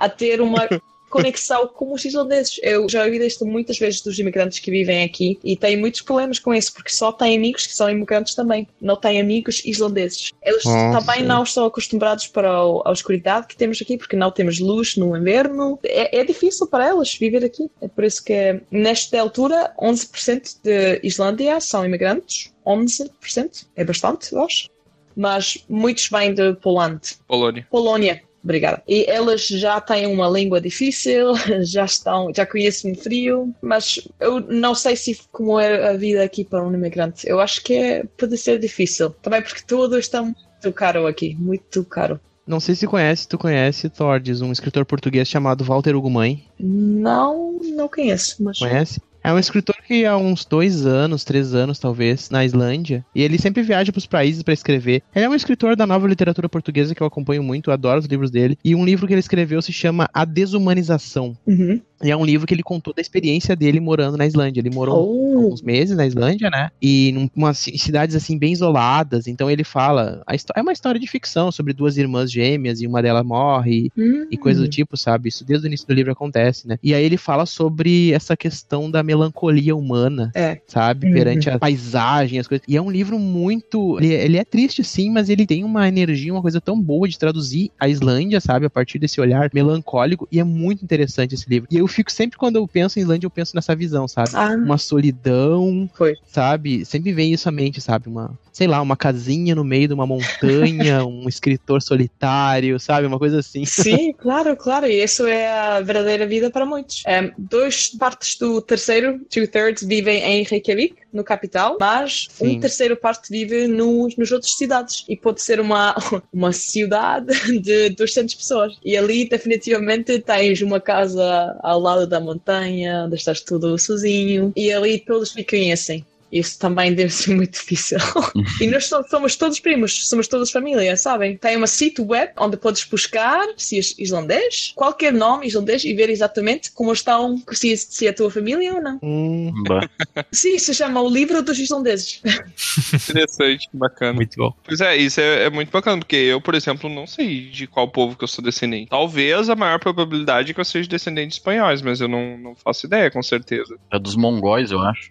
a 0.00 0.08
ter 0.08 0.40
uma 0.40 0.66
conexão 1.14 1.68
com 1.68 1.92
os 1.92 2.04
islandeses. 2.04 2.58
Eu 2.60 2.88
já 2.88 3.04
ouvi 3.04 3.24
isto 3.24 3.46
muitas 3.46 3.78
vezes 3.78 4.00
dos 4.00 4.18
imigrantes 4.18 4.58
que 4.58 4.68
vivem 4.68 5.04
aqui 5.04 5.38
e 5.44 5.56
têm 5.56 5.76
muitos 5.76 6.00
problemas 6.00 6.40
com 6.40 6.52
isso, 6.52 6.74
porque 6.74 6.90
só 6.90 7.12
têm 7.12 7.36
amigos 7.36 7.68
que 7.68 7.72
são 7.72 7.88
imigrantes 7.88 8.34
também, 8.34 8.66
não 8.80 8.96
têm 8.96 9.20
amigos 9.20 9.62
islandeses. 9.64 10.32
Eles 10.42 10.64
Nossa. 10.64 10.98
também 10.98 11.22
não 11.24 11.44
estão 11.44 11.66
acostumbrados 11.66 12.26
para 12.26 12.50
a 12.84 12.92
escuridade 12.92 13.46
que 13.46 13.56
temos 13.56 13.80
aqui, 13.80 13.96
porque 13.96 14.16
não 14.16 14.32
temos 14.32 14.58
luz 14.58 14.96
no 14.96 15.16
inverno. 15.16 15.78
É, 15.84 16.18
é 16.18 16.24
difícil 16.24 16.66
para 16.66 16.88
elas 16.88 17.14
viver 17.14 17.44
aqui. 17.44 17.70
É 17.80 17.86
por 17.86 18.02
isso 18.02 18.24
que, 18.24 18.60
nesta 18.68 19.20
altura, 19.20 19.72
11% 19.80 20.56
de 20.64 21.00
Islândia 21.04 21.60
são 21.60 21.84
imigrantes. 21.84 22.52
11%? 22.66 23.66
É 23.76 23.84
bastante, 23.84 24.32
eu 24.32 24.42
acho. 24.42 24.68
Mas 25.16 25.64
muitos 25.68 26.08
vêm 26.08 26.34
de 26.34 26.54
Polônia. 26.54 26.98
Polônia. 27.28 27.66
Polônia. 27.70 28.22
Obrigada. 28.44 28.82
E 28.86 29.06
elas 29.08 29.46
já 29.46 29.80
têm 29.80 30.06
uma 30.06 30.28
língua 30.28 30.60
difícil, 30.60 31.32
já 31.64 31.86
estão, 31.86 32.30
já 32.34 32.44
conhecem 32.44 32.94
frio, 32.94 33.54
mas 33.62 34.06
eu 34.20 34.38
não 34.40 34.74
sei 34.74 34.94
se 34.94 35.18
como 35.32 35.58
é 35.58 35.88
a 35.88 35.96
vida 35.96 36.22
aqui 36.22 36.44
para 36.44 36.62
um 36.62 36.72
imigrante. 36.72 37.26
Eu 37.26 37.40
acho 37.40 37.64
que 37.64 37.74
é, 37.74 38.04
pode 38.18 38.36
ser 38.36 38.58
difícil. 38.58 39.10
Também 39.22 39.40
porque 39.42 39.62
tudo 39.66 39.98
está 39.98 40.22
muito 40.22 40.72
caro 40.74 41.06
aqui, 41.06 41.34
muito 41.40 41.82
caro. 41.84 42.20
Não 42.46 42.60
sei 42.60 42.74
se 42.74 42.86
conhece, 42.86 43.26
tu 43.26 43.38
conhece, 43.38 43.88
Tordes, 43.88 44.42
um 44.42 44.52
escritor 44.52 44.84
português 44.84 45.26
chamado 45.26 45.64
Walter 45.64 45.96
Ugumãe. 45.96 46.44
Não, 46.60 47.58
não 47.62 47.88
conheço, 47.88 48.42
mas 48.44 48.58
Conhece? 48.58 49.00
É 49.22 49.32
um 49.32 49.38
escritor 49.38 49.73
que 49.86 50.04
há 50.04 50.16
uns 50.16 50.44
dois 50.44 50.86
anos, 50.86 51.24
três 51.24 51.54
anos 51.54 51.78
talvez, 51.78 52.30
na 52.30 52.44
Islândia. 52.44 53.04
E 53.14 53.22
ele 53.22 53.38
sempre 53.38 53.62
viaja 53.62 53.92
para 53.92 53.98
os 53.98 54.06
países 54.06 54.42
para 54.42 54.54
escrever. 54.54 55.02
Ele 55.14 55.24
é 55.24 55.28
um 55.28 55.34
escritor 55.34 55.76
da 55.76 55.86
nova 55.86 56.08
literatura 56.08 56.48
portuguesa 56.48 56.94
que 56.94 57.02
eu 57.02 57.06
acompanho 57.06 57.42
muito, 57.42 57.70
adoro 57.70 58.00
os 58.00 58.06
livros 58.06 58.30
dele. 58.30 58.58
E 58.64 58.74
um 58.74 58.84
livro 58.84 59.06
que 59.06 59.12
ele 59.12 59.20
escreveu 59.20 59.60
se 59.60 59.72
chama 59.72 60.08
A 60.12 60.24
Desumanização. 60.24 61.36
Uhum. 61.46 61.80
E 62.02 62.10
é 62.10 62.16
um 62.16 62.24
livro 62.24 62.46
que 62.46 62.52
ele 62.52 62.62
contou 62.62 62.92
da 62.92 63.00
experiência 63.00 63.54
dele 63.56 63.80
morando 63.80 64.16
na 64.16 64.26
Islândia. 64.26 64.60
Ele 64.60 64.70
morou 64.70 64.94
Oh. 64.94 65.38
alguns 65.44 65.62
meses 65.62 65.96
na 65.96 66.06
Islândia, 66.06 66.50
né? 66.50 66.70
E 66.82 67.10
em 67.10 67.30
umas 67.34 67.58
ci- 67.58 67.78
cidades 67.78 68.14
assim 68.16 68.36
bem 68.38 68.52
isoladas. 68.52 69.26
Então 69.26 69.50
ele 69.50 69.64
fala, 69.64 70.22
é 70.56 70.60
uma 70.60 70.72
história 70.72 71.00
de 71.00 71.06
ficção 71.06 71.50
sobre 71.52 71.72
duas 71.72 71.96
irmãs 71.96 72.30
gêmeas 72.30 72.80
e 72.80 72.86
uma 72.86 73.00
delas 73.02 73.24
morre 73.24 73.90
Hum. 73.96 74.26
e 74.30 74.36
coisa 74.36 74.60
do 74.60 74.68
tipo, 74.68 74.96
sabe? 74.96 75.28
Isso 75.28 75.44
desde 75.44 75.66
o 75.66 75.68
início 75.68 75.86
do 75.86 75.94
livro 75.94 76.12
acontece, 76.12 76.66
né? 76.68 76.78
E 76.82 76.92
aí 76.94 77.04
ele 77.04 77.16
fala 77.16 77.46
sobre 77.46 78.12
essa 78.12 78.36
questão 78.36 78.90
da 78.90 79.02
melancolia 79.02 79.74
humana, 79.76 80.30
É. 80.34 80.60
sabe? 80.66 81.06
Uhum. 81.06 81.12
Perante 81.14 81.48
a 81.48 81.58
paisagem, 81.58 82.38
as 82.38 82.46
coisas. 82.46 82.64
E 82.68 82.76
é 82.76 82.82
um 82.82 82.90
livro 82.90 83.18
muito. 83.18 83.98
Ele, 83.98 84.12
ele 84.12 84.36
é 84.36 84.44
triste, 84.44 84.82
sim, 84.84 85.10
mas 85.10 85.28
ele 85.28 85.46
tem 85.46 85.64
uma 85.64 85.88
energia, 85.88 86.32
uma 86.32 86.42
coisa 86.42 86.60
tão 86.60 86.80
boa 86.80 87.08
de 87.08 87.18
traduzir 87.18 87.70
a 87.78 87.88
Islândia, 87.88 88.40
sabe? 88.40 88.66
A 88.66 88.70
partir 88.70 88.98
desse 88.98 89.20
olhar 89.20 89.50
melancólico. 89.54 90.28
E 90.30 90.38
é 90.40 90.44
muito 90.44 90.82
interessante 90.84 91.34
esse 91.34 91.48
livro. 91.48 91.68
E 91.70 91.76
eu 91.78 91.83
fico 91.88 92.10
sempre, 92.10 92.38
quando 92.38 92.56
eu 92.56 92.66
penso 92.66 92.98
em 92.98 93.02
Islândia, 93.02 93.26
eu 93.26 93.30
penso 93.30 93.54
nessa 93.54 93.74
visão, 93.74 94.06
sabe? 94.06 94.30
Ah, 94.34 94.54
Uma 94.54 94.78
solidão, 94.78 95.88
Foi. 95.94 96.14
sabe? 96.26 96.84
Sempre 96.84 97.12
vem 97.12 97.32
isso 97.32 97.48
à 97.48 97.52
mente, 97.52 97.80
sabe? 97.80 98.08
Uma, 98.08 98.38
sei 98.52 98.66
lá, 98.66 98.80
uma 98.80 98.96
casinha 98.96 99.54
no 99.54 99.64
meio 99.64 99.88
de 99.88 99.94
uma 99.94 100.06
montanha, 100.06 101.04
um 101.06 101.28
escritor 101.28 101.82
solitário, 101.82 102.78
sabe? 102.78 103.06
Uma 103.06 103.18
coisa 103.18 103.40
assim. 103.40 103.64
Sim, 103.64 104.12
claro, 104.18 104.56
claro. 104.56 104.86
E 104.86 105.02
isso 105.02 105.26
é 105.26 105.48
a 105.48 105.80
verdadeira 105.80 106.26
vida 106.26 106.50
para 106.50 106.64
muitos. 106.64 107.02
Um, 107.06 107.32
dois 107.36 107.88
partes 107.88 108.38
do 108.38 108.60
terceiro, 108.62 109.20
two-thirds, 109.30 109.82
vivem 109.82 110.22
em 110.22 110.42
Reykjavik, 110.44 110.94
no 111.12 111.22
capital, 111.22 111.76
mas 111.80 112.26
Sim. 112.30 112.56
um 112.56 112.60
terceiro 112.60 112.96
parte 112.96 113.28
vive 113.30 113.68
nos, 113.68 114.16
nos 114.16 114.32
outras 114.32 114.52
cidades. 114.52 115.04
E 115.08 115.16
pode 115.16 115.40
ser 115.42 115.60
uma, 115.60 115.94
uma 116.32 116.52
cidade 116.52 117.60
de 117.60 117.90
200 117.90 118.34
pessoas. 118.34 118.78
E 118.84 118.96
ali, 118.96 119.28
definitivamente, 119.28 120.18
tens 120.20 120.60
uma 120.62 120.80
casa 120.80 121.58
ao 121.74 121.80
lado 121.80 122.06
da 122.06 122.20
montanha, 122.20 123.04
onde 123.04 123.16
estás 123.16 123.40
tudo 123.40 123.76
sozinho. 123.78 124.52
E 124.56 124.72
ali 124.72 124.98
todos 124.98 125.34
me 125.34 125.44
conhecem. 125.44 126.04
Isso 126.34 126.58
também 126.58 126.92
deve 126.92 127.10
ser 127.10 127.32
muito 127.36 127.52
difícil. 127.52 127.96
e 128.60 128.66
nós 128.66 128.86
so- 128.86 129.04
somos 129.08 129.36
todos 129.36 129.60
primos, 129.60 130.08
somos 130.08 130.26
todos 130.26 130.50
família, 130.50 130.96
sabem? 130.96 131.36
Tem 131.36 131.56
uma 131.56 131.68
sítio 131.68 132.04
web 132.04 132.32
onde 132.36 132.56
podes 132.56 132.82
buscar 132.84 133.46
se 133.56 133.76
és 133.76 133.94
islandês, 133.96 134.72
qualquer 134.74 135.12
nome 135.12 135.46
islandês 135.46 135.84
e 135.84 135.94
ver 135.94 136.10
exatamente 136.10 136.72
como 136.72 136.92
estão, 136.92 137.40
se, 137.52 137.76
se 137.76 138.08
é 138.08 138.10
a 138.10 138.12
tua 138.12 138.32
família 138.32 138.74
ou 138.74 138.82
não. 138.82 138.98
Hum. 139.00 139.52
Sim, 140.32 140.58
se 140.58 140.74
chama 140.74 141.00
o 141.00 141.08
livro 141.08 141.40
dos 141.40 141.56
islandeses. 141.58 142.20
Interessante, 143.08 143.68
bacana. 143.72 144.14
Muito 144.14 144.36
bom. 144.36 144.52
Pois 144.64 144.80
é, 144.80 144.96
isso 144.96 145.20
é, 145.20 145.44
é 145.44 145.50
muito 145.50 145.70
bacana, 145.70 145.98
porque 145.98 146.16
eu, 146.16 146.40
por 146.40 146.56
exemplo, 146.56 146.90
não 146.90 147.06
sei 147.06 147.48
de 147.48 147.68
qual 147.68 147.88
povo 147.88 148.16
que 148.16 148.24
eu 148.24 148.28
sou 148.28 148.44
descendente. 148.44 148.88
Talvez 148.90 149.48
a 149.48 149.54
maior 149.54 149.78
probabilidade 149.78 150.50
é 150.50 150.54
que 150.54 150.60
eu 150.60 150.64
seja 150.64 150.88
descendente 150.88 151.28
de 151.28 151.34
espanhóis, 151.34 151.80
mas 151.80 152.00
eu 152.00 152.08
não, 152.08 152.36
não 152.38 152.56
faço 152.56 152.86
ideia, 152.86 153.08
com 153.08 153.22
certeza. 153.22 153.76
É 153.92 153.98
dos 154.00 154.16
mongóis, 154.16 154.72
eu 154.72 154.80
acho. 154.80 155.10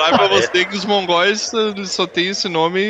Claro 0.00 0.16
pra 0.16 0.28
você 0.28 0.64
que 0.64 0.76
os 0.76 0.84
mongóis 0.84 1.52
eh, 1.52 1.84
só 1.84 2.06
têm 2.06 2.28
esse 2.28 2.48
nome 2.48 2.80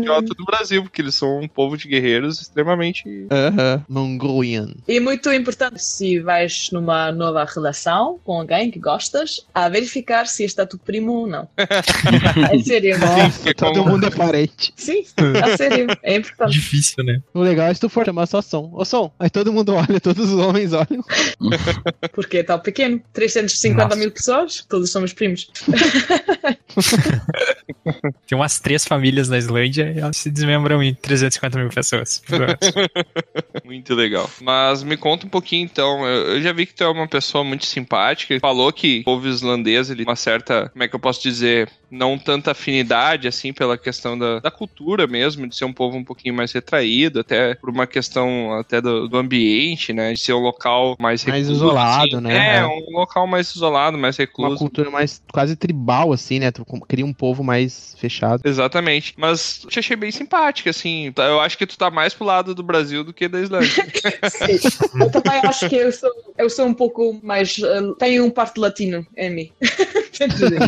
idiota 0.00 0.34
do 0.34 0.44
Brasil, 0.44 0.82
porque 0.82 1.00
eles 1.00 1.14
são 1.14 1.40
um 1.40 1.48
povo 1.48 1.76
de 1.76 1.88
guerreiros 1.88 2.40
extremamente. 2.40 3.04
Aham, 3.30 3.84
Mongolian. 3.88 4.74
E 4.86 4.96
é 4.96 5.00
muito 5.00 5.32
importante 5.32 5.82
se 5.82 6.18
vais 6.20 6.68
numa 6.72 7.10
nova 7.10 7.44
relação 7.44 8.18
com 8.24 8.40
alguém 8.40 8.70
que 8.70 8.78
gostas, 8.78 9.46
a 9.54 9.68
verificar 9.68 10.26
se 10.26 10.44
está 10.44 10.66
tu 10.66 10.78
primo 10.78 11.12
ou 11.12 11.26
não. 11.26 11.48
É 12.52 12.58
sério. 12.58 12.98
Nossa, 12.98 13.50
é 13.50 13.54
todo 13.54 13.78
como- 13.80 13.90
mundo 13.92 14.06
é 14.06 14.10
parente. 14.10 14.72
Sim, 14.76 15.04
a 15.42 15.56
sério. 15.56 15.86
É 16.02 16.16
importante. 16.16 16.52
Difícil, 16.52 17.04
né? 17.04 17.20
O 17.34 17.40
legal 17.40 17.68
é 17.68 17.74
se 17.74 17.80
tu 17.80 17.88
for 17.88 18.04
chamar 18.04 18.26
só 18.26 18.40
som. 18.42 18.70
Ô 18.74 18.84
som, 18.84 19.12
aí 19.18 19.30
todo 19.30 19.52
mundo 19.52 19.74
olha, 19.74 20.00
todos 20.00 20.30
os 20.32 20.38
homens 20.38 20.72
olham. 20.72 21.02
Porque 22.12 22.38
é 22.38 22.42
tão 22.42 22.58
pequeno. 22.58 23.00
350 23.12 23.84
Nossa. 23.84 23.96
mil 23.96 24.10
pessoas, 24.10 24.64
todos 24.68 24.90
somos 24.90 25.12
primos. 25.12 25.50
Tem 28.26 28.36
umas 28.38 28.58
três 28.60 28.84
famílias 28.84 29.28
na 29.28 29.38
Islândia 29.38 29.92
e 29.94 30.00
elas 30.00 30.16
se 30.16 30.30
desmembram 30.30 30.82
em 30.82 30.94
350 30.94 31.58
mil 31.58 31.68
pessoas. 31.68 32.22
Muito 33.64 33.94
legal. 33.94 34.28
Mas 34.40 34.82
me 34.82 34.96
conta 34.96 35.26
um 35.26 35.30
pouquinho 35.30 35.64
então. 35.64 36.06
Eu 36.06 36.38
eu 36.38 36.42
já 36.42 36.52
vi 36.52 36.66
que 36.66 36.74
tu 36.74 36.84
é 36.84 36.88
uma 36.88 37.08
pessoa 37.08 37.42
muito 37.42 37.66
simpática. 37.66 38.38
Falou 38.40 38.72
que 38.72 39.00
o 39.00 39.04
povo 39.04 39.26
islandês, 39.26 39.88
ele 39.90 39.98
tem 40.04 40.06
uma 40.06 40.16
certa, 40.16 40.68
como 40.70 40.82
é 40.82 40.88
que 40.88 40.94
eu 40.94 41.00
posso 41.00 41.22
dizer, 41.22 41.68
não 41.90 42.18
tanta 42.18 42.50
afinidade 42.52 43.26
assim 43.26 43.52
pela 43.52 43.76
questão 43.78 44.18
da, 44.18 44.40
da 44.40 44.50
cultura 44.50 45.06
mesmo, 45.06 45.46
de 45.48 45.56
ser 45.56 45.64
um 45.64 45.72
povo 45.72 45.96
um 45.96 46.04
pouquinho 46.04 46.34
mais 46.34 46.52
retraído, 46.52 47.20
até 47.20 47.54
por 47.54 47.70
uma 47.70 47.86
questão 47.86 48.52
até 48.54 48.80
do, 48.80 49.08
do 49.08 49.16
ambiente, 49.16 49.92
né? 49.92 50.12
De 50.12 50.20
ser 50.20 50.32
um 50.34 50.40
local 50.40 50.96
mais 50.98 51.24
Mais 51.24 51.46
recluso, 51.46 51.64
isolado, 51.64 52.16
assim. 52.16 52.20
né? 52.26 52.56
É, 52.58 52.66
um 52.66 52.92
local 52.92 53.26
mais 53.26 53.54
isolado, 53.54 53.98
mais 53.98 54.16
Uma 54.18 54.22
recluso. 54.26 54.56
cultura 54.58 54.90
mais 54.90 55.22
quase 55.32 55.56
tribal, 55.56 56.12
assim, 56.12 56.38
né? 56.38 56.50
Com- 56.64 56.80
cria 56.80 57.04
um 57.04 57.12
povo 57.12 57.42
mais 57.44 57.94
fechado. 57.98 58.40
Exatamente. 58.44 59.14
Mas 59.16 59.60
eu 59.64 59.70
te 59.70 59.78
achei 59.78 59.96
bem 59.96 60.10
simpática, 60.10 60.70
assim. 60.70 61.12
Eu 61.16 61.40
acho 61.40 61.56
que 61.58 61.66
tu 61.66 61.76
tá 61.78 61.90
mais 61.90 62.14
pro 62.14 62.24
lado 62.26 62.54
do 62.54 62.62
Brasil 62.62 63.02
do 63.04 63.12
que 63.12 63.28
da 63.28 63.40
Islândia. 63.40 63.68
Sim. 64.30 64.58
Eu 65.00 65.10
também 65.10 65.40
acho 65.44 65.68
que 65.68 65.76
eu 65.76 65.92
sou, 65.92 66.10
eu 66.36 66.50
sou 66.50 66.66
um 66.66 66.74
pouco 66.74 67.18
mais. 67.22 67.58
eh, 67.58 67.80
tenho 67.98 68.24
um 68.24 68.30
parte 68.30 68.58
latino 68.58 69.06
em 69.16 69.30
mim. 69.30 69.52
Quer 70.18 70.28
dizer, 70.34 70.58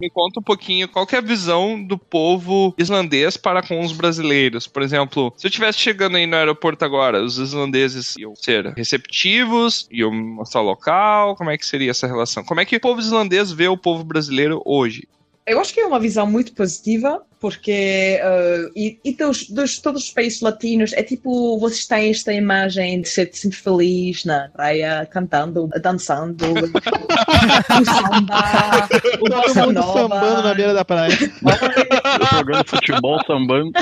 Me 0.00 0.08
conta 0.08 0.38
um 0.38 0.42
pouquinho 0.42 0.88
qual 0.88 1.04
que 1.04 1.16
é 1.16 1.18
a 1.18 1.22
visão 1.22 1.82
do 1.82 1.98
povo 1.98 2.72
islandês 2.78 3.36
para 3.36 3.62
com 3.62 3.80
os 3.80 3.90
brasileiros. 3.90 4.68
Por 4.68 4.80
exemplo, 4.82 5.32
se 5.36 5.44
eu 5.44 5.48
estivesse 5.48 5.78
chegando 5.78 6.16
aí 6.16 6.24
no 6.24 6.36
aeroporto 6.36 6.84
agora, 6.84 7.20
os 7.20 7.36
islandeses 7.36 8.16
iam 8.16 8.36
ser 8.36 8.72
receptivos, 8.74 9.88
iam 9.90 10.12
mostrar 10.12 10.60
o 10.60 10.64
local, 10.64 11.34
como 11.34 11.50
é 11.50 11.58
que 11.58 11.66
seria 11.66 11.90
essa 11.90 12.06
relação? 12.06 12.44
Como 12.44 12.60
é 12.60 12.64
que 12.64 12.76
o 12.76 12.80
povo 12.80 13.00
islandês 13.00 13.50
vê 13.50 13.66
o 13.66 13.76
povo 13.76 14.04
brasileiro 14.04 14.62
hoje? 14.64 15.08
eu 15.46 15.60
acho 15.60 15.74
que 15.74 15.80
é 15.80 15.86
uma 15.86 15.98
visão 15.98 16.26
muito 16.26 16.52
positiva, 16.52 17.22
porque. 17.40 18.18
eh, 18.22 18.70
e 18.76 19.00
e 19.04 19.12
dos, 19.14 19.48
dos 19.48 19.78
todos 19.78 20.04
os 20.04 20.10
países 20.10 20.40
latinos, 20.40 20.92
é 20.92 21.02
tipo. 21.02 21.58
Vocês 21.58 21.86
têm 21.86 22.10
esta 22.10 22.32
imagem 22.32 23.00
de 23.00 23.08
ser 23.08 23.30
sempre 23.32 23.56
feliz 23.56 24.24
na 24.24 24.48
praia, 24.50 25.08
cantando, 25.10 25.68
dançando. 25.80 26.44
o 26.52 27.84
samba, 27.84 28.88
o 29.20 29.28
bossa 29.28 29.66
nova. 29.72 30.00
sambando 30.00 30.42
na 30.42 30.54
beira 30.54 30.74
da 30.74 30.84
praia. 30.84 31.16
Jogando 32.32 32.68
futebol, 32.68 33.20
sambando. 33.26 33.72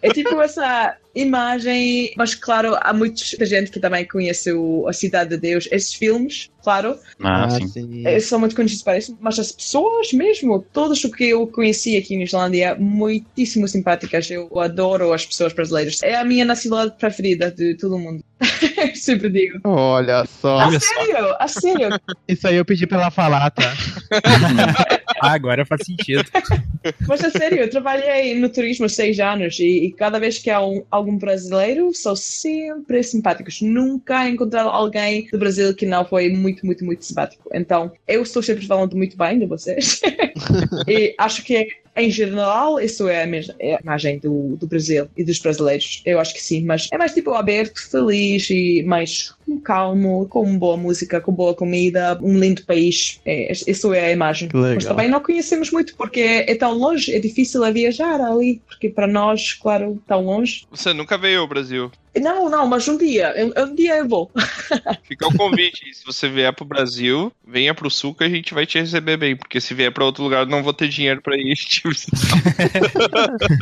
É 0.00 0.10
tipo 0.10 0.40
essa 0.40 0.96
imagem, 1.14 2.12
mas 2.16 2.34
claro, 2.34 2.76
há 2.80 2.92
muita 2.92 3.44
gente 3.44 3.70
que 3.70 3.78
também 3.80 4.06
conhece 4.06 4.52
o, 4.52 4.86
a 4.88 4.92
Cidade 4.92 5.30
de 5.30 5.36
Deus, 5.36 5.68
esses 5.70 5.92
filmes, 5.92 6.48
claro, 6.62 6.96
Ah, 7.22 7.48
sim. 7.50 8.02
eh, 8.06 8.18
são 8.20 8.38
muito 8.40 8.56
conhecidos 8.56 8.82
para 8.82 8.96
isso, 8.98 9.16
mas 9.20 9.38
as 9.38 9.52
pessoas 9.52 10.12
mesmo, 10.12 10.64
todas 10.72 11.04
o 11.04 11.10
que 11.10 11.24
eu 11.24 11.46
conheci 11.46 11.96
aqui 11.98 12.16
na 12.16 12.24
Islândia, 12.24 12.74
muitíssimo 12.78 13.68
simpáticas. 13.68 14.30
Eu 14.30 14.48
adoro 14.58 15.12
as 15.12 15.26
pessoas 15.26 15.52
brasileiras. 15.52 16.02
É 16.02 16.14
a 16.16 16.24
minha 16.24 16.44
nacionalidade 16.44 16.98
preferida 16.98 17.50
de 17.50 17.74
todo 17.76 17.98
mundo. 17.98 18.24
Sempre 18.94 19.28
digo. 19.30 19.60
Olha 19.64 20.24
só. 20.40 20.58
A 20.60 20.66
Olha 20.68 20.80
só. 20.80 20.86
sério, 20.86 21.36
a 21.38 21.48
sério. 21.48 21.88
Isso 22.26 22.48
aí 22.48 22.56
eu 22.56 22.64
pedi 22.64 22.86
pra 22.86 22.98
ela 23.02 23.10
falar, 23.10 23.50
tá? 23.50 23.74
Ah, 25.22 25.34
agora 25.34 25.64
faz 25.64 25.82
sentido. 25.86 26.24
Mas 27.06 27.22
a 27.22 27.30
sério, 27.30 27.58
eu 27.58 27.70
trabalhei 27.70 28.34
no 28.40 28.48
turismo 28.48 28.86
há 28.86 28.88
seis 28.88 29.20
anos 29.20 29.56
e, 29.60 29.84
e 29.84 29.92
cada 29.92 30.18
vez 30.18 30.38
que 30.38 30.50
há 30.50 30.60
um- 30.60 30.84
algum 30.90 31.16
brasileiro, 31.16 31.94
são 31.94 32.16
sempre 32.16 33.00
simpáticos. 33.04 33.60
Nunca 33.62 34.28
encontrei 34.28 34.60
alguém 34.62 35.28
do 35.30 35.38
Brasil 35.38 35.72
que 35.76 35.86
não 35.86 36.04
foi 36.04 36.28
muito, 36.30 36.66
muito, 36.66 36.84
muito 36.84 37.04
simpático. 37.04 37.48
Então, 37.54 37.92
eu 38.08 38.22
estou 38.22 38.42
sempre 38.42 38.66
falando 38.66 38.96
muito 38.96 39.16
bem 39.16 39.38
de 39.38 39.46
vocês. 39.46 40.00
e 40.88 41.14
acho 41.16 41.44
que, 41.44 41.68
em 41.96 42.10
geral, 42.10 42.80
isso 42.80 43.08
é 43.08 43.22
a, 43.22 43.26
mesma, 43.26 43.54
é 43.58 43.74
a 43.74 43.80
imagem 43.80 44.18
do, 44.18 44.56
do 44.56 44.66
Brasil 44.66 45.08
e 45.16 45.24
dos 45.24 45.38
brasileiros. 45.38 46.02
Eu 46.06 46.18
acho 46.18 46.32
que 46.32 46.42
sim, 46.42 46.64
mas 46.64 46.88
é 46.90 46.96
mais 46.96 47.12
tipo 47.12 47.32
aberto, 47.32 47.78
feliz 47.90 48.48
e 48.50 48.82
mais 48.82 49.34
calmo, 49.62 50.26
com 50.28 50.58
boa 50.58 50.76
música, 50.76 51.20
com 51.20 51.32
boa 51.32 51.54
comida, 51.54 52.18
um 52.22 52.38
lindo 52.38 52.64
país. 52.64 53.20
É, 53.26 53.52
isso 53.66 53.92
é 53.92 54.06
a 54.06 54.12
imagem. 54.12 54.48
Mas 54.52 54.84
também 54.84 55.08
não 55.08 55.20
conhecemos 55.20 55.70
muito 55.70 55.94
porque 55.96 56.20
é 56.20 56.54
tão 56.54 56.72
longe, 56.72 57.14
é 57.14 57.18
difícil 57.18 57.62
a 57.64 57.70
viajar 57.70 58.20
ali, 58.20 58.62
porque 58.66 58.88
para 58.88 59.06
nós, 59.06 59.52
claro, 59.52 60.02
tão 60.06 60.24
longe. 60.24 60.64
Você 60.70 60.94
nunca 60.94 61.18
veio 61.18 61.40
ao 61.40 61.48
Brasil. 61.48 61.90
Não, 62.20 62.48
não, 62.48 62.66
mas 62.66 62.86
um 62.88 62.98
dia, 62.98 63.34
um, 63.36 63.62
um 63.62 63.74
dia 63.74 63.96
eu 63.96 64.08
vou. 64.08 64.30
Fica 65.04 65.26
o 65.28 65.36
convite. 65.36 65.94
se 65.94 66.04
você 66.04 66.28
vier 66.28 66.52
pro 66.52 66.64
Brasil, 66.64 67.32
venha 67.46 67.74
pro 67.74 67.90
sul 67.90 68.14
que 68.14 68.24
a 68.24 68.28
gente 68.28 68.52
vai 68.52 68.66
te 68.66 68.78
receber 68.78 69.16
bem. 69.16 69.34
Porque 69.34 69.60
se 69.60 69.72
vier 69.72 69.92
pra 69.92 70.04
outro 70.04 70.22
lugar, 70.22 70.40
eu 70.40 70.46
não 70.46 70.62
vou 70.62 70.74
ter 70.74 70.88
dinheiro 70.88 71.22
pra 71.22 71.36
ir 71.36 71.54
te 71.56 71.82
visitar. 71.88 72.38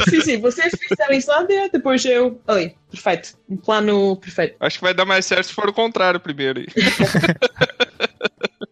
sim, 0.09 0.21
sim, 0.21 0.41
vocês 0.41 0.73
fizeram 0.77 1.15
Islândia, 1.15 1.69
depois 1.73 2.05
eu. 2.05 2.41
Ali, 2.47 2.75
perfeito. 2.91 3.35
Um 3.49 3.57
plano 3.57 4.17
perfeito. 4.17 4.57
Acho 4.59 4.79
que 4.79 4.85
vai 4.85 4.95
dar 4.95 5.05
mais 5.05 5.27
certo 5.27 5.47
se 5.47 5.53
for 5.53 5.69
o 5.69 5.73
contrário 5.73 6.19
primeiro. 6.19 6.63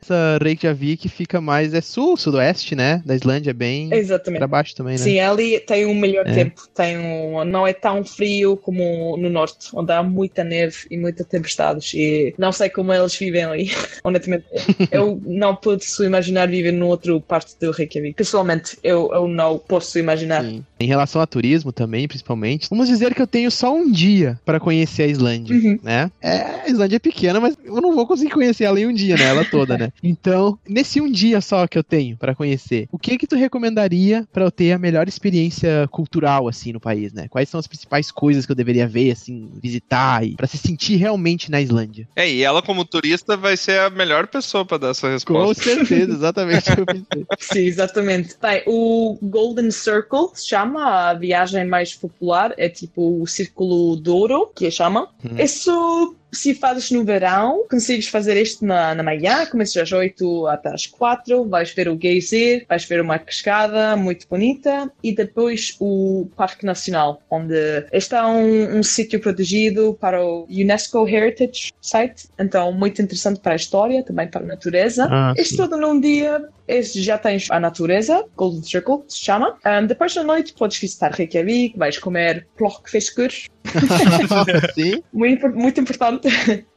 Essa 0.00 0.38
Reykjavik 0.42 1.08
fica 1.08 1.40
mais 1.40 1.74
é 1.74 1.80
sul, 1.80 2.16
sudoeste, 2.16 2.74
né? 2.74 3.02
Da 3.04 3.14
Islândia, 3.14 3.50
é 3.50 3.54
bem 3.54 3.92
Exatamente. 3.92 4.38
pra 4.38 4.46
baixo 4.46 4.74
também, 4.74 4.92
né? 4.92 4.98
Sim, 4.98 5.18
ali 5.20 5.58
tem 5.60 5.86
um 5.86 5.94
melhor 5.94 6.26
É. 6.26 6.32
tempo. 6.32 6.62
Tem 6.74 6.96
um, 6.96 7.44
não 7.44 7.66
é 7.66 7.72
tão 7.72 8.04
frio 8.04 8.56
como 8.56 9.16
no 9.16 9.28
norte, 9.28 9.68
onde 9.74 9.92
há 9.92 10.02
muita 10.02 10.44
neve 10.44 10.76
e 10.90 10.96
muitas 10.96 11.26
tempestades. 11.26 11.92
E 11.94 12.34
não 12.38 12.52
sei 12.52 12.70
como 12.70 12.92
eles 12.92 13.14
vivem 13.16 13.44
ali. 13.44 13.70
Honestamente, 14.04 14.44
eu 14.90 15.20
não 15.26 15.54
posso 15.56 16.04
imaginar 16.04 16.48
viver 16.48 16.72
numa 16.72 16.86
outra 16.86 17.18
parte 17.20 17.54
do 17.60 17.70
Reykjavik. 17.70 18.14
Pessoalmente, 18.14 18.78
eu, 18.82 19.10
eu 19.12 19.26
não 19.26 19.58
posso 19.58 19.98
imaginar. 19.98 20.44
Sim. 20.44 20.64
Em 20.80 20.86
relação 20.86 21.20
a 21.20 21.26
turismo 21.26 21.72
também, 21.72 22.06
principalmente, 22.06 22.68
vamos 22.70 22.86
dizer 22.88 23.14
que 23.14 23.20
eu 23.20 23.26
tenho 23.26 23.50
só 23.50 23.74
um 23.74 23.90
dia 23.90 24.38
pra 24.44 24.60
conhecer 24.60 25.02
a 25.02 25.06
Islândia, 25.06 25.56
Uhum. 25.56 25.78
né? 25.82 26.10
É, 26.22 26.38
a 26.64 26.68
Islândia 26.68 26.96
é 26.96 27.00
pequena, 27.00 27.40
mas 27.40 27.56
eu 27.64 27.80
não 27.80 27.94
vou 27.94 28.06
conseguir 28.06 28.30
conhecer 28.30 28.64
ela 28.64 28.78
em 28.80 28.86
um 28.86 28.92
dia, 28.94 29.16
né? 29.16 29.24
Ela 29.24 29.44
toda, 29.44 29.76
né? 29.76 29.87
Então, 30.02 30.58
nesse 30.68 31.00
um 31.00 31.10
dia 31.10 31.40
só 31.40 31.66
que 31.66 31.78
eu 31.78 31.84
tenho 31.84 32.16
pra 32.16 32.34
conhecer, 32.34 32.88
o 32.90 32.98
que 32.98 33.18
que 33.18 33.26
tu 33.26 33.36
recomendaria 33.36 34.26
pra 34.32 34.44
eu 34.44 34.50
ter 34.50 34.72
a 34.72 34.78
melhor 34.78 35.08
experiência 35.08 35.88
cultural 35.90 36.48
assim 36.48 36.72
no 36.72 36.80
país, 36.80 37.12
né? 37.12 37.26
Quais 37.28 37.48
são 37.48 37.58
as 37.60 37.66
principais 37.66 38.10
coisas 38.10 38.46
que 38.46 38.52
eu 38.52 38.56
deveria 38.56 38.86
ver, 38.86 39.10
assim, 39.10 39.50
visitar 39.62 40.24
e 40.24 40.34
para 40.34 40.46
se 40.46 40.58
sentir 40.58 40.96
realmente 40.96 41.50
na 41.50 41.60
Islândia? 41.60 42.08
É, 42.14 42.30
e 42.30 42.42
ela, 42.42 42.62
como 42.62 42.84
turista, 42.84 43.36
vai 43.36 43.56
ser 43.56 43.80
a 43.80 43.90
melhor 43.90 44.26
pessoa 44.26 44.64
pra 44.64 44.78
dar 44.78 44.90
essa 44.90 45.08
Com 45.08 45.12
resposta. 45.12 45.62
certeza, 45.62 46.12
exatamente 46.12 46.70
o 46.70 46.74
que 46.74 46.80
eu 46.80 46.86
pensei. 46.86 47.26
Sim, 47.38 47.60
exatamente. 47.60 48.36
Bem, 48.40 48.62
o 48.66 49.18
Golden 49.22 49.70
Circle 49.70 50.30
se 50.34 50.48
chama, 50.48 51.10
a 51.10 51.14
viagem 51.14 51.66
mais 51.66 51.94
popular 51.94 52.54
é 52.56 52.68
tipo 52.68 53.22
o 53.22 53.26
Círculo 53.26 54.00
de 54.00 54.10
Ouro, 54.10 54.50
que 54.54 54.70
chama. 54.70 55.08
Hum. 55.24 55.38
Isso 55.38 56.16
se 56.30 56.54
fazes 56.54 56.90
no 56.90 57.04
verão, 57.04 57.64
consegues 57.70 58.08
fazer 58.08 58.40
isto 58.40 58.64
na, 58.64 58.94
na 58.94 59.02
manhã, 59.02 59.46
começas 59.46 59.76
às 59.76 59.92
8 59.92 60.46
até 60.46 60.72
às 60.72 60.86
4, 60.86 61.48
vais 61.48 61.70
ver 61.72 61.88
o 61.88 61.98
geyser, 62.00 62.64
vais 62.68 62.84
ver 62.84 63.00
uma 63.00 63.18
cascada 63.18 63.96
muito 63.96 64.26
bonita 64.28 64.90
e 65.02 65.14
depois 65.14 65.76
o 65.80 66.28
Parque 66.36 66.64
Nacional, 66.64 67.22
onde 67.30 67.54
está 67.92 68.26
um, 68.28 68.78
um 68.78 68.82
sítio 68.82 69.20
protegido 69.20 69.96
para 70.00 70.24
o 70.24 70.46
UNESCO 70.50 71.08
Heritage 71.08 71.72
Site, 71.80 72.28
então 72.38 72.72
muito 72.72 73.00
interessante 73.00 73.40
para 73.40 73.52
a 73.52 73.56
história, 73.56 74.02
também 74.02 74.28
para 74.28 74.42
a 74.42 74.46
natureza. 74.46 75.08
Ah, 75.10 75.34
Isto 75.36 75.56
tudo 75.56 75.76
num 75.76 76.00
dia, 76.00 76.48
este 76.68 77.02
já 77.02 77.16
tens 77.16 77.50
a 77.50 77.58
natureza, 77.58 78.24
Golden 78.36 78.62
Circle 78.62 79.02
se 79.08 79.18
chama. 79.18 79.56
Um, 79.64 79.86
depois 79.86 80.14
da 80.14 80.22
noite 80.22 80.52
podes 80.52 80.78
visitar 80.78 81.10
Reykjavik, 81.12 81.76
vais 81.78 81.98
comer 81.98 82.46
plokkfiskur, 82.56 83.30
Sim. 84.74 85.02
muito, 85.12 85.48
muito 85.48 85.80
importante. 85.80 86.28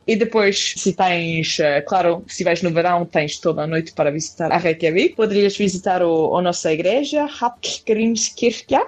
E 0.08 0.16
depois, 0.16 0.74
se 0.78 0.94
tens, 0.94 1.60
eh, 1.60 1.82
claro, 1.82 2.24
se 2.28 2.44
vais 2.44 2.62
no 2.64 2.72
verão, 2.72 3.06
tens 3.06 3.38
toda 3.40 3.62
a 3.64 3.68
noite 3.68 3.94
para 3.94 4.12
visitar 4.12 4.52
a 4.52 4.58
Reykjavik. 4.58 5.16
Poderias 5.16 5.56
visitar 5.56 6.02
o, 6.02 6.36
a 6.36 6.42
nossa 6.42 6.74
igreja, 6.74 7.26
Hallgrímskirkja. 7.26 8.88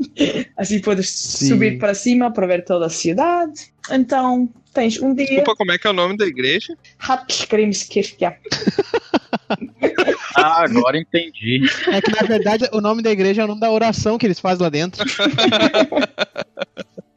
assim 0.56 0.80
podes 0.80 1.10
Sim. 1.10 1.48
subir 1.48 1.78
para 1.78 1.94
cima 1.94 2.32
para 2.32 2.46
ver 2.46 2.64
toda 2.64 2.86
a 2.86 2.90
cidade. 2.90 3.70
Então, 3.90 4.48
tens 4.72 5.00
um 5.00 5.14
dia, 5.14 5.26
Desculpa, 5.26 5.56
como 5.56 5.72
é 5.72 5.78
que 5.78 5.86
é 5.86 5.90
o 5.90 5.92
nome 5.92 6.16
da 6.16 6.26
igreja? 6.26 6.76
Hallgrímskirkja. 6.98 8.36
Ah, 10.36 10.64
agora 10.64 10.98
entendi. 10.98 11.62
É 11.90 12.00
que 12.00 12.10
na 12.10 12.26
verdade 12.26 12.68
o 12.72 12.80
nome 12.80 13.02
da 13.02 13.10
igreja 13.10 13.42
é 13.42 13.44
o 13.44 13.48
nome 13.48 13.60
da 13.60 13.70
oração 13.70 14.18
que 14.18 14.26
eles 14.26 14.38
fazem 14.40 14.62
lá 14.62 14.68
dentro. 14.68 15.02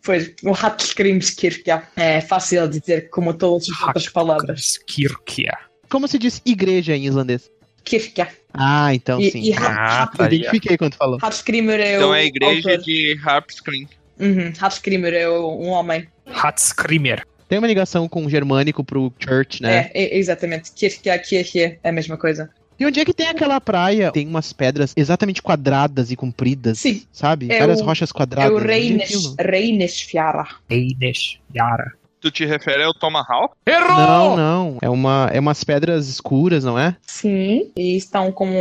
Pois, 0.02 0.32
o 0.44 0.52
Hallgrímskirkja. 0.52 1.84
É 1.96 2.22
fácil 2.22 2.68
de 2.68 2.80
dizer 2.80 3.10
como 3.10 3.34
todas 3.34 3.68
as 3.70 3.82
outras 3.82 4.10
palavras. 4.10 4.78
Kirkia. 4.88 5.56
Como 5.90 6.08
se 6.08 6.18
diz 6.18 6.42
igreja 6.46 6.96
em 6.96 7.06
islandês? 7.06 7.50
Kirkja. 7.84 8.28
Ah, 8.54 8.94
então 8.94 9.20
E, 9.20 9.30
sim. 9.32 9.42
e 9.44 9.54
Ah, 9.54 10.08
tá 10.16 10.26
identifiquei 10.26 10.78
quando 10.78 10.96
falou. 10.96 11.20
Hallgrímur 11.22 11.76
é 11.80 11.96
Então 11.98 12.10
o 12.10 12.16
é 12.16 12.22
a 12.22 12.24
igreja 12.26 12.70
autor. 12.72 12.84
de 12.86 13.20
Harpscreen. 13.24 13.88
Uhum, 14.20 14.52
Hallgrímur 14.58 15.14
é 15.14 15.30
um 15.30 15.68
homem. 15.70 16.08
Hatskrimer. 16.26 17.24
Tem 17.48 17.58
uma 17.60 17.68
ligação 17.68 18.08
com 18.08 18.26
o 18.26 18.30
germânico 18.30 18.84
pro 18.84 19.14
church, 19.20 19.62
né? 19.62 19.92
É, 19.94 20.04
é, 20.04 20.18
exatamente. 20.18 20.72
Kirkja, 20.72 21.18
Kirche 21.20 21.78
é 21.84 21.90
a 21.90 21.92
mesma 21.92 22.18
coisa. 22.18 22.50
E 22.80 22.86
onde 22.86 23.00
é 23.00 23.06
que 23.06 23.14
tem 23.14 23.28
aquela 23.28 23.60
praia? 23.60 24.12
Tem 24.12 24.28
umas 24.28 24.54
pedras 24.54 24.94
exatamente 24.96 25.42
quadradas 25.42 26.12
e 26.12 26.16
compridas, 26.16 26.80
Sim, 26.80 27.04
sabe? 27.12 27.52
É 27.52 27.60
Várias 27.60 27.82
o- 27.82 27.84
rochas 27.86 28.10
é 28.10 28.14
quadradas. 28.14 28.52
o 28.54 28.60
é 28.60 28.64
Reines, 28.66 29.04
aquilo? 29.04 29.36
Reinesfjara. 29.40 30.48
Eines. 30.70 31.38
Yara. 31.56 31.94
Tu 32.22 32.32
te 32.32 32.46
refere 32.46 32.84
ao 32.84 32.94
Tomahawk? 32.94 33.56
Não, 33.66 34.36
não. 34.36 34.78
É, 34.82 34.90
uma, 34.90 35.30
é 35.32 35.40
umas 35.40 35.64
pedras 35.64 36.08
escuras, 36.10 36.64
não 36.66 36.78
é? 36.78 36.96
Sim, 37.02 37.72
e 37.78 37.96
estão 37.96 38.30
como 38.32 38.54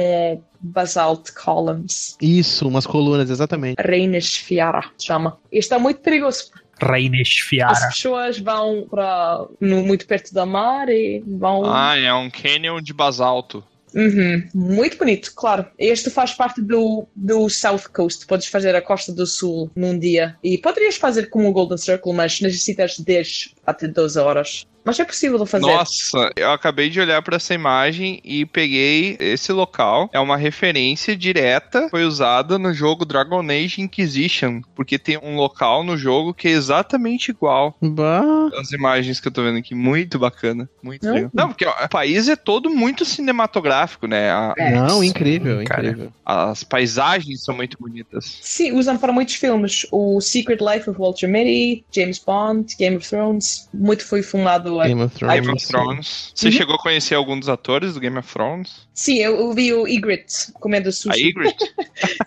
basalt 0.61 1.31
columns. 1.33 2.17
Isso, 2.23 2.69
umas 2.69 2.87
colunas, 2.87 3.31
exatamente. 3.31 3.77
Reinesfjara, 3.81 4.91
chama. 5.01 5.39
E 5.53 5.59
está 5.59 5.79
muito 5.79 6.01
perigoso. 6.01 6.51
Reines 6.81 7.29
As 7.31 7.49
Fiara. 7.49 7.89
pessoas 7.89 8.39
vão 8.39 8.87
para 8.89 9.45
muito 9.61 10.07
perto 10.07 10.33
da 10.33 10.47
mar 10.47 10.89
e 10.89 11.21
vão. 11.27 11.65
Ah, 11.65 11.97
é 11.99 12.15
um 12.15 12.31
canyon 12.31 12.81
de 12.81 12.93
basalto. 12.95 13.65
Uhum, 13.95 14.49
Muito 14.55 14.99
bonito, 14.99 15.33
claro. 15.35 15.67
Este 15.79 16.11
faz 16.11 16.33
parte 16.33 16.61
do, 16.61 17.07
do 17.15 17.49
South 17.49 17.89
Coast. 17.93 18.27
Podes 18.27 18.47
fazer 18.47 18.75
a 18.75 18.83
Costa 18.83 19.13
do 19.13 19.27
Sul 19.27 19.71
num 19.75 19.99
dia. 19.99 20.37
E 20.43 20.59
poderias 20.59 20.97
fazer 20.97 21.31
como 21.31 21.49
o 21.49 21.53
Golden 21.53 21.79
Circle, 21.79 22.13
mas 22.13 22.41
necessitas 22.41 22.99
10 22.99 23.55
até 23.67 23.89
12 23.89 24.19
horas. 24.19 24.67
Mas 24.85 24.99
é 24.99 25.05
possível 25.05 25.45
fazer. 25.45 25.67
Nossa, 25.67 26.31
eu 26.37 26.51
acabei 26.51 26.89
de 26.89 27.01
olhar 27.01 27.21
pra 27.23 27.37
essa 27.37 27.53
imagem 27.55 28.21
e 28.25 28.47
peguei 28.47 29.17
esse 29.21 29.53
local. 29.53 30.09
É 30.13 30.19
uma 30.21 30.37
referência 30.37 31.17
direta, 31.17 31.89
foi 31.91 32.05
usada 32.05 32.59
no 32.59 32.73
jogo 32.73 33.05
Dragon 33.05 33.41
Age 33.41 33.81
Inquisition, 33.83 34.61
porque 34.75 34.99
tem 34.99 35.19
um 35.23 35.37
local 35.37 35.85
no 35.85 35.97
jogo 35.97 36.33
que 36.33 36.49
é 36.49 36.53
exatamente 36.53 37.31
igual 37.31 37.77
Bah. 37.83 38.49
às 38.59 38.73
imagens 38.73 39.21
que 39.21 39.29
eu 39.29 39.33
tô 39.33 39.43
vendo 39.43 39.59
aqui. 39.59 39.75
Muito 39.75 40.19
bacana, 40.19 40.69
muito 40.83 41.05
Não? 41.07 41.15
legal. 41.15 41.31
Não, 41.35 41.49
porque 41.49 41.67
ó, 41.67 41.85
o 41.85 41.89
país 41.89 42.29
é 42.29 42.37
todo 42.37 42.71
muito 42.71 43.05
cinematográfico, 43.05 44.07
né? 44.07 44.31
A- 44.31 44.55
É, 44.57 44.71
Não, 44.75 45.03
incrível, 45.05 45.63
cara. 45.65 45.87
incrível. 45.87 46.13
as 46.25 46.63
paisagens 46.65 47.45
são 47.45 47.55
muito 47.55 47.77
bonitas. 47.81 48.39
Sim, 48.43 48.73
usam 48.73 48.97
para 48.99 49.13
muitos 49.13 49.35
filmes. 49.35 49.87
O 49.91 50.21
Secret 50.21 50.59
Life 50.61 50.89
of 50.91 50.99
Walter 50.99 51.27
Mitty, 51.29 51.85
James 51.93 52.19
Bond, 52.19 52.75
Game 52.79 52.97
of 52.97 53.09
Thrones. 53.09 53.69
Muito 53.73 54.05
foi 54.07 54.23
filmado. 54.23 54.68
Game 54.87 55.03
of 55.03 55.15
Thrones. 55.15 55.41
Game 55.41 55.53
of 55.53 55.67
Thrones. 55.67 56.33
Você 56.35 56.47
Uhum. 56.47 56.53
chegou 56.53 56.75
a 56.75 56.79
conhecer 56.79 57.15
algum 57.15 57.39
dos 57.39 57.49
atores 57.49 57.95
do 57.95 58.01
Game 58.01 58.19
of 58.19 58.33
Thrones? 58.33 58.89
Sim, 58.95 59.19
eu, 59.19 59.37
eu 59.39 59.53
vi 59.55 59.73
o 59.73 59.87
Ygritte 59.89 60.53
comendo 60.55 60.89
A 60.89 60.93
sushi. 60.93 61.29
Ygritte? 61.29 61.65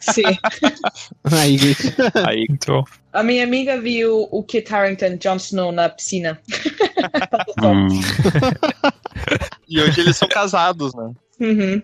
Sim. 0.01 0.23
Aí, 1.31 1.57
Grit. 1.57 1.95
A 2.25 2.31
Ygritte. 2.33 2.67
A 3.13 3.23
minha 3.23 3.43
amiga 3.43 3.79
viu 3.79 4.27
o 4.31 4.41
Kit 4.41 4.73
Harington, 4.73 5.17
Jon 5.17 5.35
Snow 5.35 5.71
na 5.71 5.89
piscina. 5.89 6.39
Hum. 7.61 7.87
E 9.67 9.79
hoje 9.81 10.01
eles 10.01 10.17
são 10.17 10.27
casados, 10.27 10.93
né? 10.93 11.11
Uhum. 11.41 11.81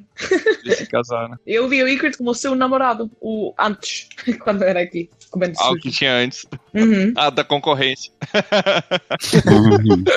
se 0.71 0.85
casar, 0.85 1.29
né? 1.29 1.37
Eu 1.47 1.67
vi 1.67 1.81
o 1.81 1.87
Ygritte 1.87 2.19
como 2.19 2.31
seu 2.35 2.53
namorado, 2.53 3.09
o 3.19 3.55
antes, 3.59 4.07
quando 4.43 4.61
era 4.63 4.81
aqui. 4.81 5.09
Comendo 5.31 5.55
Ah, 5.59 5.71
o 5.71 5.75
que 5.75 5.89
tinha 5.91 6.13
antes. 6.13 6.45
Uhum. 6.73 7.11
Ah, 7.17 7.29
da 7.31 7.43
concorrência. 7.43 8.11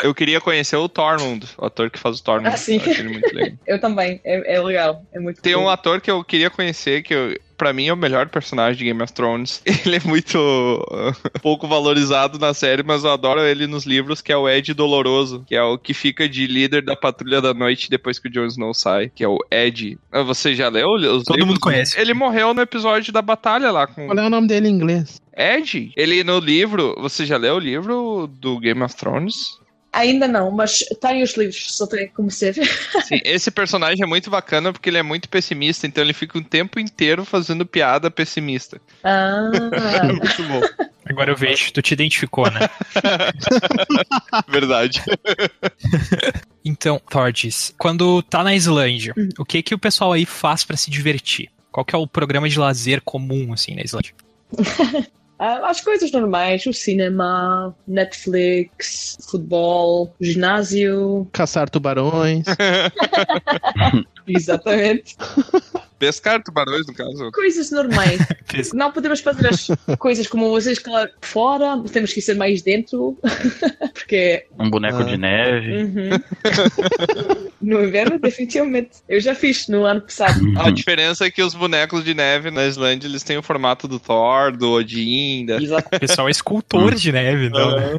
Eu 0.02 0.14
queria 0.14 0.40
conhecer 0.40 0.76
o 0.76 0.88
Tormund, 0.88 1.46
o 1.56 1.64
ator 1.64 1.90
que 1.90 1.98
faz 1.98 2.20
o 2.20 2.22
Tormund. 2.24 2.48
Ah, 2.52 2.56
sim. 2.56 2.76
Eu 2.84 2.90
acho 2.90 3.00
ele 3.00 3.08
muito 3.08 3.34
legal. 3.34 3.58
Eu 3.66 3.80
também, 3.80 4.20
é, 4.24 4.54
é 4.56 4.60
legal, 4.60 5.04
é 5.12 5.18
muito 5.18 5.40
Tem 5.40 5.54
cool. 5.54 5.64
um 5.64 5.68
ator 5.68 6.00
que 6.00 6.10
eu 6.10 6.22
queria 6.24 6.50
conhecer, 6.50 7.02
que 7.02 7.14
eu, 7.14 7.38
pra 7.60 7.74
mim 7.74 7.88
é 7.88 7.92
o 7.92 7.96
melhor 7.96 8.26
personagem 8.30 8.78
de 8.78 8.84
Game 8.86 9.02
of 9.02 9.12
Thrones. 9.12 9.60
Ele 9.84 9.96
é 9.96 10.00
muito 10.02 10.38
pouco 11.42 11.68
valorizado 11.68 12.38
na 12.38 12.54
série, 12.54 12.82
mas 12.82 13.04
eu 13.04 13.10
adoro 13.10 13.40
ele 13.42 13.66
nos 13.66 13.84
livros, 13.84 14.22
que 14.22 14.32
é 14.32 14.36
o 14.36 14.48
Ed 14.48 14.72
Doloroso, 14.72 15.44
que 15.46 15.54
é 15.54 15.62
o 15.62 15.76
que 15.76 15.92
fica 15.92 16.26
de 16.26 16.46
líder 16.46 16.82
da 16.82 16.96
Patrulha 16.96 17.42
da 17.42 17.52
Noite 17.52 17.90
depois 17.90 18.18
que 18.18 18.28
o 18.28 18.30
Jon 18.32 18.46
Snow 18.46 18.72
sai, 18.72 19.10
que 19.14 19.22
é 19.22 19.28
o 19.28 19.38
Ed. 19.50 19.98
Ah, 20.10 20.22
Você 20.22 20.54
já 20.54 20.68
leu 20.70 20.88
os 20.94 21.24
Todo 21.24 21.36
livros? 21.36 21.46
mundo 21.48 21.60
conhece. 21.60 22.00
Ele 22.00 22.14
morreu 22.14 22.54
no 22.54 22.62
episódio 22.62 23.12
da 23.12 23.20
batalha 23.20 23.70
lá 23.70 23.86
com 23.86 24.06
Qual 24.06 24.18
é 24.18 24.26
o 24.26 24.30
nome 24.30 24.46
dele 24.48 24.68
em 24.68 24.72
inglês? 24.72 25.20
Ed. 25.36 25.92
Ele 25.96 26.24
no 26.24 26.38
livro, 26.38 26.94
você 26.98 27.26
já 27.26 27.36
leu 27.36 27.56
o 27.56 27.60
livro 27.60 28.26
do 28.26 28.58
Game 28.58 28.82
of 28.82 28.96
Thrones? 28.96 29.58
Ainda 29.92 30.28
não, 30.28 30.50
mas 30.52 30.84
tem 31.00 31.22
os 31.22 31.36
livros, 31.36 31.74
só 31.76 31.84
tenho 31.86 32.08
que 32.08 32.14
começar. 32.14 32.52
Sim, 33.04 33.20
esse 33.24 33.50
personagem 33.50 34.04
é 34.04 34.06
muito 34.06 34.30
bacana 34.30 34.72
porque 34.72 34.88
ele 34.88 34.98
é 34.98 35.02
muito 35.02 35.28
pessimista, 35.28 35.86
então 35.86 36.04
ele 36.04 36.12
fica 36.12 36.38
o 36.38 36.44
tempo 36.44 36.78
inteiro 36.78 37.24
fazendo 37.24 37.66
piada 37.66 38.08
pessimista. 38.10 38.80
Ah, 39.02 39.50
Muito 40.06 40.42
bom. 40.44 40.60
Agora 41.08 41.32
eu 41.32 41.36
vejo, 41.36 41.72
tu 41.72 41.82
te 41.82 41.92
identificou, 41.92 42.48
né? 42.52 42.68
Verdade. 44.48 45.02
Então, 46.64 47.00
Thorges, 47.10 47.74
quando 47.76 48.22
tá 48.22 48.44
na 48.44 48.54
Islândia, 48.54 49.12
Hum. 49.18 49.28
o 49.38 49.44
que 49.44 49.60
que 49.62 49.74
o 49.74 49.78
pessoal 49.78 50.12
aí 50.12 50.24
faz 50.24 50.62
pra 50.64 50.76
se 50.76 50.88
divertir? 50.90 51.50
Qual 51.72 51.84
que 51.84 51.94
é 51.96 51.98
o 51.98 52.06
programa 52.06 52.48
de 52.48 52.58
lazer 52.58 53.00
comum, 53.02 53.52
assim, 53.52 53.74
na 53.74 53.82
Islândia? 53.82 54.12
Ah, 55.40 55.70
as 55.70 55.80
coisas 55.80 56.12
normais, 56.12 56.66
o 56.66 56.72
cinema, 56.72 57.74
Netflix, 57.88 59.16
futebol, 59.28 60.14
ginásio, 60.20 61.26
Caçar 61.32 61.70
tubarões. 61.70 62.44
exatamente. 64.28 65.16
Pescar 66.00 66.42
tubarões, 66.42 66.86
no 66.86 66.94
caso. 66.94 67.30
Coisas 67.30 67.70
normais. 67.70 68.18
Não 68.74 68.90
podemos 68.90 69.20
fazer 69.20 69.46
as 69.48 69.68
coisas 69.98 70.26
como 70.26 70.48
vocês, 70.50 70.78
claro, 70.78 71.10
fora, 71.20 71.80
temos 71.92 72.12
que 72.12 72.20
ser 72.22 72.34
mais 72.34 72.62
dentro, 72.62 73.16
porque 73.94 74.46
Um 74.58 74.68
boneco 74.70 74.98
Ah. 74.98 75.02
de 75.04 75.16
neve. 75.18 75.82
uhum. 75.84 76.10
no 77.60 77.84
inverno, 77.84 78.18
definitivamente. 78.18 78.90
Eu 79.08 79.20
já 79.20 79.34
fiz 79.34 79.68
no 79.68 79.84
ano 79.84 80.00
passado. 80.00 80.40
A 80.58 80.70
diferença 80.70 81.26
é 81.26 81.30
que 81.30 81.42
os 81.42 81.54
bonecos 81.54 82.02
de 82.02 82.14
neve 82.14 82.50
na 82.50 82.66
Islândia, 82.66 83.06
eles 83.06 83.22
têm 83.22 83.36
o 83.36 83.42
formato 83.42 83.86
do 83.86 84.00
Thor, 84.00 84.56
do 84.56 84.70
Odin, 84.72 85.44
da... 85.46 85.60
Exato. 85.62 85.94
O 85.94 86.00
pessoal 86.00 86.28
é 86.28 86.30
escultor 86.30 86.94
de 86.94 87.12
neve, 87.12 87.46
então. 87.46 87.76
né? 87.76 87.96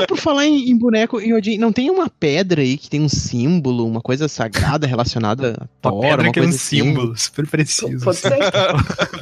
É, 0.00 0.06
por 0.06 0.16
falar 0.18 0.46
em, 0.46 0.70
em 0.70 0.76
boneco 0.78 1.20
em 1.20 1.34
Odin, 1.34 1.58
não 1.58 1.72
tem 1.72 1.90
uma 1.90 2.08
pedra 2.08 2.62
aí 2.62 2.78
que 2.78 2.88
tem 2.88 3.00
um 3.00 3.08
símbolo, 3.08 3.84
uma 3.86 4.00
coisa 4.00 4.28
sagrada 4.28 4.86
relacionada 4.86 5.68
a 5.82 5.88
Uma 5.88 5.92
Thor, 5.92 6.00
pedra 6.02 6.22
uma 6.22 6.32
que 6.32 6.38
é 6.38 6.42
um 6.42 6.44
coisa 6.44 6.56
assim? 6.56 6.76
símbolo, 6.84 7.14
super 7.24 7.46
preciso. 7.46 8.04
Pode 8.04 8.18
ser? 8.18 8.32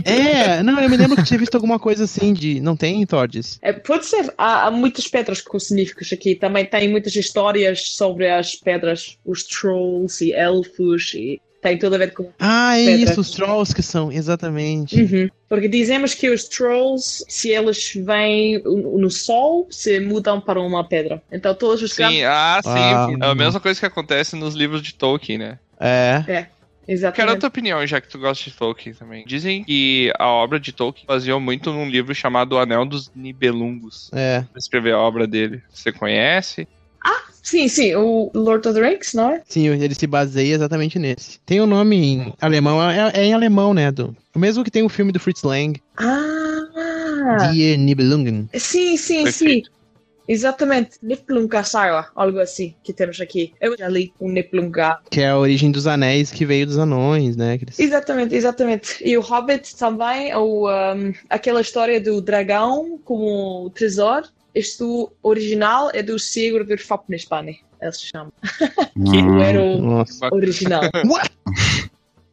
É, 0.04 0.62
não, 0.62 0.80
eu 0.80 0.90
me 0.90 0.96
lembro 0.96 1.16
que 1.16 1.24
tinha 1.24 1.38
visto 1.38 1.54
alguma 1.54 1.78
coisa 1.78 2.04
assim 2.04 2.32
de. 2.32 2.60
Não 2.60 2.76
tem, 2.76 3.04
Tordes? 3.06 3.58
É, 3.62 3.72
pode 3.72 4.06
ser. 4.06 4.32
Há, 4.36 4.66
há 4.66 4.70
muitas 4.70 5.06
pedras 5.06 5.40
com 5.40 5.58
significados 5.58 6.12
aqui. 6.12 6.34
Também 6.34 6.64
tem 6.64 6.88
muitas 6.88 7.14
histórias 7.14 7.90
sobre 7.90 8.28
as 8.28 8.56
pedras, 8.56 9.16
os 9.24 9.44
trolls 9.44 10.24
e 10.24 10.32
elfos, 10.32 11.14
e 11.14 11.40
tem 11.62 11.78
tudo 11.78 11.94
a 11.94 11.98
ver 11.98 12.12
com. 12.12 12.28
Ah, 12.40 12.76
é 12.76 12.84
Pedra. 12.86 13.12
isso, 13.12 13.20
os 13.20 13.30
trolls 13.30 13.72
que 13.72 13.82
são, 13.82 14.10
exatamente. 14.10 15.00
Uhum. 15.00 15.28
Porque 15.48 15.68
dizemos 15.68 16.12
que 16.12 16.28
os 16.28 16.44
trolls, 16.44 17.24
se 17.28 17.50
eles 17.50 17.92
vêm 17.94 18.60
no 18.64 19.08
sol, 19.08 19.68
se 19.70 20.00
mudam 20.00 20.40
para 20.40 20.60
uma 20.60 20.82
pedra. 20.82 21.22
Então 21.30 21.54
todos 21.54 21.80
os 21.80 21.92
Sim, 21.92 22.24
ah, 22.24 22.60
sim. 22.64 22.70
Ah. 22.70 23.06
é 23.20 23.26
a 23.26 23.34
mesma 23.34 23.60
coisa 23.60 23.78
que 23.78 23.86
acontece 23.86 24.34
nos 24.34 24.56
livros 24.56 24.82
de 24.82 24.92
Tolkien, 24.94 25.38
né? 25.38 25.58
É. 25.78 26.46
Quero 26.84 26.90
a 26.90 26.92
Exatamente. 26.94 27.38
tua 27.40 27.48
opinião, 27.48 27.86
já 27.86 28.00
que 28.00 28.08
tu 28.08 28.18
gosta 28.18 28.50
de 28.50 28.56
Tolkien 28.56 28.94
também. 28.94 29.24
Dizem 29.26 29.64
que 29.64 30.12
a 30.18 30.26
obra 30.26 30.58
de 30.58 30.72
Tolkien 30.72 31.06
baseou 31.06 31.38
muito 31.40 31.72
num 31.72 31.88
livro 31.88 32.14
chamado 32.14 32.54
O 32.54 32.58
Anel 32.58 32.84
dos 32.84 33.10
Nibelungos. 33.14 34.10
É. 34.12 34.40
Pra 34.50 34.58
escrever 34.58 34.94
a 34.94 34.98
obra 34.98 35.26
dele. 35.26 35.62
Você 35.72 35.92
conhece? 35.92 36.66
Sim, 37.42 37.66
sim, 37.66 37.92
o 37.96 38.30
Lord 38.34 38.66
of 38.68 38.78
the 38.80 38.88
Rings, 38.88 39.14
não 39.14 39.30
é? 39.30 39.42
Sim, 39.48 39.66
ele 39.66 39.94
se 39.96 40.06
baseia 40.06 40.54
exatamente 40.54 40.96
nesse. 40.96 41.40
Tem 41.44 41.60
o 41.60 41.66
nome 41.66 41.96
em 41.96 42.32
alemão, 42.40 42.80
é, 42.88 43.10
é 43.14 43.24
em 43.24 43.34
alemão, 43.34 43.74
né? 43.74 43.90
Do, 43.90 44.16
o 44.32 44.38
mesmo 44.38 44.62
que 44.62 44.70
tem 44.70 44.84
o 44.84 44.88
filme 44.88 45.10
do 45.10 45.18
Fritz 45.18 45.42
Lang, 45.42 45.82
Ah! 45.96 47.48
Die 47.50 47.76
Nibelungen. 47.76 48.48
Sim, 48.54 48.96
sim, 48.96 49.24
Perfeito. 49.24 49.66
sim. 49.68 49.74
Exatamente. 50.28 50.98
Niflunga 51.02 51.62
Saga, 51.64 52.08
algo 52.14 52.38
assim 52.40 52.74
que 52.82 52.92
temos 52.92 53.20
aqui. 53.20 53.52
Eu 53.60 53.76
já 53.76 53.88
li 53.88 54.12
um 54.20 54.30
Niflunga. 54.30 54.98
Que 55.10 55.20
é 55.20 55.30
a 55.30 55.38
origem 55.38 55.70
dos 55.70 55.86
anéis 55.86 56.30
que 56.30 56.46
veio 56.46 56.66
dos 56.66 56.78
anões, 56.78 57.36
né? 57.36 57.58
que 57.58 57.64
eles- 57.64 57.78
Exatamente, 57.78 58.34
exatamente. 58.34 59.02
E 59.04 59.16
o 59.16 59.20
Hobbit 59.20 59.76
também, 59.76 60.34
ou 60.34 60.68
um, 60.70 61.12
aquela 61.28 61.60
história 61.60 62.00
do 62.00 62.20
dragão 62.20 62.98
como 63.04 63.70
tesouro. 63.70 64.26
Isto 64.54 65.10
original 65.22 65.90
é 65.94 66.02
do 66.02 66.18
Sigurdur 66.18 66.78
Fafnisbani. 66.78 67.60
Ele 67.80 67.92
se 67.92 68.06
chama. 68.06 68.32
Hum. 68.96 69.36
Eu 69.36 69.42
era 69.42 69.62
o 69.62 69.78
Nossa. 69.80 70.28
original. 70.32 70.82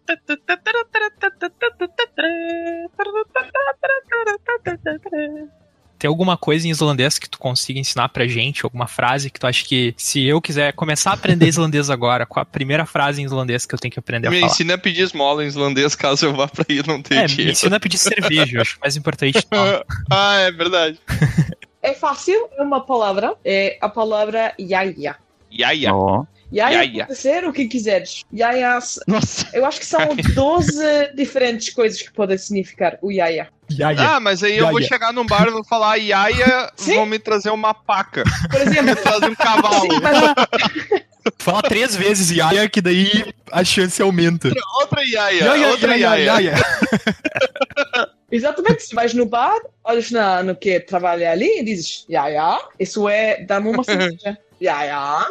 Tem 6.00 6.08
alguma 6.08 6.38
coisa 6.38 6.66
em 6.66 6.72
islandês 6.72 7.20
que 7.20 7.30
tu 7.30 7.38
consiga 7.38 7.78
ensinar 7.80 8.08
pra 8.10 8.26
gente? 8.26 8.64
Alguma 8.66 8.88
frase 8.88 9.30
que 9.30 9.38
tu 9.40 9.46
acha 9.46 9.66
que, 9.66 9.94
se 9.98 10.26
eu 10.26 10.40
quiser 10.42 10.72
começar 10.74 11.12
a 11.12 11.14
aprender 11.16 11.46
islandês 11.50 11.90
agora, 11.90 12.26
qual 12.26 12.42
a 12.42 12.46
primeira 12.46 12.86
frase 12.86 13.22
em 13.22 13.26
islandês 13.26 13.66
que 13.66 13.76
eu 13.76 13.80
tenho 13.80 13.92
que 13.92 14.00
aprender 14.00 14.28
a 14.28 14.32
Me 14.32 14.40
falar? 14.40 14.52
ensina 14.52 14.74
a 14.76 14.78
pedir 14.78 15.02
esmola 15.02 15.44
em 15.44 15.48
islandês 15.48 15.96
caso 15.96 16.26
eu 16.26 16.34
vá 16.34 16.48
pra 16.48 16.64
aí 16.70 16.82
não 16.88 17.02
ter 17.02 17.16
É, 17.16 17.22
me 17.24 17.28
dinheiro. 17.28 17.52
ensina 17.52 17.76
a 17.76 17.80
pedir 17.82 17.98
cerveja, 17.98 18.58
eu 18.58 18.62
acho 18.62 18.78
mais 18.82 18.96
importante. 18.96 19.38
Ah, 20.10 20.38
é 20.40 20.52
verdade. 20.52 20.98
É 21.82 21.94
fácil, 21.94 22.50
é 22.58 22.62
uma 22.62 22.82
palavra. 22.82 23.36
É 23.44 23.78
a 23.80 23.88
palavra 23.88 24.54
yaya. 24.60 25.16
Yaya. 25.50 25.96
Ó. 25.96 26.26
Yaya 26.54 26.84
Yaya. 26.84 27.06
pode 27.06 27.18
ser 27.18 27.46
o 27.46 27.54
que 27.54 27.68
quiseres. 27.70 28.24
Yaya, 28.34 28.78
Nossa. 29.08 29.48
eu 29.54 29.66
acho 29.66 29.80
que 29.80 29.86
são 29.86 30.00
12 30.36 31.14
diferentes 31.16 31.70
coisas 31.74 32.02
que 32.02 32.12
podem 32.12 32.38
significar 32.38 32.98
o 33.02 33.10
yaya. 33.12 33.48
Yaya. 33.80 34.16
Ah, 34.16 34.20
mas 34.20 34.44
aí 34.44 34.58
eu 34.58 34.68
vou 34.68 34.80
Yaya. 34.80 34.88
chegar 34.88 35.14
num 35.14 35.26
bar 35.26 35.48
e 35.48 35.52
vou 35.52 35.64
falar 35.64 35.96
Yaya, 35.96 36.72
Sim. 36.76 36.96
vão 36.96 37.06
me 37.06 37.18
trazer 37.20 37.50
uma 37.50 37.74
paca. 37.74 38.24
Por 38.52 38.62
exemplo, 38.62 38.96
Trazer 38.96 39.30
um 39.30 39.36
cavalo. 39.36 39.82
sim, 39.82 40.00
mas 40.02 40.18
Fala 41.38 41.62
três 41.62 41.96
vezes 41.96 42.32
Yaya, 42.32 42.68
que 42.70 42.82
daí 42.82 43.34
a 43.52 43.64
chance 43.64 44.02
aumenta. 44.02 44.50
Outra 44.82 45.02
Yaya, 45.04 45.68
outra 45.70 45.96
Yaya. 45.96 46.54
Exatamente, 48.32 48.84
se 48.84 48.94
vais 48.94 49.14
no 49.14 49.26
bar, 49.26 49.58
olhas 49.84 50.12
na, 50.12 50.44
no 50.44 50.56
que 50.56 50.80
trabalha 50.80 51.32
ali 51.32 51.60
e 51.60 51.64
dizes, 51.64 52.06
ya, 52.08 52.28
ya, 52.28 52.60
isso 52.80 53.10
é, 53.10 53.44
dá-me 53.44 53.70
uma 53.70 53.84
cerveja. 53.84 54.38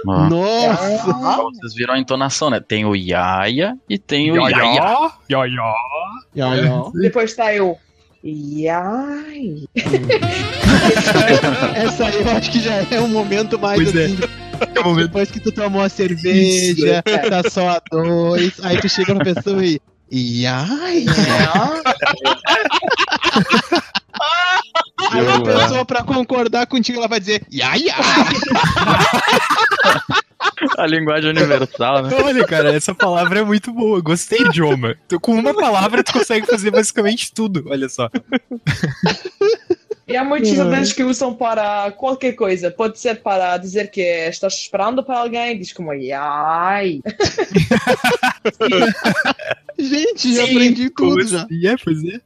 Nossa. 0.04 1.42
Vocês 1.42 1.74
viram 1.74 1.94
a 1.94 1.98
entonação, 1.98 2.48
né? 2.50 2.60
Tem 2.60 2.84
o 2.86 2.96
Yaya 2.96 3.76
e 3.88 3.98
tem 3.98 4.32
o 4.32 4.48
Yaya. 4.48 4.56
Yaya. 4.56 5.12
Yaya. 5.30 5.74
Ya, 6.34 6.54
ya. 6.54 6.82
Depois 6.94 7.30
está 7.30 7.54
eu, 7.54 7.78
yai. 8.24 9.64
Essa 11.76 12.06
aí 12.06 12.20
eu 12.20 12.30
acho 12.30 12.50
que 12.50 12.60
já 12.60 12.74
é 12.90 13.00
um 13.00 13.08
momento 13.08 13.58
mais 13.58 13.82
Pois 13.82 13.96
é. 13.96 14.06
assim. 14.06 14.18
Depois 14.96 15.30
que 15.30 15.40
tu 15.40 15.52
tomou 15.52 15.82
a 15.82 15.88
cerveja, 15.88 17.02
tá 17.02 17.48
só 17.48 17.68
a 17.68 17.82
dois, 17.90 18.54
aí 18.62 18.80
tu 18.80 18.88
chega 18.88 19.14
na 19.14 19.24
pessoa 19.24 19.64
e. 19.64 19.80
E 20.10 20.46
ai, 20.46 21.04
aí 25.10 25.28
a 25.28 25.40
pessoa 25.40 25.84
pra 25.84 26.02
concordar 26.02 26.66
contigo 26.66 26.98
ela 26.98 27.08
vai 27.08 27.20
dizer 27.20 27.44
ya, 27.50 27.74
ya. 27.76 27.96
A 30.76 30.86
linguagem 30.86 31.30
universal, 31.30 32.02
né? 32.02 32.16
Olha, 32.22 32.46
cara, 32.46 32.72
essa 32.72 32.94
palavra 32.94 33.40
é 33.40 33.44
muito 33.44 33.72
boa. 33.72 34.00
Gostei, 34.00 34.40
idioma. 34.40 34.96
Com 35.20 35.34
uma 35.34 35.54
palavra 35.54 36.02
tu 36.02 36.12
consegue 36.12 36.46
fazer 36.46 36.70
basicamente 36.70 37.32
tudo. 37.32 37.64
Olha 37.68 37.88
só. 37.88 38.08
E 40.08 40.16
há 40.16 40.24
muitos 40.24 40.50
islandeses 40.50 40.94
que 40.94 41.04
usam 41.04 41.34
para 41.34 41.92
qualquer 41.92 42.32
coisa. 42.32 42.70
Pode 42.70 42.98
ser 42.98 43.22
para 43.22 43.58
dizer 43.58 43.90
que 43.90 44.00
estás 44.00 44.54
esperando 44.54 45.04
para 45.04 45.18
alguém, 45.18 45.58
diz 45.58 45.70
como 45.72 45.92
yai. 45.92 47.02
Gente, 49.78 50.34
já 50.34 50.46
Sim, 50.46 50.50
aprendi 50.50 50.90
tudo 50.90 51.24
já. 51.26 51.46
E 51.50 51.68
é, 51.68 51.76
pois 51.76 51.98
é. 52.04 52.20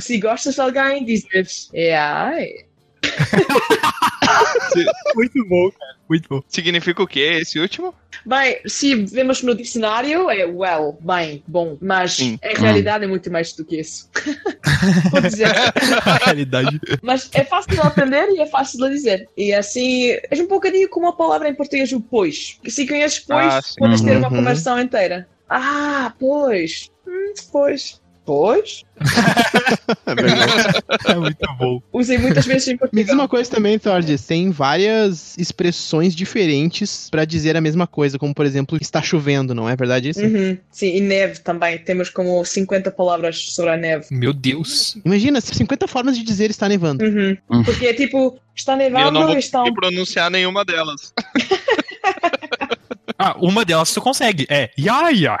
Se 0.00 0.18
gostas 0.18 0.54
de 0.54 0.60
alguém, 0.60 1.04
dizes 1.04 1.68
yai. 1.74 2.64
Muito 5.14 5.46
bom, 5.48 5.70
cara. 5.70 5.92
Muito 6.08 6.28
bom. 6.28 6.42
Significa 6.48 7.02
o 7.02 7.06
quê 7.06 7.38
esse 7.40 7.58
último? 7.58 7.94
Bem, 8.26 8.60
se 8.66 8.94
vemos 9.06 9.42
no 9.42 9.54
dicionário, 9.54 10.28
é 10.30 10.44
well, 10.44 10.98
bem, 11.00 11.42
bom, 11.46 11.78
mas 11.80 12.14
Sim. 12.14 12.38
em 12.42 12.54
realidade 12.54 13.04
é 13.04 13.06
muito 13.06 13.30
mais 13.30 13.52
do 13.54 13.64
que 13.64 13.80
isso. 13.80 14.10
Vou 15.10 15.20
dizer. 15.22 15.48
A 16.04 16.16
realidade. 16.24 16.80
Mas 17.02 17.30
é 17.32 17.44
fácil 17.44 17.70
de 17.72 17.80
aprender 17.80 18.28
e 18.30 18.40
é 18.40 18.46
fácil 18.46 18.78
de 18.80 18.90
dizer. 18.90 19.28
E 19.36 19.52
assim, 19.54 20.10
é 20.10 20.34
um 20.40 20.46
bocadinho 20.46 20.88
como 20.88 21.08
a 21.08 21.16
palavra 21.16 21.48
em 21.48 21.54
português, 21.54 21.92
o 21.92 22.00
pois. 22.00 22.58
Se 22.66 22.86
conheces 22.86 23.20
pois, 23.20 23.54
Ah, 23.54 23.60
podes 23.78 24.00
ter 24.02 24.16
uma 24.18 24.28
Uhum. 24.28 24.36
conversão 24.36 24.78
inteira. 24.80 25.26
Ah, 25.48 26.12
pois. 26.18 26.90
Hum, 27.06 27.32
pois. 27.50 28.00
Pois. 28.24 28.84
É 30.06 30.14
verdade. 30.14 30.78
É 31.06 31.14
muito 31.14 31.54
bom. 31.58 31.82
Usei 31.92 32.18
muitas 32.18 32.44
vezes 32.44 32.68
em 32.68 32.72
Me 32.72 32.76
diz 32.76 32.88
Portugal. 32.90 33.14
uma 33.14 33.28
coisa 33.28 33.50
também, 33.50 33.78
Thordes. 33.78 34.24
Tem 34.26 34.50
várias 34.50 35.36
expressões 35.38 36.14
diferentes 36.14 37.08
pra 37.10 37.24
dizer 37.24 37.56
a 37.56 37.60
mesma 37.60 37.86
coisa, 37.86 38.18
como 38.18 38.34
por 38.34 38.44
exemplo, 38.44 38.78
está 38.80 39.00
chovendo, 39.00 39.54
não 39.54 39.68
é 39.68 39.74
verdade 39.74 40.10
isso? 40.10 40.20
Uhum. 40.20 40.58
Sim, 40.70 40.96
e 40.96 41.00
neve 41.00 41.40
também. 41.40 41.78
Temos 41.78 42.10
como 42.10 42.44
50 42.44 42.90
palavras 42.90 43.38
sobre 43.52 43.72
a 43.72 43.76
neve. 43.76 44.06
Meu 44.10 44.32
Deus. 44.32 44.96
Imagina, 45.04 45.40
50 45.40 45.88
formas 45.88 46.16
de 46.16 46.24
dizer 46.24 46.50
está 46.50 46.68
nevando. 46.68 47.04
Uhum. 47.04 47.36
Hum. 47.50 47.62
Porque 47.64 47.86
é 47.86 47.94
tipo, 47.94 48.38
está 48.54 48.74
eu 48.74 48.78
nevando 48.78 49.12
não 49.12 49.26
vou 49.26 49.36
e 49.36 49.38
está 49.38 49.60
um 49.60 49.64
conseguir 49.64 49.80
pronunciar 49.80 50.30
nenhuma 50.30 50.64
delas. 50.64 51.12
Ah, 53.18 53.36
uma 53.38 53.64
delas 53.64 53.92
tu 53.94 54.00
consegue. 54.00 54.46
É 54.50 54.70
Yaya. 54.76 55.38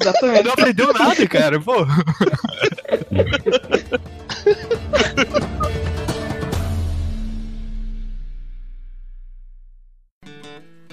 Exatamente. 0.00 0.44
Não 0.44 0.52
aprendeu 0.52 0.92
nada, 0.92 1.26
cara. 1.28 1.60
Pô. 1.60 1.86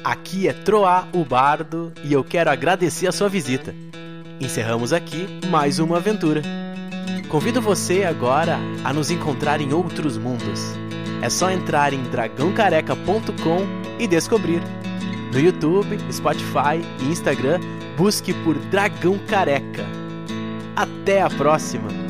Aqui 0.04 0.48
é 0.50 0.54
Troá, 0.54 1.08
o 1.14 1.24
Bardo, 1.24 1.94
e 2.04 2.12
eu 2.12 2.24
quero 2.24 2.50
agradecer 2.52 3.08
a 3.08 3.12
sua 3.12 3.30
visita. 3.30 3.74
Encerramos 4.40 4.92
aqui 4.92 5.28
mais 5.48 5.80
uma 5.80 5.98
aventura. 5.98 6.42
Convido 7.30 7.62
você 7.62 8.04
agora 8.04 8.60
a 8.84 8.92
nos 8.92 9.10
encontrar 9.10 9.62
em 9.62 9.72
outros 9.72 10.18
mundos. 10.18 10.83
É 11.24 11.30
só 11.30 11.50
entrar 11.50 11.94
em 11.94 12.04
dragãocareca.com 12.04 13.62
e 13.98 14.06
descobrir. 14.06 14.62
No 15.32 15.40
YouTube, 15.40 15.98
Spotify 16.12 16.84
e 17.00 17.06
Instagram, 17.06 17.62
busque 17.96 18.34
por 18.44 18.56
Dragão 18.56 19.18
Careca. 19.20 19.86
Até 20.76 21.22
a 21.22 21.30
próxima! 21.30 22.03